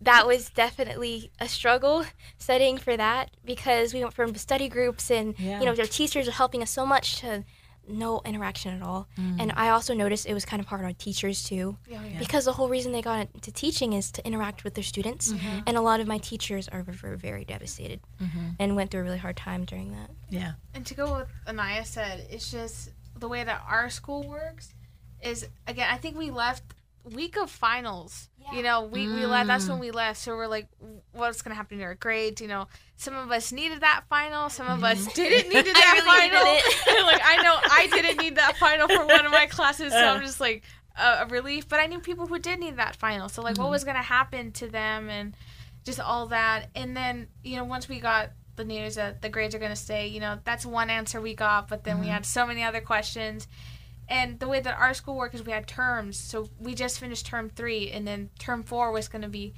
that 0.01 0.25
was 0.25 0.49
definitely 0.49 1.31
a 1.39 1.47
struggle 1.47 2.05
studying 2.37 2.77
for 2.77 2.97
that 2.97 3.29
because 3.45 3.93
we 3.93 4.01
went 4.01 4.13
from 4.13 4.33
study 4.35 4.67
groups 4.69 5.11
and 5.11 5.35
Yeah. 5.37 5.59
you 5.59 5.65
know 5.65 5.71
our 5.71 5.85
teachers 5.85 6.27
are 6.27 6.31
helping 6.31 6.61
us 6.63 6.71
so 6.71 6.85
much 6.85 7.17
to 7.21 7.43
no 7.87 8.21
interaction 8.25 8.75
at 8.75 8.83
all. 8.83 9.07
Mm. 9.17 9.41
And 9.41 9.51
I 9.55 9.69
also 9.69 9.93
noticed 9.95 10.27
it 10.27 10.35
was 10.35 10.45
kind 10.45 10.59
of 10.61 10.67
hard 10.67 10.85
on 10.85 10.93
teachers 10.95 11.43
too 11.43 11.77
Yeah, 11.87 12.03
yeah. 12.05 12.19
because 12.19 12.45
the 12.45 12.53
whole 12.53 12.69
reason 12.69 12.91
they 12.91 13.01
got 13.01 13.27
into 13.33 13.51
teaching 13.51 13.93
is 13.93 14.11
to 14.13 14.25
interact 14.25 14.63
with 14.63 14.75
their 14.75 14.83
students 14.83 15.33
Mm-hmm. 15.33 15.59
and 15.67 15.77
a 15.77 15.81
lot 15.81 15.99
of 15.99 16.07
my 16.07 16.19
teachers 16.19 16.67
are 16.69 16.83
were 17.03 17.15
very 17.17 17.43
devastated 17.43 17.99
and 18.59 18.75
went 18.75 18.91
through 18.91 19.01
a 19.01 19.03
really 19.03 19.17
hard 19.17 19.35
time 19.35 19.65
during 19.65 19.91
that 19.97 20.09
yeah 20.29 20.53
And 20.75 20.85
to 20.85 20.93
go 20.93 21.03
with 21.05 21.11
what 21.13 21.27
Anaya 21.47 21.83
said, 21.85 22.27
it's 22.29 22.49
just 22.51 22.91
the 23.19 23.27
way 23.27 23.43
that 23.43 23.61
our 23.67 23.89
school 23.89 24.27
works 24.27 24.73
is 25.21 25.47
again 25.67 25.87
I 25.91 25.97
think 25.97 26.15
we 26.17 26.29
left 26.31 26.63
week 27.03 27.37
of 27.37 27.49
finals. 27.49 28.29
You 28.51 28.63
know, 28.63 28.83
we, 28.83 29.07
we 29.07 29.25
left 29.25 29.47
that's 29.47 29.69
when 29.69 29.77
mm. 29.77 29.81
we 29.81 29.91
left. 29.91 30.19
So 30.19 30.35
we're 30.35 30.47
like 30.47 30.67
what's 31.11 31.41
gonna 31.41 31.55
happen 31.55 31.77
to 31.77 31.83
our 31.83 31.95
grades, 31.95 32.41
you 32.41 32.47
know. 32.47 32.67
Some 32.97 33.15
of 33.15 33.31
us 33.31 33.51
needed 33.51 33.81
that 33.81 34.03
final, 34.09 34.49
some 34.49 34.67
of 34.67 34.83
us 34.83 34.99
mm-hmm. 34.99 35.11
didn't 35.13 35.49
need 35.53 35.65
that 35.73 35.93
really 35.93 36.29
final. 36.29 36.53
needed 36.53 37.03
like 37.05 37.21
I 37.23 37.41
know 37.43 37.55
I 37.55 37.87
didn't 37.91 38.21
need 38.21 38.35
that 38.37 38.57
final 38.57 38.87
for 38.87 39.05
one 39.05 39.25
of 39.25 39.31
my 39.31 39.45
classes, 39.45 39.93
so 39.93 39.99
I'm 39.99 40.17
uh. 40.17 40.21
just 40.21 40.39
like 40.39 40.63
a, 40.97 41.19
a 41.21 41.25
relief. 41.27 41.69
But 41.69 41.79
I 41.79 41.85
knew 41.85 41.99
people 41.99 42.25
who 42.25 42.39
did 42.39 42.59
need 42.59 42.77
that 42.77 42.95
final. 42.95 43.29
So 43.29 43.41
like 43.41 43.57
what 43.57 43.65
mm-hmm. 43.65 43.71
was 43.71 43.83
gonna 43.83 44.01
happen 44.01 44.51
to 44.53 44.67
them 44.67 45.09
and 45.09 45.35
just 45.83 45.99
all 45.99 46.27
that. 46.27 46.67
And 46.75 46.95
then, 46.95 47.27
you 47.43 47.57
know, 47.57 47.63
once 47.63 47.89
we 47.89 47.99
got 47.99 48.31
the 48.55 48.63
news 48.65 48.95
that 48.95 49.21
the 49.21 49.29
grades 49.29 49.55
are 49.55 49.59
going 49.59 49.71
to 49.71 49.75
stay, 49.75 50.07
you 50.07 50.19
know, 50.19 50.39
that's 50.43 50.65
one 50.65 50.89
answer 50.89 51.21
we 51.21 51.33
got, 51.33 51.67
but 51.67 51.83
then 51.83 51.99
we 51.99 52.05
mm-hmm. 52.05 52.13
had 52.13 52.25
so 52.25 52.45
many 52.45 52.63
other 52.63 52.81
questions. 52.81 53.47
And 54.11 54.39
the 54.39 54.47
way 54.47 54.59
that 54.59 54.77
our 54.77 54.93
school 54.93 55.15
worked 55.15 55.33
is 55.35 55.43
we 55.43 55.53
had 55.53 55.65
terms. 55.67 56.17
So 56.17 56.49
we 56.59 56.75
just 56.75 56.99
finished 56.99 57.25
term 57.25 57.49
three, 57.49 57.89
and 57.91 58.05
then 58.05 58.29
term 58.37 58.61
four 58.63 58.91
was 58.91 59.07
going 59.07 59.21
to 59.23 59.29
be 59.29 59.53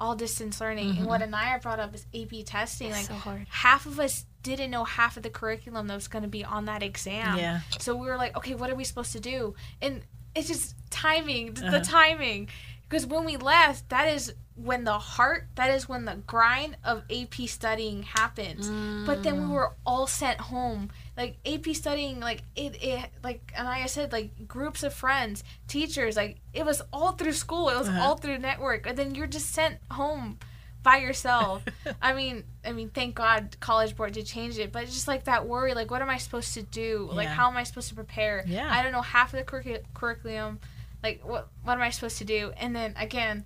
all 0.00 0.14
distance 0.14 0.60
learning. 0.60 0.96
And 0.98 1.06
what 1.06 1.22
Anaya 1.22 1.58
brought 1.60 1.80
up 1.80 1.94
is 1.94 2.06
AP 2.14 2.44
testing. 2.44 2.90
Like, 2.92 3.06
so 3.06 3.14
half 3.48 3.84
of 3.86 3.98
us 3.98 4.24
didn't 4.42 4.70
know 4.70 4.84
half 4.84 5.16
of 5.16 5.22
the 5.24 5.30
curriculum 5.30 5.88
that 5.88 5.94
was 5.94 6.06
going 6.08 6.22
to 6.22 6.28
be 6.28 6.44
on 6.44 6.66
that 6.66 6.82
exam. 6.82 7.36
Yeah. 7.38 7.60
So 7.80 7.96
we 7.96 8.06
were 8.06 8.16
like, 8.16 8.36
okay, 8.36 8.54
what 8.54 8.70
are 8.70 8.74
we 8.76 8.84
supposed 8.84 9.12
to 9.12 9.20
do? 9.20 9.54
And 9.82 10.02
it's 10.36 10.48
just 10.48 10.76
timing, 10.90 11.58
Uh-huh. 11.58 11.70
the 11.70 11.80
timing. 11.80 12.48
Because 12.88 13.06
when 13.06 13.24
we 13.24 13.36
left, 13.36 13.88
that 13.88 14.08
is 14.08 14.32
when 14.54 14.84
the 14.84 14.98
heart, 14.98 15.48
that 15.56 15.70
is 15.70 15.88
when 15.88 16.04
the 16.06 16.14
grind 16.26 16.76
of 16.84 17.02
AP 17.10 17.34
studying 17.48 18.04
happens. 18.04 18.68
But 19.06 19.22
then 19.22 19.40
we 19.48 19.54
were 19.54 19.74
all 19.84 20.06
sent 20.06 20.40
home. 20.40 20.90
Like 21.16 21.36
AP 21.44 21.74
studying, 21.74 22.20
like 22.20 22.42
it, 22.54 22.82
it, 22.82 23.10
like 23.24 23.52
and 23.56 23.66
like 23.66 23.82
I 23.82 23.86
said, 23.86 24.12
like 24.12 24.46
groups 24.48 24.82
of 24.82 24.94
friends, 24.94 25.42
teachers, 25.68 26.16
like 26.16 26.38
it 26.54 26.64
was 26.64 26.80
all 26.92 27.12
through 27.12 27.32
school. 27.32 27.68
It 27.70 27.76
was 27.78 27.88
Uh-huh. 27.88 28.00
all 28.02 28.16
through 28.16 28.38
network, 28.38 28.86
and 28.86 28.96
then 28.96 29.14
you're 29.14 29.26
just 29.26 29.50
sent 29.50 29.78
home 29.90 30.38
by 30.82 30.98
yourself. 30.98 31.64
I 32.00 32.12
mean, 32.12 32.44
I 32.64 32.70
mean, 32.72 32.90
thank 32.90 33.14
God 33.16 33.56
College 33.60 33.96
Board 33.96 34.12
did 34.12 34.24
change 34.26 34.56
it, 34.58 34.70
but 34.72 34.84
it's 34.84 34.92
just 34.94 35.08
like 35.08 35.24
that 35.24 35.46
worry, 35.46 35.74
like 35.74 35.90
what 35.90 36.00
am 36.02 36.08
I 36.10 36.18
supposed 36.18 36.54
to 36.54 36.62
do? 36.62 37.10
Like 37.12 37.28
how 37.28 37.50
am 37.50 37.56
I 37.56 37.64
supposed 37.64 37.88
to 37.88 37.94
prepare? 37.94 38.44
Yeah. 38.46 38.68
I 38.70 38.82
don't 38.82 38.92
know 38.92 39.02
half 39.02 39.34
of 39.34 39.38
the 39.40 39.44
curricu- 39.44 39.82
curriculum. 39.92 40.60
Like 41.02 41.22
what 41.24 41.48
what 41.62 41.74
am 41.74 41.80
I 41.82 41.90
supposed 41.90 42.18
to 42.18 42.24
do? 42.24 42.52
And 42.56 42.74
then 42.74 42.94
again, 42.96 43.44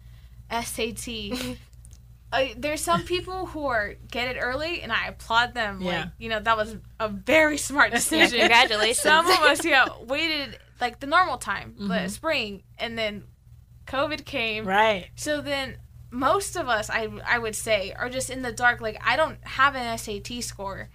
SAT. 0.50 1.08
uh, 2.32 2.44
there's 2.56 2.80
some 2.80 3.04
people 3.04 3.46
who 3.46 3.66
are 3.66 3.94
get 4.10 4.34
it 4.34 4.38
early, 4.40 4.82
and 4.82 4.92
I 4.92 5.06
applaud 5.08 5.54
them. 5.54 5.80
Yeah. 5.80 5.88
Like 6.04 6.08
you 6.18 6.28
know 6.28 6.40
that 6.40 6.56
was 6.56 6.76
a 6.98 7.08
very 7.08 7.58
smart 7.58 7.90
Yeah, 7.90 7.96
decision. 7.98 8.38
congratulations. 8.40 8.98
Some 9.00 9.26
of 9.26 9.38
us, 9.40 9.64
yeah, 9.64 9.86
waited 10.06 10.58
like 10.80 11.00
the 11.00 11.06
normal 11.06 11.38
time, 11.38 11.74
the 11.76 11.84
Mm-hmm. 11.84 12.08
spring, 12.08 12.62
and 12.78 12.96
then 12.96 13.24
COVID 13.86 14.24
came. 14.24 14.64
Right. 14.66 15.08
So 15.16 15.40
then 15.40 15.76
most 16.10 16.56
of 16.56 16.68
us, 16.68 16.88
I 16.90 17.08
I 17.26 17.38
would 17.38 17.56
say, 17.56 17.92
are 17.92 18.08
just 18.08 18.30
in 18.30 18.42
the 18.42 18.52
dark. 18.52 18.80
Like 18.80 18.98
I 19.04 19.16
don't 19.16 19.38
have 19.44 19.74
an 19.76 19.98
SAT 19.98 20.42
score, 20.42 20.88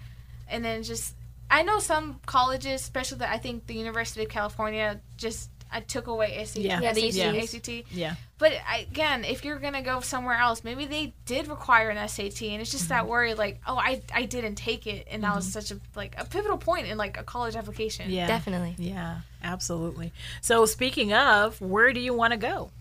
and 0.48 0.64
then 0.66 0.84
just 0.84 1.16
I 1.52 1.62
know 1.64 1.80
some 1.80 2.20
colleges, 2.26 2.82
especially 2.82 3.20
the, 3.20 3.30
I 3.32 3.38
think 3.38 3.68
the 3.68 3.76
University 3.76 4.24
of 4.24 4.30
California, 4.30 5.00
just 5.18 5.52
I 5.72 5.82
took 5.82 6.08
away 6.08 6.44
SAT, 6.46 6.62
Yeah. 6.62 6.80
Yeah, 6.82 6.94
they 6.94 7.12
SAT, 7.12 7.36
used 7.36 7.56
ACT. 7.56 7.92
Yeah. 7.92 8.16
But 8.38 8.54
again, 8.80 9.24
if 9.26 9.44
you're 9.44 9.60
gonna 9.60 9.82
go 9.82 10.00
somewhere 10.00 10.38
else, 10.38 10.64
maybe 10.64 10.86
they 10.86 11.14
did 11.26 11.48
require 11.48 11.90
an 11.90 11.98
SAT, 12.08 12.42
and 12.52 12.62
it's 12.62 12.72
just 12.72 12.86
Mm-hmm. 12.86 12.90
that 12.94 13.08
worry, 13.08 13.34
like, 13.34 13.60
oh, 13.68 13.78
I 13.78 14.02
I 14.14 14.24
didn't 14.26 14.56
take 14.56 14.88
it, 14.88 15.08
and 15.10 15.24
that 15.24 15.36
was 15.36 15.52
such 15.52 15.72
a 15.72 15.80
like 15.96 16.16
a 16.18 16.26
pivotal 16.26 16.58
point 16.58 16.88
in 16.88 16.98
like 16.98 17.18
a 17.20 17.24
college 17.24 17.56
application. 17.56 18.10
Yeah. 18.12 18.28
Definitely. 18.28 18.76
Yeah, 18.78 19.20
absolutely. 19.44 20.14
So 20.42 20.66
speaking 20.66 21.14
of, 21.14 21.60
where 21.62 21.92
do 21.94 22.00
you 22.00 22.14
want 22.14 22.32
to 22.32 22.38
go? 22.38 22.72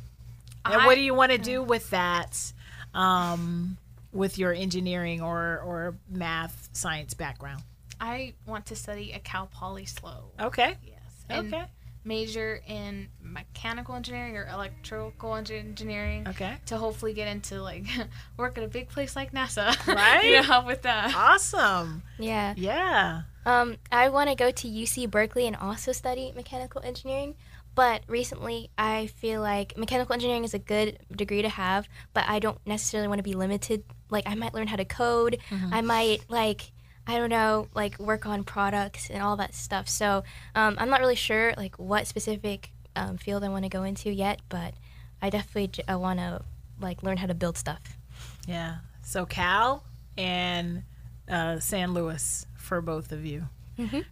And 0.64 0.74
I- 0.82 0.87
what 0.87 0.95
do 0.95 1.01
you 1.03 1.14
want 1.14 1.32
to 1.32 1.39
do 1.39 1.62
with 1.62 1.91
that? 1.91 2.53
Um, 2.93 3.76
with 4.12 4.39
your 4.39 4.53
engineering 4.53 5.20
or 5.20 5.59
or 5.61 5.97
math 6.09 6.68
science 6.72 7.14
background. 7.14 7.62
I 8.01 8.35
want 8.47 8.66
to 8.66 8.76
study 8.76 9.12
at 9.12 9.24
Cal 9.24 9.47
Poly 9.47 9.87
SLO. 9.87 10.30
Okay. 10.39 10.76
Yes. 10.85 11.01
And 11.28 11.53
Okay. 11.53 11.64
Major 12.05 12.61
in 12.66 13.09
mechanical 13.22 13.94
engineering 13.94 14.36
or 14.36 14.46
electrical 14.46 15.34
engineering. 15.34 16.28
Okay. 16.28 16.57
To 16.66 16.76
hopefully 16.76 17.14
get 17.14 17.28
into 17.28 17.62
like 17.62 17.86
work 18.36 18.59
at 18.59 18.64
a 18.64 18.68
big 18.68 18.88
place 18.88 19.16
like 19.16 19.32
NASA. 19.32 19.74
Right? 19.94 20.24
you 20.24 20.36
know, 20.36 20.42
help 20.42 20.66
with 20.66 20.82
that. 20.82 21.14
Awesome. 21.14 22.02
Yeah. 22.18 22.55
Yeah. 22.57 23.22
Um, 23.46 23.76
I 23.92 24.09
want 24.09 24.30
to 24.30 24.36
go 24.36 24.50
to 24.50 24.68
UC 24.68 25.11
Berkeley 25.11 25.46
and 25.46 25.57
also 25.57 25.92
study 25.92 26.32
mechanical 26.34 26.80
engineering. 26.82 27.34
But 27.74 28.02
recently, 28.07 28.70
I 28.78 29.09
feel 29.09 29.40
like 29.40 29.76
mechanical 29.76 30.12
engineering 30.14 30.44
is 30.44 30.55
a 30.55 30.61
good 30.61 30.98
degree 31.11 31.42
to 31.42 31.48
have, 31.48 31.88
but 32.12 32.24
I 32.28 32.38
don't 32.38 32.59
necessarily 32.64 33.09
want 33.09 33.18
to 33.18 33.24
be 33.24 33.34
limited. 33.34 33.82
Like, 34.11 34.24
I 34.26 34.36
might 34.36 34.55
learn 34.55 34.68
how 34.68 34.76
to 34.76 34.84
code. 34.84 35.38
I 35.72 35.80
might, 35.80 36.20
like, 36.28 36.70
I 37.07 37.18
don't 37.18 37.28
know, 37.30 37.68
like, 37.74 37.98
work 37.98 38.26
on 38.26 38.44
products 38.44 39.11
and 39.11 39.22
all 39.22 39.36
that 39.36 39.55
stuff. 39.55 39.88
So, 39.88 40.24
um, 40.55 40.76
I'm 40.78 40.88
not 40.88 41.00
really 41.00 41.14
sure, 41.14 41.52
like, 41.57 41.76
what 41.76 42.07
specific 42.07 42.70
um, 42.96 43.18
field 43.18 43.44
I 43.44 43.48
want 43.48 43.64
to 43.64 43.68
go 43.68 43.82
into 43.82 44.11
yet, 44.11 44.40
but 44.48 44.74
I 45.20 45.30
definitely 45.30 45.84
I 45.86 45.96
want 45.96 46.18
to, 46.18 46.42
like, 46.80 47.02
learn 47.02 47.18
how 47.18 47.26
to 47.26 47.34
build 47.34 47.59
stuff. 47.59 47.80
Yeah. 48.48 48.76
So 49.02 49.26
Cal 49.26 49.84
and 50.16 50.84
uh, 51.28 51.59
San 51.59 51.92
Luis 51.92 52.46
for 52.57 52.80
both 52.80 53.12
of 53.12 53.26
you. 53.26 53.48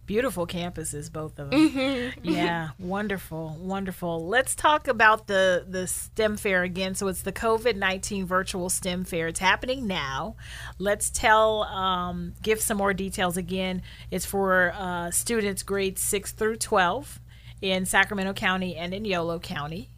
Beautiful 0.05 0.45
campuses, 0.45 1.11
both 1.11 1.39
of 1.39 1.49
them. 1.51 2.13
yeah, 2.21 2.69
wonderful, 2.79 3.57
wonderful. 3.59 4.27
Let's 4.27 4.55
talk 4.55 4.87
about 4.87 5.27
the 5.27 5.65
the 5.67 5.87
STEM 5.87 6.37
fair 6.37 6.63
again. 6.63 6.95
So 6.95 7.07
it's 7.07 7.21
the 7.21 7.31
COVID 7.31 7.75
nineteen 7.75 8.25
virtual 8.25 8.69
STEM 8.69 9.05
fair. 9.05 9.27
It's 9.27 9.39
happening 9.39 9.87
now. 9.87 10.35
Let's 10.79 11.09
tell, 11.09 11.63
um, 11.63 12.33
give 12.41 12.61
some 12.61 12.77
more 12.77 12.93
details 12.93 13.37
again. 13.37 13.81
It's 14.11 14.25
for 14.25 14.73
uh, 14.75 15.11
students 15.11 15.63
grades 15.63 16.01
six 16.01 16.31
through 16.31 16.57
twelve 16.57 17.19
in 17.61 17.85
Sacramento 17.85 18.33
County 18.33 18.75
and 18.75 18.93
in 18.93 19.05
Yolo 19.05 19.39
County. 19.39 19.89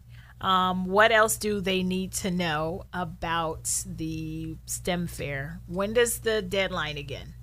Um, 0.41 0.85
what 0.85 1.11
else 1.11 1.37
do 1.37 1.61
they 1.61 1.81
need 1.81 2.11
to 2.13 2.29
know 2.29 2.83
about 2.93 3.83
the 3.85 4.57
STEM 4.65 5.07
fair? 5.07 5.61
When 5.65 5.93
does 5.93 6.19
the 6.19 6.41
deadline 6.41 6.97
again? 6.97 7.33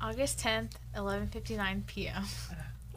August 0.00 0.38
10th, 0.38 0.70
11:59 0.96 1.86
p.m. 1.86 2.24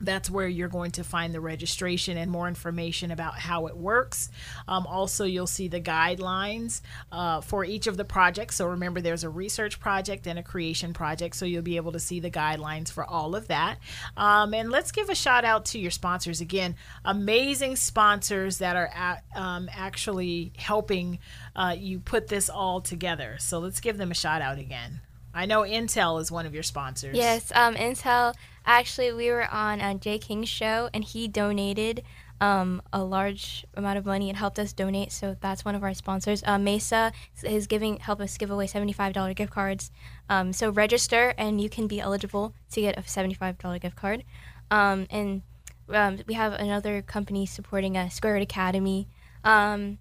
That's 0.00 0.30
where 0.30 0.48
you're 0.48 0.68
going 0.68 0.92
to 0.92 1.04
find 1.04 1.34
the 1.34 1.40
registration 1.40 2.16
and 2.16 2.30
more 2.30 2.48
information 2.48 3.10
about 3.10 3.38
how 3.38 3.66
it 3.66 3.76
works. 3.76 4.30
Um, 4.66 4.86
also, 4.86 5.24
you'll 5.24 5.46
see 5.46 5.68
the 5.68 5.80
guidelines 5.80 6.80
uh, 7.10 7.40
for 7.40 7.64
each 7.64 7.86
of 7.86 7.96
the 7.96 8.04
projects. 8.04 8.56
So, 8.56 8.66
remember, 8.66 9.00
there's 9.00 9.24
a 9.24 9.28
research 9.28 9.80
project 9.80 10.26
and 10.26 10.38
a 10.38 10.42
creation 10.42 10.92
project. 10.92 11.36
So, 11.36 11.44
you'll 11.44 11.62
be 11.62 11.76
able 11.76 11.92
to 11.92 12.00
see 12.00 12.20
the 12.20 12.30
guidelines 12.30 12.90
for 12.90 13.04
all 13.04 13.34
of 13.34 13.48
that. 13.48 13.78
Um, 14.16 14.54
and 14.54 14.70
let's 14.70 14.92
give 14.92 15.08
a 15.08 15.14
shout 15.14 15.44
out 15.44 15.64
to 15.66 15.78
your 15.78 15.90
sponsors 15.90 16.40
again. 16.40 16.76
Amazing 17.04 17.76
sponsors 17.76 18.58
that 18.58 18.76
are 18.76 18.90
at, 18.94 19.24
um, 19.34 19.68
actually 19.72 20.52
helping 20.56 21.18
uh, 21.56 21.74
you 21.78 21.98
put 21.98 22.28
this 22.28 22.48
all 22.48 22.80
together. 22.80 23.36
So, 23.38 23.58
let's 23.58 23.80
give 23.80 23.98
them 23.98 24.10
a 24.10 24.14
shout 24.14 24.42
out 24.42 24.58
again. 24.58 25.00
I 25.38 25.46
know 25.46 25.62
Intel 25.62 26.20
is 26.20 26.32
one 26.32 26.46
of 26.46 26.52
your 26.52 26.64
sponsors. 26.64 27.16
Yes, 27.16 27.52
um, 27.54 27.76
Intel. 27.76 28.34
Actually, 28.66 29.12
we 29.12 29.30
were 29.30 29.48
on 29.48 29.80
uh, 29.80 29.94
Jay 29.94 30.18
King's 30.18 30.48
show, 30.48 30.90
and 30.92 31.04
he 31.04 31.28
donated 31.28 32.02
um, 32.40 32.82
a 32.92 33.04
large 33.04 33.64
amount 33.74 33.98
of 33.98 34.04
money 34.04 34.28
and 34.28 34.36
helped 34.36 34.58
us 34.58 34.72
donate. 34.72 35.12
So 35.12 35.36
that's 35.40 35.64
one 35.64 35.76
of 35.76 35.84
our 35.84 35.94
sponsors. 35.94 36.42
Uh, 36.44 36.58
Mesa 36.58 37.12
is 37.44 37.68
giving 37.68 37.98
help 37.98 38.20
us 38.20 38.36
give 38.36 38.50
away 38.50 38.66
seventy-five 38.66 39.12
dollar 39.12 39.32
gift 39.32 39.52
cards. 39.52 39.92
Um, 40.28 40.52
so 40.52 40.70
register, 40.70 41.34
and 41.38 41.60
you 41.60 41.68
can 41.70 41.86
be 41.86 42.00
eligible 42.00 42.52
to 42.72 42.80
get 42.80 42.98
a 42.98 43.06
seventy-five 43.06 43.58
dollar 43.58 43.78
gift 43.78 43.94
card. 43.94 44.24
Um, 44.72 45.06
and 45.08 45.42
um, 45.88 46.18
we 46.26 46.34
have 46.34 46.52
another 46.54 47.00
company 47.00 47.46
supporting 47.46 47.96
us, 47.96 48.12
Square 48.12 48.38
Academy. 48.38 49.06
Um, 49.44 49.98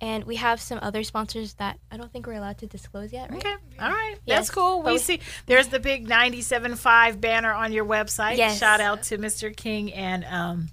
and 0.00 0.24
we 0.24 0.36
have 0.36 0.60
some 0.60 0.78
other 0.82 1.02
sponsors 1.02 1.54
that 1.54 1.78
I 1.90 1.96
don't 1.96 2.12
think 2.12 2.26
we're 2.26 2.34
allowed 2.34 2.58
to 2.58 2.66
disclose 2.66 3.12
yet, 3.12 3.30
right? 3.30 3.38
Okay. 3.38 3.54
All 3.80 3.90
right. 3.90 4.16
Yes. 4.26 4.38
That's 4.38 4.50
cool. 4.50 4.82
We 4.82 4.98
see 4.98 5.20
there's 5.46 5.68
the 5.68 5.80
big 5.80 6.06
97.5 6.08 7.20
banner 7.20 7.52
on 7.52 7.72
your 7.72 7.84
website. 7.84 8.36
Yes. 8.36 8.58
Shout 8.58 8.80
out 8.80 9.04
to 9.04 9.18
Mr. 9.18 9.54
King 9.54 9.92
and 9.92 10.24
um 10.24 10.68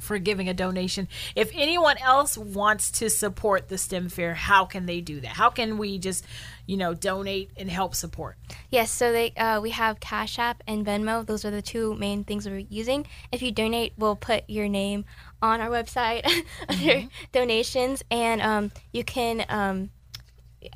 for 0.00 0.18
giving 0.18 0.48
a 0.48 0.54
donation. 0.54 1.08
If 1.34 1.50
anyone 1.54 1.96
else 1.98 2.36
wants 2.36 2.90
to 2.92 3.08
support 3.10 3.68
the 3.68 3.78
STEM 3.78 4.10
fair, 4.10 4.34
how 4.34 4.64
can 4.66 4.86
they 4.86 5.00
do 5.00 5.20
that? 5.20 5.28
How 5.28 5.50
can 5.50 5.78
we 5.78 5.98
just, 5.98 6.24
you 6.66 6.76
know, 6.76 6.94
donate 6.94 7.50
and 7.56 7.70
help 7.70 7.94
support? 7.94 8.36
Yes, 8.70 8.90
so 8.90 9.12
they 9.12 9.30
uh, 9.32 9.60
we 9.60 9.70
have 9.70 10.00
Cash 10.00 10.38
App 10.38 10.62
and 10.66 10.84
Venmo. 10.84 11.26
Those 11.26 11.44
are 11.44 11.50
the 11.50 11.62
two 11.62 11.94
main 11.94 12.24
things 12.24 12.48
we're 12.48 12.58
using. 12.58 13.06
If 13.32 13.42
you 13.42 13.52
donate, 13.52 13.94
we'll 13.96 14.16
put 14.16 14.44
your 14.48 14.68
name 14.68 15.04
on 15.42 15.60
our 15.60 15.68
website 15.68 16.24
under 16.68 16.84
mm-hmm. 16.84 17.08
donations, 17.32 18.02
and 18.10 18.42
um, 18.42 18.72
you 18.92 19.04
can 19.04 19.44
um, 19.48 19.90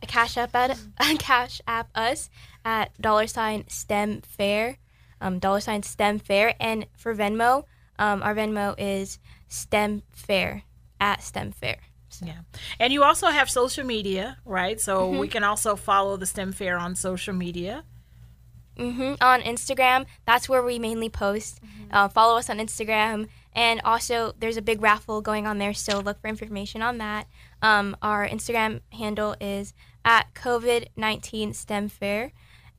Cash 0.07 0.37
App 0.37 0.55
at 0.55 0.79
Cash 1.19 1.61
App 1.67 1.89
us 1.95 2.31
at 2.65 2.99
dollar 3.01 3.27
sign 3.27 3.65
STEM 3.69 4.23
Fair, 4.23 4.79
um, 5.21 5.39
dollar 5.39 5.61
sign 5.61 5.83
STEM 5.83 6.19
Fair, 6.19 6.55
and 6.61 6.87
for 6.97 7.15
Venmo 7.15 7.65
um, 8.01 8.23
our 8.23 8.35
Venmo 8.35 8.75
is 8.79 9.19
STEM 9.49 10.03
Fair 10.11 10.65
at 11.01 11.23
STEM 11.23 11.53
Fair. 11.53 11.77
So. 12.11 12.27
Yeah. 12.27 12.41
And 12.79 12.93
you 12.93 13.03
also 13.03 13.29
have 13.29 13.49
social 13.51 13.85
media, 13.85 14.39
right? 14.45 14.81
So 14.81 15.09
mm-hmm. 15.09 15.19
we 15.19 15.29
can 15.29 15.45
also 15.45 15.77
follow 15.77 16.17
the 16.17 16.27
STEM 16.27 16.53
Fair 16.53 16.79
on 16.79 16.95
social 16.95 17.35
media. 17.35 17.85
Mm-hmm. 18.77 19.23
On 19.23 19.41
Instagram, 19.43 20.07
that's 20.27 20.49
where 20.49 20.63
we 20.63 20.79
mainly 20.79 21.09
post. 21.09 21.61
Mm-hmm. 21.63 21.95
Uh, 21.95 22.09
follow 22.09 22.39
us 22.39 22.49
on 22.49 22.59
Instagram. 22.59 23.29
And 23.53 23.81
also, 23.85 24.33
there's 24.39 24.57
a 24.57 24.63
big 24.63 24.81
raffle 24.81 25.21
going 25.21 25.47
on 25.47 25.59
there, 25.59 25.75
so 25.75 25.99
look 25.99 26.21
for 26.21 26.29
information 26.29 26.83
on 26.83 26.99
that. 26.99 27.27
Um, 27.63 27.97
our 28.01 28.27
Instagram 28.27 28.81
handle 28.93 29.35
is 29.41 29.75
at 30.05 30.33
COVID 30.35 30.87
19 30.97 31.53
STEM 31.53 31.89
Fair 31.89 32.33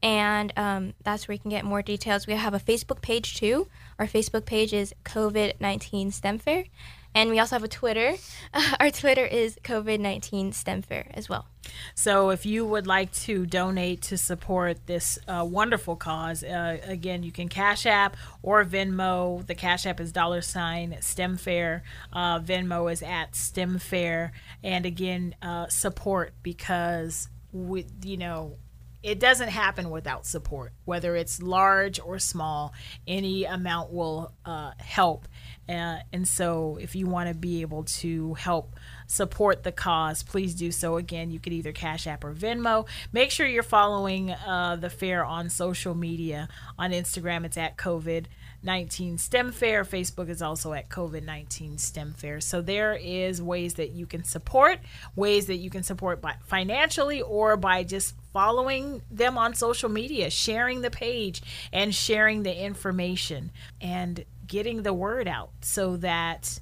and 0.03 0.51
um, 0.57 0.93
that's 1.03 1.27
where 1.27 1.33
you 1.33 1.39
can 1.39 1.51
get 1.51 1.63
more 1.63 1.81
details. 1.81 2.25
We 2.25 2.33
have 2.33 2.53
a 2.53 2.59
Facebook 2.59 3.01
page 3.01 3.35
too. 3.35 3.67
Our 3.99 4.07
Facebook 4.07 4.45
page 4.45 4.73
is 4.73 4.93
COVID 5.05 5.53
19 5.59 6.11
STEM 6.11 6.39
Fair. 6.39 6.65
And 7.13 7.29
we 7.29 7.39
also 7.39 7.55
have 7.55 7.63
a 7.63 7.67
Twitter. 7.67 8.15
our 8.79 8.89
Twitter 8.89 9.25
is 9.25 9.57
COVID 9.63 9.99
19 9.99 10.53
STEM 10.53 10.81
Fair 10.81 11.07
as 11.13 11.27
well. 11.27 11.45
So, 11.93 12.29
if 12.29 12.45
you 12.45 12.65
would 12.65 12.87
like 12.87 13.11
to 13.13 13.45
donate 13.45 14.01
to 14.03 14.17
support 14.17 14.87
this 14.87 15.19
uh, 15.27 15.45
wonderful 15.47 15.95
cause, 15.95 16.43
uh, 16.43 16.77
again, 16.83 17.23
you 17.23 17.31
can 17.31 17.49
Cash 17.49 17.85
App 17.85 18.17
or 18.41 18.63
Venmo. 18.63 19.45
The 19.45 19.55
Cash 19.55 19.85
App 19.85 19.99
is 19.99 20.11
dollar 20.11 20.41
sign 20.41 20.97
STEM 21.01 21.37
Fair. 21.37 21.83
Uh, 22.11 22.39
Venmo 22.39 22.91
is 22.91 23.03
at 23.03 23.35
STEM 23.35 23.79
Fair. 23.79 24.31
And 24.63 24.85
again, 24.85 25.35
uh, 25.41 25.67
support 25.67 26.33
because, 26.43 27.29
with, 27.51 27.91
you 28.03 28.17
know, 28.17 28.57
it 29.03 29.19
doesn't 29.19 29.49
happen 29.49 29.89
without 29.89 30.25
support, 30.25 30.73
whether 30.85 31.15
it's 31.15 31.41
large 31.41 31.99
or 31.99 32.19
small. 32.19 32.73
Any 33.07 33.45
amount 33.45 33.91
will 33.91 34.33
uh, 34.45 34.71
help. 34.77 35.27
Uh, 35.71 35.99
and 36.11 36.27
so, 36.27 36.77
if 36.81 36.95
you 36.95 37.07
want 37.07 37.29
to 37.29 37.35
be 37.35 37.61
able 37.61 37.83
to 37.83 38.33
help 38.33 38.75
support 39.07 39.63
the 39.63 39.71
cause, 39.71 40.21
please 40.21 40.53
do 40.53 40.71
so. 40.71 40.97
Again, 40.97 41.31
you 41.31 41.39
could 41.39 41.53
either 41.53 41.71
Cash 41.71 42.07
App 42.07 42.23
or 42.23 42.33
Venmo. 42.33 42.87
Make 43.13 43.31
sure 43.31 43.47
you're 43.47 43.63
following 43.63 44.31
uh, 44.31 44.75
the 44.75 44.89
fair 44.89 45.23
on 45.23 45.49
social 45.49 45.95
media. 45.95 46.49
On 46.77 46.91
Instagram, 46.91 47.45
it's 47.45 47.57
at 47.57 47.77
COVID 47.77 48.25
19 48.63 49.17
STEM 49.17 49.51
Fair. 49.51 49.83
Facebook 49.83 50.29
is 50.29 50.41
also 50.41 50.73
at 50.73 50.89
COVID 50.89 51.23
19 51.23 51.77
STEM 51.77 52.13
Fair. 52.13 52.41
So 52.41 52.61
there 52.61 52.93
is 52.93 53.41
ways 53.41 53.75
that 53.75 53.91
you 53.91 54.05
can 54.05 54.23
support, 54.23 54.79
ways 55.15 55.47
that 55.47 55.57
you 55.57 55.69
can 55.69 55.83
support 55.83 56.21
by 56.21 56.35
financially 56.45 57.21
or 57.21 57.57
by 57.57 57.83
just 57.83 58.15
following 58.33 59.01
them 59.09 59.37
on 59.37 59.55
social 59.55 59.89
media, 59.89 60.29
sharing 60.29 60.81
the 60.81 60.91
page 60.91 61.41
and 61.73 61.93
sharing 61.93 62.43
the 62.43 62.55
information 62.55 63.51
and 63.79 64.25
getting 64.51 64.83
the 64.83 64.93
word 64.93 65.29
out 65.29 65.51
so 65.61 65.95
that 65.95 66.59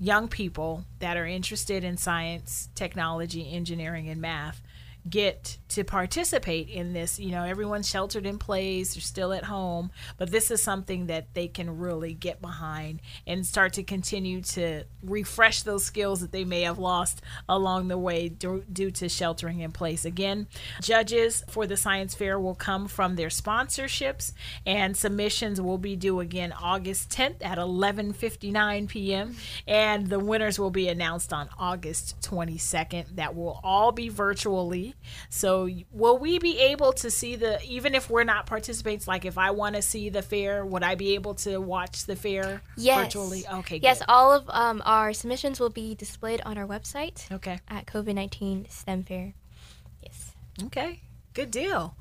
young 0.00 0.26
people 0.26 0.84
that 0.98 1.16
are 1.16 1.24
interested 1.24 1.84
in 1.84 1.96
science, 1.96 2.68
technology, 2.74 3.52
engineering, 3.52 4.08
and 4.08 4.20
math 4.20 4.60
get 5.08 5.58
to 5.68 5.84
participate 5.84 6.68
in 6.68 6.92
this. 6.92 7.18
You 7.18 7.32
know, 7.32 7.44
everyone's 7.44 7.88
sheltered 7.88 8.26
in 8.26 8.38
place, 8.38 8.94
they're 8.94 9.02
still 9.02 9.32
at 9.32 9.44
home, 9.44 9.90
but 10.16 10.30
this 10.30 10.50
is 10.50 10.62
something 10.62 11.06
that 11.06 11.34
they 11.34 11.48
can 11.48 11.78
really 11.78 12.14
get 12.14 12.40
behind 12.40 13.00
and 13.26 13.44
start 13.44 13.74
to 13.74 13.82
continue 13.82 14.40
to 14.42 14.84
refresh 15.02 15.62
those 15.62 15.84
skills 15.84 16.20
that 16.20 16.32
they 16.32 16.44
may 16.44 16.62
have 16.62 16.78
lost 16.78 17.20
along 17.48 17.88
the 17.88 17.98
way 17.98 18.28
due, 18.28 18.62
to 18.90 19.08
sheltering 19.08 19.60
in 19.60 19.72
place. 19.72 20.04
Again, 20.04 20.46
judges 20.80 21.42
for 21.48 21.66
the 21.66 21.76
science 21.76 22.14
fair 22.14 22.38
will 22.38 22.54
come 22.54 22.88
from 22.88 23.16
their 23.16 23.28
sponsorships 23.28 24.32
and 24.64 24.96
submissions 24.96 25.60
will 25.60 25.78
be 25.78 25.96
due 25.96 26.20
again 26.20 26.52
August 26.52 27.10
10th 27.10 27.44
at 27.44 27.58
11:59 27.58 28.88
p.m. 28.88 29.34
and 29.66 30.08
the 30.08 30.18
winners 30.18 30.58
will 30.58 30.70
be 30.70 30.88
announced 30.88 31.32
on 31.32 31.48
August 31.58 32.20
22nd. 32.22 33.16
That 33.16 33.34
will 33.34 33.60
all 33.62 33.92
be 33.92 34.08
virtually 34.08 34.93
so, 35.28 35.68
will 35.90 36.18
we 36.18 36.38
be 36.38 36.58
able 36.58 36.92
to 36.94 37.10
see 37.10 37.36
the, 37.36 37.60
even 37.64 37.94
if 37.94 38.08
we're 38.08 38.24
not 38.24 38.46
participants, 38.46 39.06
like 39.06 39.24
if 39.24 39.38
I 39.38 39.50
want 39.50 39.76
to 39.76 39.82
see 39.82 40.08
the 40.08 40.22
fair, 40.22 40.64
would 40.64 40.82
I 40.82 40.94
be 40.94 41.14
able 41.14 41.34
to 41.36 41.58
watch 41.58 42.06
the 42.06 42.16
fair 42.16 42.62
yes. 42.76 43.04
virtually? 43.04 43.44
Okay. 43.46 43.80
Yes, 43.82 43.98
good. 44.00 44.06
all 44.08 44.32
of 44.32 44.48
um, 44.48 44.82
our 44.84 45.12
submissions 45.12 45.60
will 45.60 45.70
be 45.70 45.94
displayed 45.94 46.40
on 46.44 46.58
our 46.58 46.66
website. 46.66 47.30
Okay. 47.32 47.60
At 47.68 47.86
COVID 47.86 48.14
19 48.14 48.66
STEM 48.68 49.04
Fair. 49.04 49.34
Yes. 50.02 50.32
Okay. 50.64 51.00
Good 51.32 51.50
deal. 51.50 51.96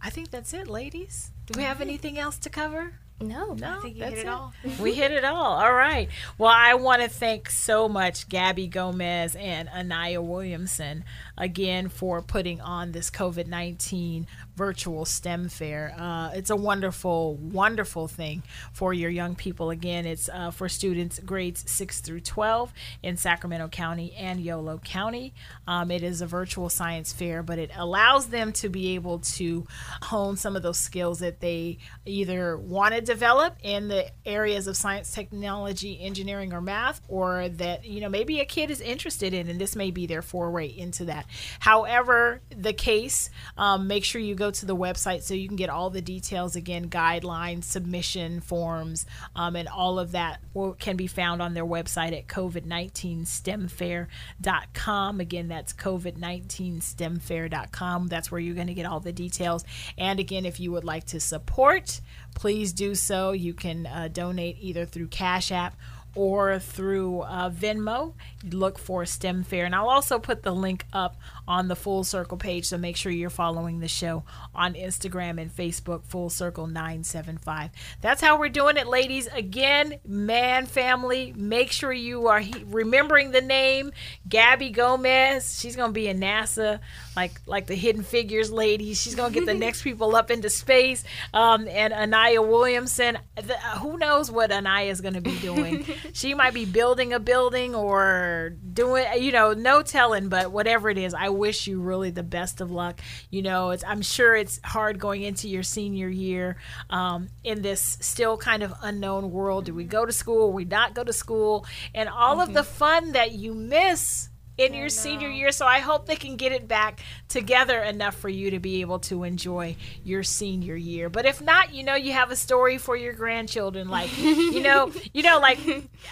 I 0.00 0.10
think 0.10 0.30
that's 0.30 0.52
it, 0.52 0.68
ladies. 0.68 1.30
Do 1.46 1.58
we 1.58 1.64
have 1.64 1.80
anything 1.80 2.18
else 2.18 2.38
to 2.38 2.50
cover? 2.50 2.94
No, 3.28 3.54
no, 3.54 3.78
I 3.78 3.82
think 3.82 3.96
you 3.96 4.04
hit 4.04 4.12
it, 4.14 4.18
it, 4.20 4.28
all. 4.28 4.52
we 4.80 4.92
hit 4.92 5.10
it 5.10 5.24
all. 5.24 5.54
All 5.54 5.72
right. 5.72 6.08
Well, 6.38 6.52
I 6.54 6.74
want 6.74 7.02
to 7.02 7.08
thank 7.08 7.50
so 7.50 7.88
much 7.88 8.28
Gabby 8.28 8.66
Gomez 8.66 9.34
and 9.36 9.68
Anaya 9.68 10.20
Williamson 10.20 11.04
again 11.36 11.88
for 11.88 12.22
putting 12.22 12.60
on 12.60 12.92
this 12.92 13.10
COVID 13.10 13.46
19 13.46 14.26
virtual 14.56 15.04
STEM 15.04 15.48
fair. 15.48 15.94
Uh, 15.98 16.30
it's 16.34 16.50
a 16.50 16.56
wonderful, 16.56 17.34
wonderful 17.36 18.08
thing 18.08 18.42
for 18.72 18.92
your 18.92 19.10
young 19.10 19.34
people. 19.34 19.70
Again, 19.70 20.06
it's 20.06 20.28
uh, 20.28 20.50
for 20.50 20.68
students 20.68 21.18
grades 21.20 21.68
6 21.70 22.00
through 22.00 22.20
12 22.20 22.72
in 23.02 23.16
Sacramento 23.16 23.68
County 23.68 24.14
and 24.14 24.40
Yolo 24.40 24.78
County. 24.78 25.32
Um, 25.66 25.90
it 25.90 26.02
is 26.02 26.20
a 26.20 26.26
virtual 26.26 26.68
science 26.68 27.12
fair, 27.12 27.42
but 27.42 27.58
it 27.58 27.70
allows 27.76 28.26
them 28.26 28.52
to 28.54 28.68
be 28.68 28.94
able 28.94 29.18
to 29.20 29.66
hone 30.02 30.36
some 30.36 30.56
of 30.56 30.62
those 30.62 30.78
skills 30.78 31.18
that 31.18 31.40
they 31.40 31.78
either 32.06 32.56
want 32.56 32.94
to 32.94 33.00
develop 33.00 33.56
in 33.62 33.88
the 33.88 34.06
areas 34.24 34.66
of 34.66 34.76
science, 34.76 35.12
technology, 35.12 36.00
engineering, 36.00 36.52
or 36.52 36.60
math, 36.60 37.00
or 37.08 37.48
that, 37.48 37.84
you 37.84 38.00
know, 38.00 38.08
maybe 38.08 38.40
a 38.40 38.44
kid 38.44 38.70
is 38.70 38.80
interested 38.80 39.34
in, 39.34 39.48
and 39.48 39.60
this 39.60 39.74
may 39.74 39.90
be 39.90 40.06
their 40.06 40.22
foray 40.22 40.66
into 40.66 41.04
that. 41.06 41.26
However, 41.60 42.40
the 42.50 42.72
case, 42.72 43.30
um, 43.56 43.86
make 43.86 44.04
sure 44.04 44.20
you 44.20 44.34
go 44.34 44.43
to 44.50 44.66
the 44.66 44.76
website 44.76 45.22
so 45.22 45.34
you 45.34 45.48
can 45.48 45.56
get 45.56 45.70
all 45.70 45.90
the 45.90 46.00
details 46.00 46.54
again, 46.56 46.88
guidelines, 46.88 47.64
submission 47.64 48.40
forms, 48.40 49.04
um, 49.36 49.54
and 49.56 49.68
all 49.68 49.98
of 49.98 50.12
that 50.12 50.40
can 50.78 50.96
be 50.96 51.06
found 51.06 51.42
on 51.42 51.52
their 51.54 51.66
website 51.66 52.16
at 52.16 52.26
covid19stemfair.com. 52.26 55.20
Again, 55.20 55.48
that's 55.48 55.72
covid19stemfair.com. 55.72 58.06
That's 58.08 58.30
where 58.30 58.40
you're 58.40 58.54
going 58.54 58.68
to 58.68 58.74
get 58.74 58.86
all 58.86 59.00
the 59.00 59.12
details. 59.12 59.64
And 59.98 60.20
again, 60.20 60.46
if 60.46 60.60
you 60.60 60.72
would 60.72 60.84
like 60.84 61.04
to 61.06 61.18
support, 61.20 62.00
please 62.34 62.72
do 62.72 62.94
so. 62.94 63.32
You 63.32 63.54
can 63.54 63.86
uh, 63.86 64.08
donate 64.12 64.58
either 64.60 64.86
through 64.86 65.08
Cash 65.08 65.50
App 65.52 65.76
or 66.14 66.58
through 66.58 67.22
uh, 67.22 67.50
Venmo. 67.50 68.14
Look 68.50 68.78
for 68.78 69.04
STEM 69.04 69.44
Fair. 69.44 69.64
And 69.64 69.74
I'll 69.74 69.88
also 69.88 70.18
put 70.18 70.42
the 70.42 70.52
link 70.52 70.84
up 70.92 71.16
on 71.46 71.68
the 71.68 71.76
Full 71.76 72.04
Circle 72.04 72.38
page, 72.38 72.66
so 72.66 72.78
make 72.78 72.96
sure 72.96 73.12
you're 73.12 73.30
following 73.30 73.80
the 73.80 73.88
show 73.88 74.24
on 74.54 74.74
Instagram 74.74 75.40
and 75.40 75.54
Facebook, 75.54 76.04
Full 76.04 76.30
Circle 76.30 76.66
975. 76.66 77.70
That's 78.00 78.20
how 78.20 78.38
we're 78.38 78.48
doing 78.48 78.76
it, 78.76 78.86
ladies. 78.86 79.26
Again, 79.28 79.98
man, 80.06 80.66
family, 80.66 81.32
make 81.36 81.70
sure 81.70 81.92
you 81.92 82.28
are 82.28 82.42
remembering 82.66 83.30
the 83.30 83.40
name 83.40 83.92
Gabby 84.28 84.70
Gomez. 84.70 85.58
She's 85.58 85.76
going 85.76 85.90
to 85.90 85.94
be 85.94 86.08
in 86.08 86.20
NASA, 86.20 86.80
like 87.16 87.40
like 87.46 87.66
the 87.66 87.74
Hidden 87.74 88.02
Figures 88.02 88.50
lady. 88.50 88.94
She's 88.94 89.14
going 89.14 89.32
to 89.32 89.38
get 89.38 89.46
the 89.46 89.54
next 89.54 89.82
people 89.82 90.14
up 90.16 90.30
into 90.30 90.50
space. 90.50 91.04
Um, 91.32 91.68
and 91.68 91.92
Anaya 91.92 92.42
Williamson, 92.42 93.18
the, 93.36 93.56
who 93.80 93.98
knows 93.98 94.30
what 94.30 94.50
Anaya 94.50 94.90
is 94.90 95.00
going 95.00 95.14
to 95.14 95.20
be 95.20 95.38
doing? 95.38 95.86
she 96.12 96.34
might 96.34 96.54
be 96.54 96.64
building 96.64 97.12
a 97.12 97.20
building 97.20 97.74
or 97.74 98.54
doing, 98.72 99.06
you 99.18 99.32
know, 99.32 99.52
no 99.52 99.82
telling, 99.82 100.28
but 100.28 100.52
whatever 100.52 100.90
it 100.90 100.98
is, 100.98 101.14
I 101.14 101.28
wish 101.28 101.66
you 101.66 101.80
really 101.80 102.10
the 102.10 102.22
best 102.22 102.60
of 102.60 102.70
luck. 102.70 103.00
You 103.30 103.42
know, 103.42 103.70
it's, 103.70 103.84
I'm 103.84 104.02
sure 104.02 104.34
it's 104.34 104.60
hard 104.64 104.98
going 104.98 105.22
into 105.22 105.48
your 105.48 105.62
senior 105.62 106.08
year 106.08 106.56
um, 106.90 107.28
in 107.42 107.62
this 107.62 107.98
still 108.00 108.36
kind 108.36 108.62
of 108.62 108.72
unknown 108.82 109.30
world. 109.30 109.64
Do 109.66 109.74
we 109.74 109.84
go 109.84 110.04
to 110.04 110.12
school? 110.12 110.52
we 110.52 110.64
not 110.64 110.94
go 110.94 111.04
to 111.04 111.12
school? 111.12 111.66
And 111.94 112.08
all 112.08 112.36
mm-hmm. 112.36 112.48
of 112.48 112.54
the 112.54 112.64
fun 112.64 113.12
that 113.12 113.32
you 113.32 113.54
miss 113.54 114.28
in 114.56 114.74
your 114.74 114.88
senior 114.88 115.28
year. 115.28 115.52
So 115.52 115.66
I 115.66 115.80
hope 115.80 116.06
they 116.06 116.16
can 116.16 116.36
get 116.36 116.52
it 116.52 116.68
back 116.68 117.00
together 117.28 117.80
enough 117.80 118.16
for 118.16 118.28
you 118.28 118.50
to 118.52 118.60
be 118.60 118.80
able 118.80 118.98
to 119.00 119.24
enjoy 119.24 119.76
your 120.04 120.22
senior 120.22 120.76
year. 120.76 121.08
But 121.08 121.26
if 121.26 121.40
not, 121.40 121.74
you 121.74 121.82
know, 121.82 121.94
you 121.94 122.12
have 122.12 122.30
a 122.30 122.36
story 122.36 122.78
for 122.78 122.96
your 122.96 123.12
grandchildren. 123.12 123.88
Like, 123.88 124.16
you 124.18 124.62
know, 124.62 124.92
you 125.12 125.22
know, 125.22 125.38
like 125.38 125.58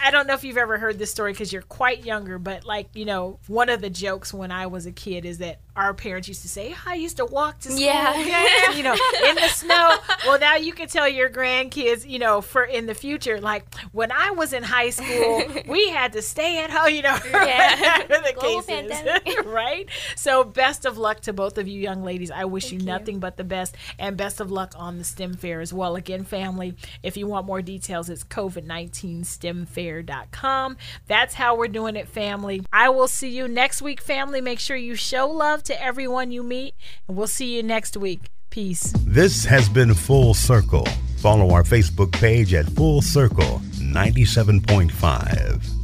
I 0.03 0.11
don't 0.11 0.27
know 0.27 0.35
if 0.35 0.45
you've 0.45 0.59
ever 0.59 0.79
heard 0.79 0.99
this 0.99 1.11
story 1.11 1.33
because 1.33 1.53
you're 1.53 1.63
quite 1.63 2.05
younger, 2.05 2.39
but 2.39 2.65
like, 2.65 2.89
you 2.95 3.05
know, 3.05 3.39
one 3.47 3.69
of 3.69 3.81
the 3.81 3.91
jokes 3.91 4.35
when 4.35 4.51
I 4.51 4.67
was 4.67 4.87
a 4.87 4.93
kid 4.93 5.25
is 5.25 5.39
that 5.39 5.61
our 5.75 5.95
parents 5.95 6.29
used 6.29 6.43
to 6.43 6.49
say, 6.49 6.75
I 6.87 6.95
used 6.95 7.17
to 7.17 7.25
walk 7.25 7.61
to 7.61 7.71
school, 7.71 7.81
Yeah. 7.81 8.73
you 8.73 8.83
know, 8.83 8.93
in 9.27 9.35
the 9.37 9.49
snow. 9.49 9.97
Well, 10.27 10.39
now 10.39 10.57
you 10.57 10.73
can 10.73 10.89
tell 10.89 11.09
your 11.09 11.31
grandkids, 11.31 12.09
you 12.09 12.19
know, 12.19 12.41
for 12.43 12.63
in 12.63 12.87
the 12.87 12.95
future, 12.95 13.41
like 13.41 13.65
when 13.93 14.13
I 14.13 14.31
was 14.33 14.53
in 14.53 14.63
high 14.63 14.91
school, 14.91 15.43
we 15.67 15.89
had 15.89 16.13
to 16.13 16.23
stay 16.23 16.63
at 16.63 16.71
home, 16.71 16.95
you 16.95 17.03
know, 17.03 17.17
Yeah. 17.33 18.07
the 18.07 18.35
Global 18.39 18.63
case 18.63 19.45
right? 19.47 19.89
So, 20.17 20.45
best 20.45 20.85
of 20.85 20.99
luck 20.99 21.21
to 21.23 21.33
both 21.33 21.57
of 21.59 21.67
you 21.69 21.81
young 21.81 22.03
ladies. 22.03 22.31
I 22.31 22.45
wish 22.45 22.65
you 22.65 22.71
Thank 22.79 22.83
you. 22.83 22.87
nothing 22.87 23.19
but 23.19 23.37
the 23.37 23.45
best, 23.45 23.77
and 23.99 24.17
best 24.17 24.41
of 24.41 24.51
luck 24.51 24.73
on 24.77 24.99
the 24.99 25.05
STEM 25.05 25.35
fair 25.35 25.61
as 25.61 25.73
well. 25.73 25.97
Again, 25.97 26.25
family, 26.25 26.75
if 27.03 27.17
you 27.17 27.27
want 27.27 27.47
more 27.47 27.63
details, 27.63 28.09
it's 28.11 28.25
COVID19STEMfair.com. 28.25 30.77
That's 31.07 31.35
how 31.35 31.57
we're 31.57 31.69
doing 31.69 31.97
it, 31.97 32.09
family. 32.09 32.65
I 32.73 32.89
will 32.91 33.09
see 33.09 33.29
you 33.31 33.49
next 33.49 33.83
week, 33.83 34.01
family. 34.01 34.41
Make 34.41 34.61
sure 34.61 34.77
you 34.77 34.95
show 34.95 35.29
love 35.63 35.79
to 35.79 35.85
everyone 35.85 36.33
you 36.33 36.43
meet, 36.43 36.75
and 37.07 37.17
we'll 37.17 37.27
see 37.27 37.57
you 37.57 37.63
next 37.63 37.97
week. 37.97 38.31
Peace. 38.51 38.93
This 39.07 39.45
has 39.45 39.69
been 39.69 39.95
Full 39.95 40.35
Circle. 40.35 40.87
Follow 41.19 41.53
our 41.53 41.63
Facebook 41.63 42.13
page 42.13 42.53
at 42.53 42.67
Full 42.67 43.01
Circle 43.01 43.61
97.5. 43.79 45.82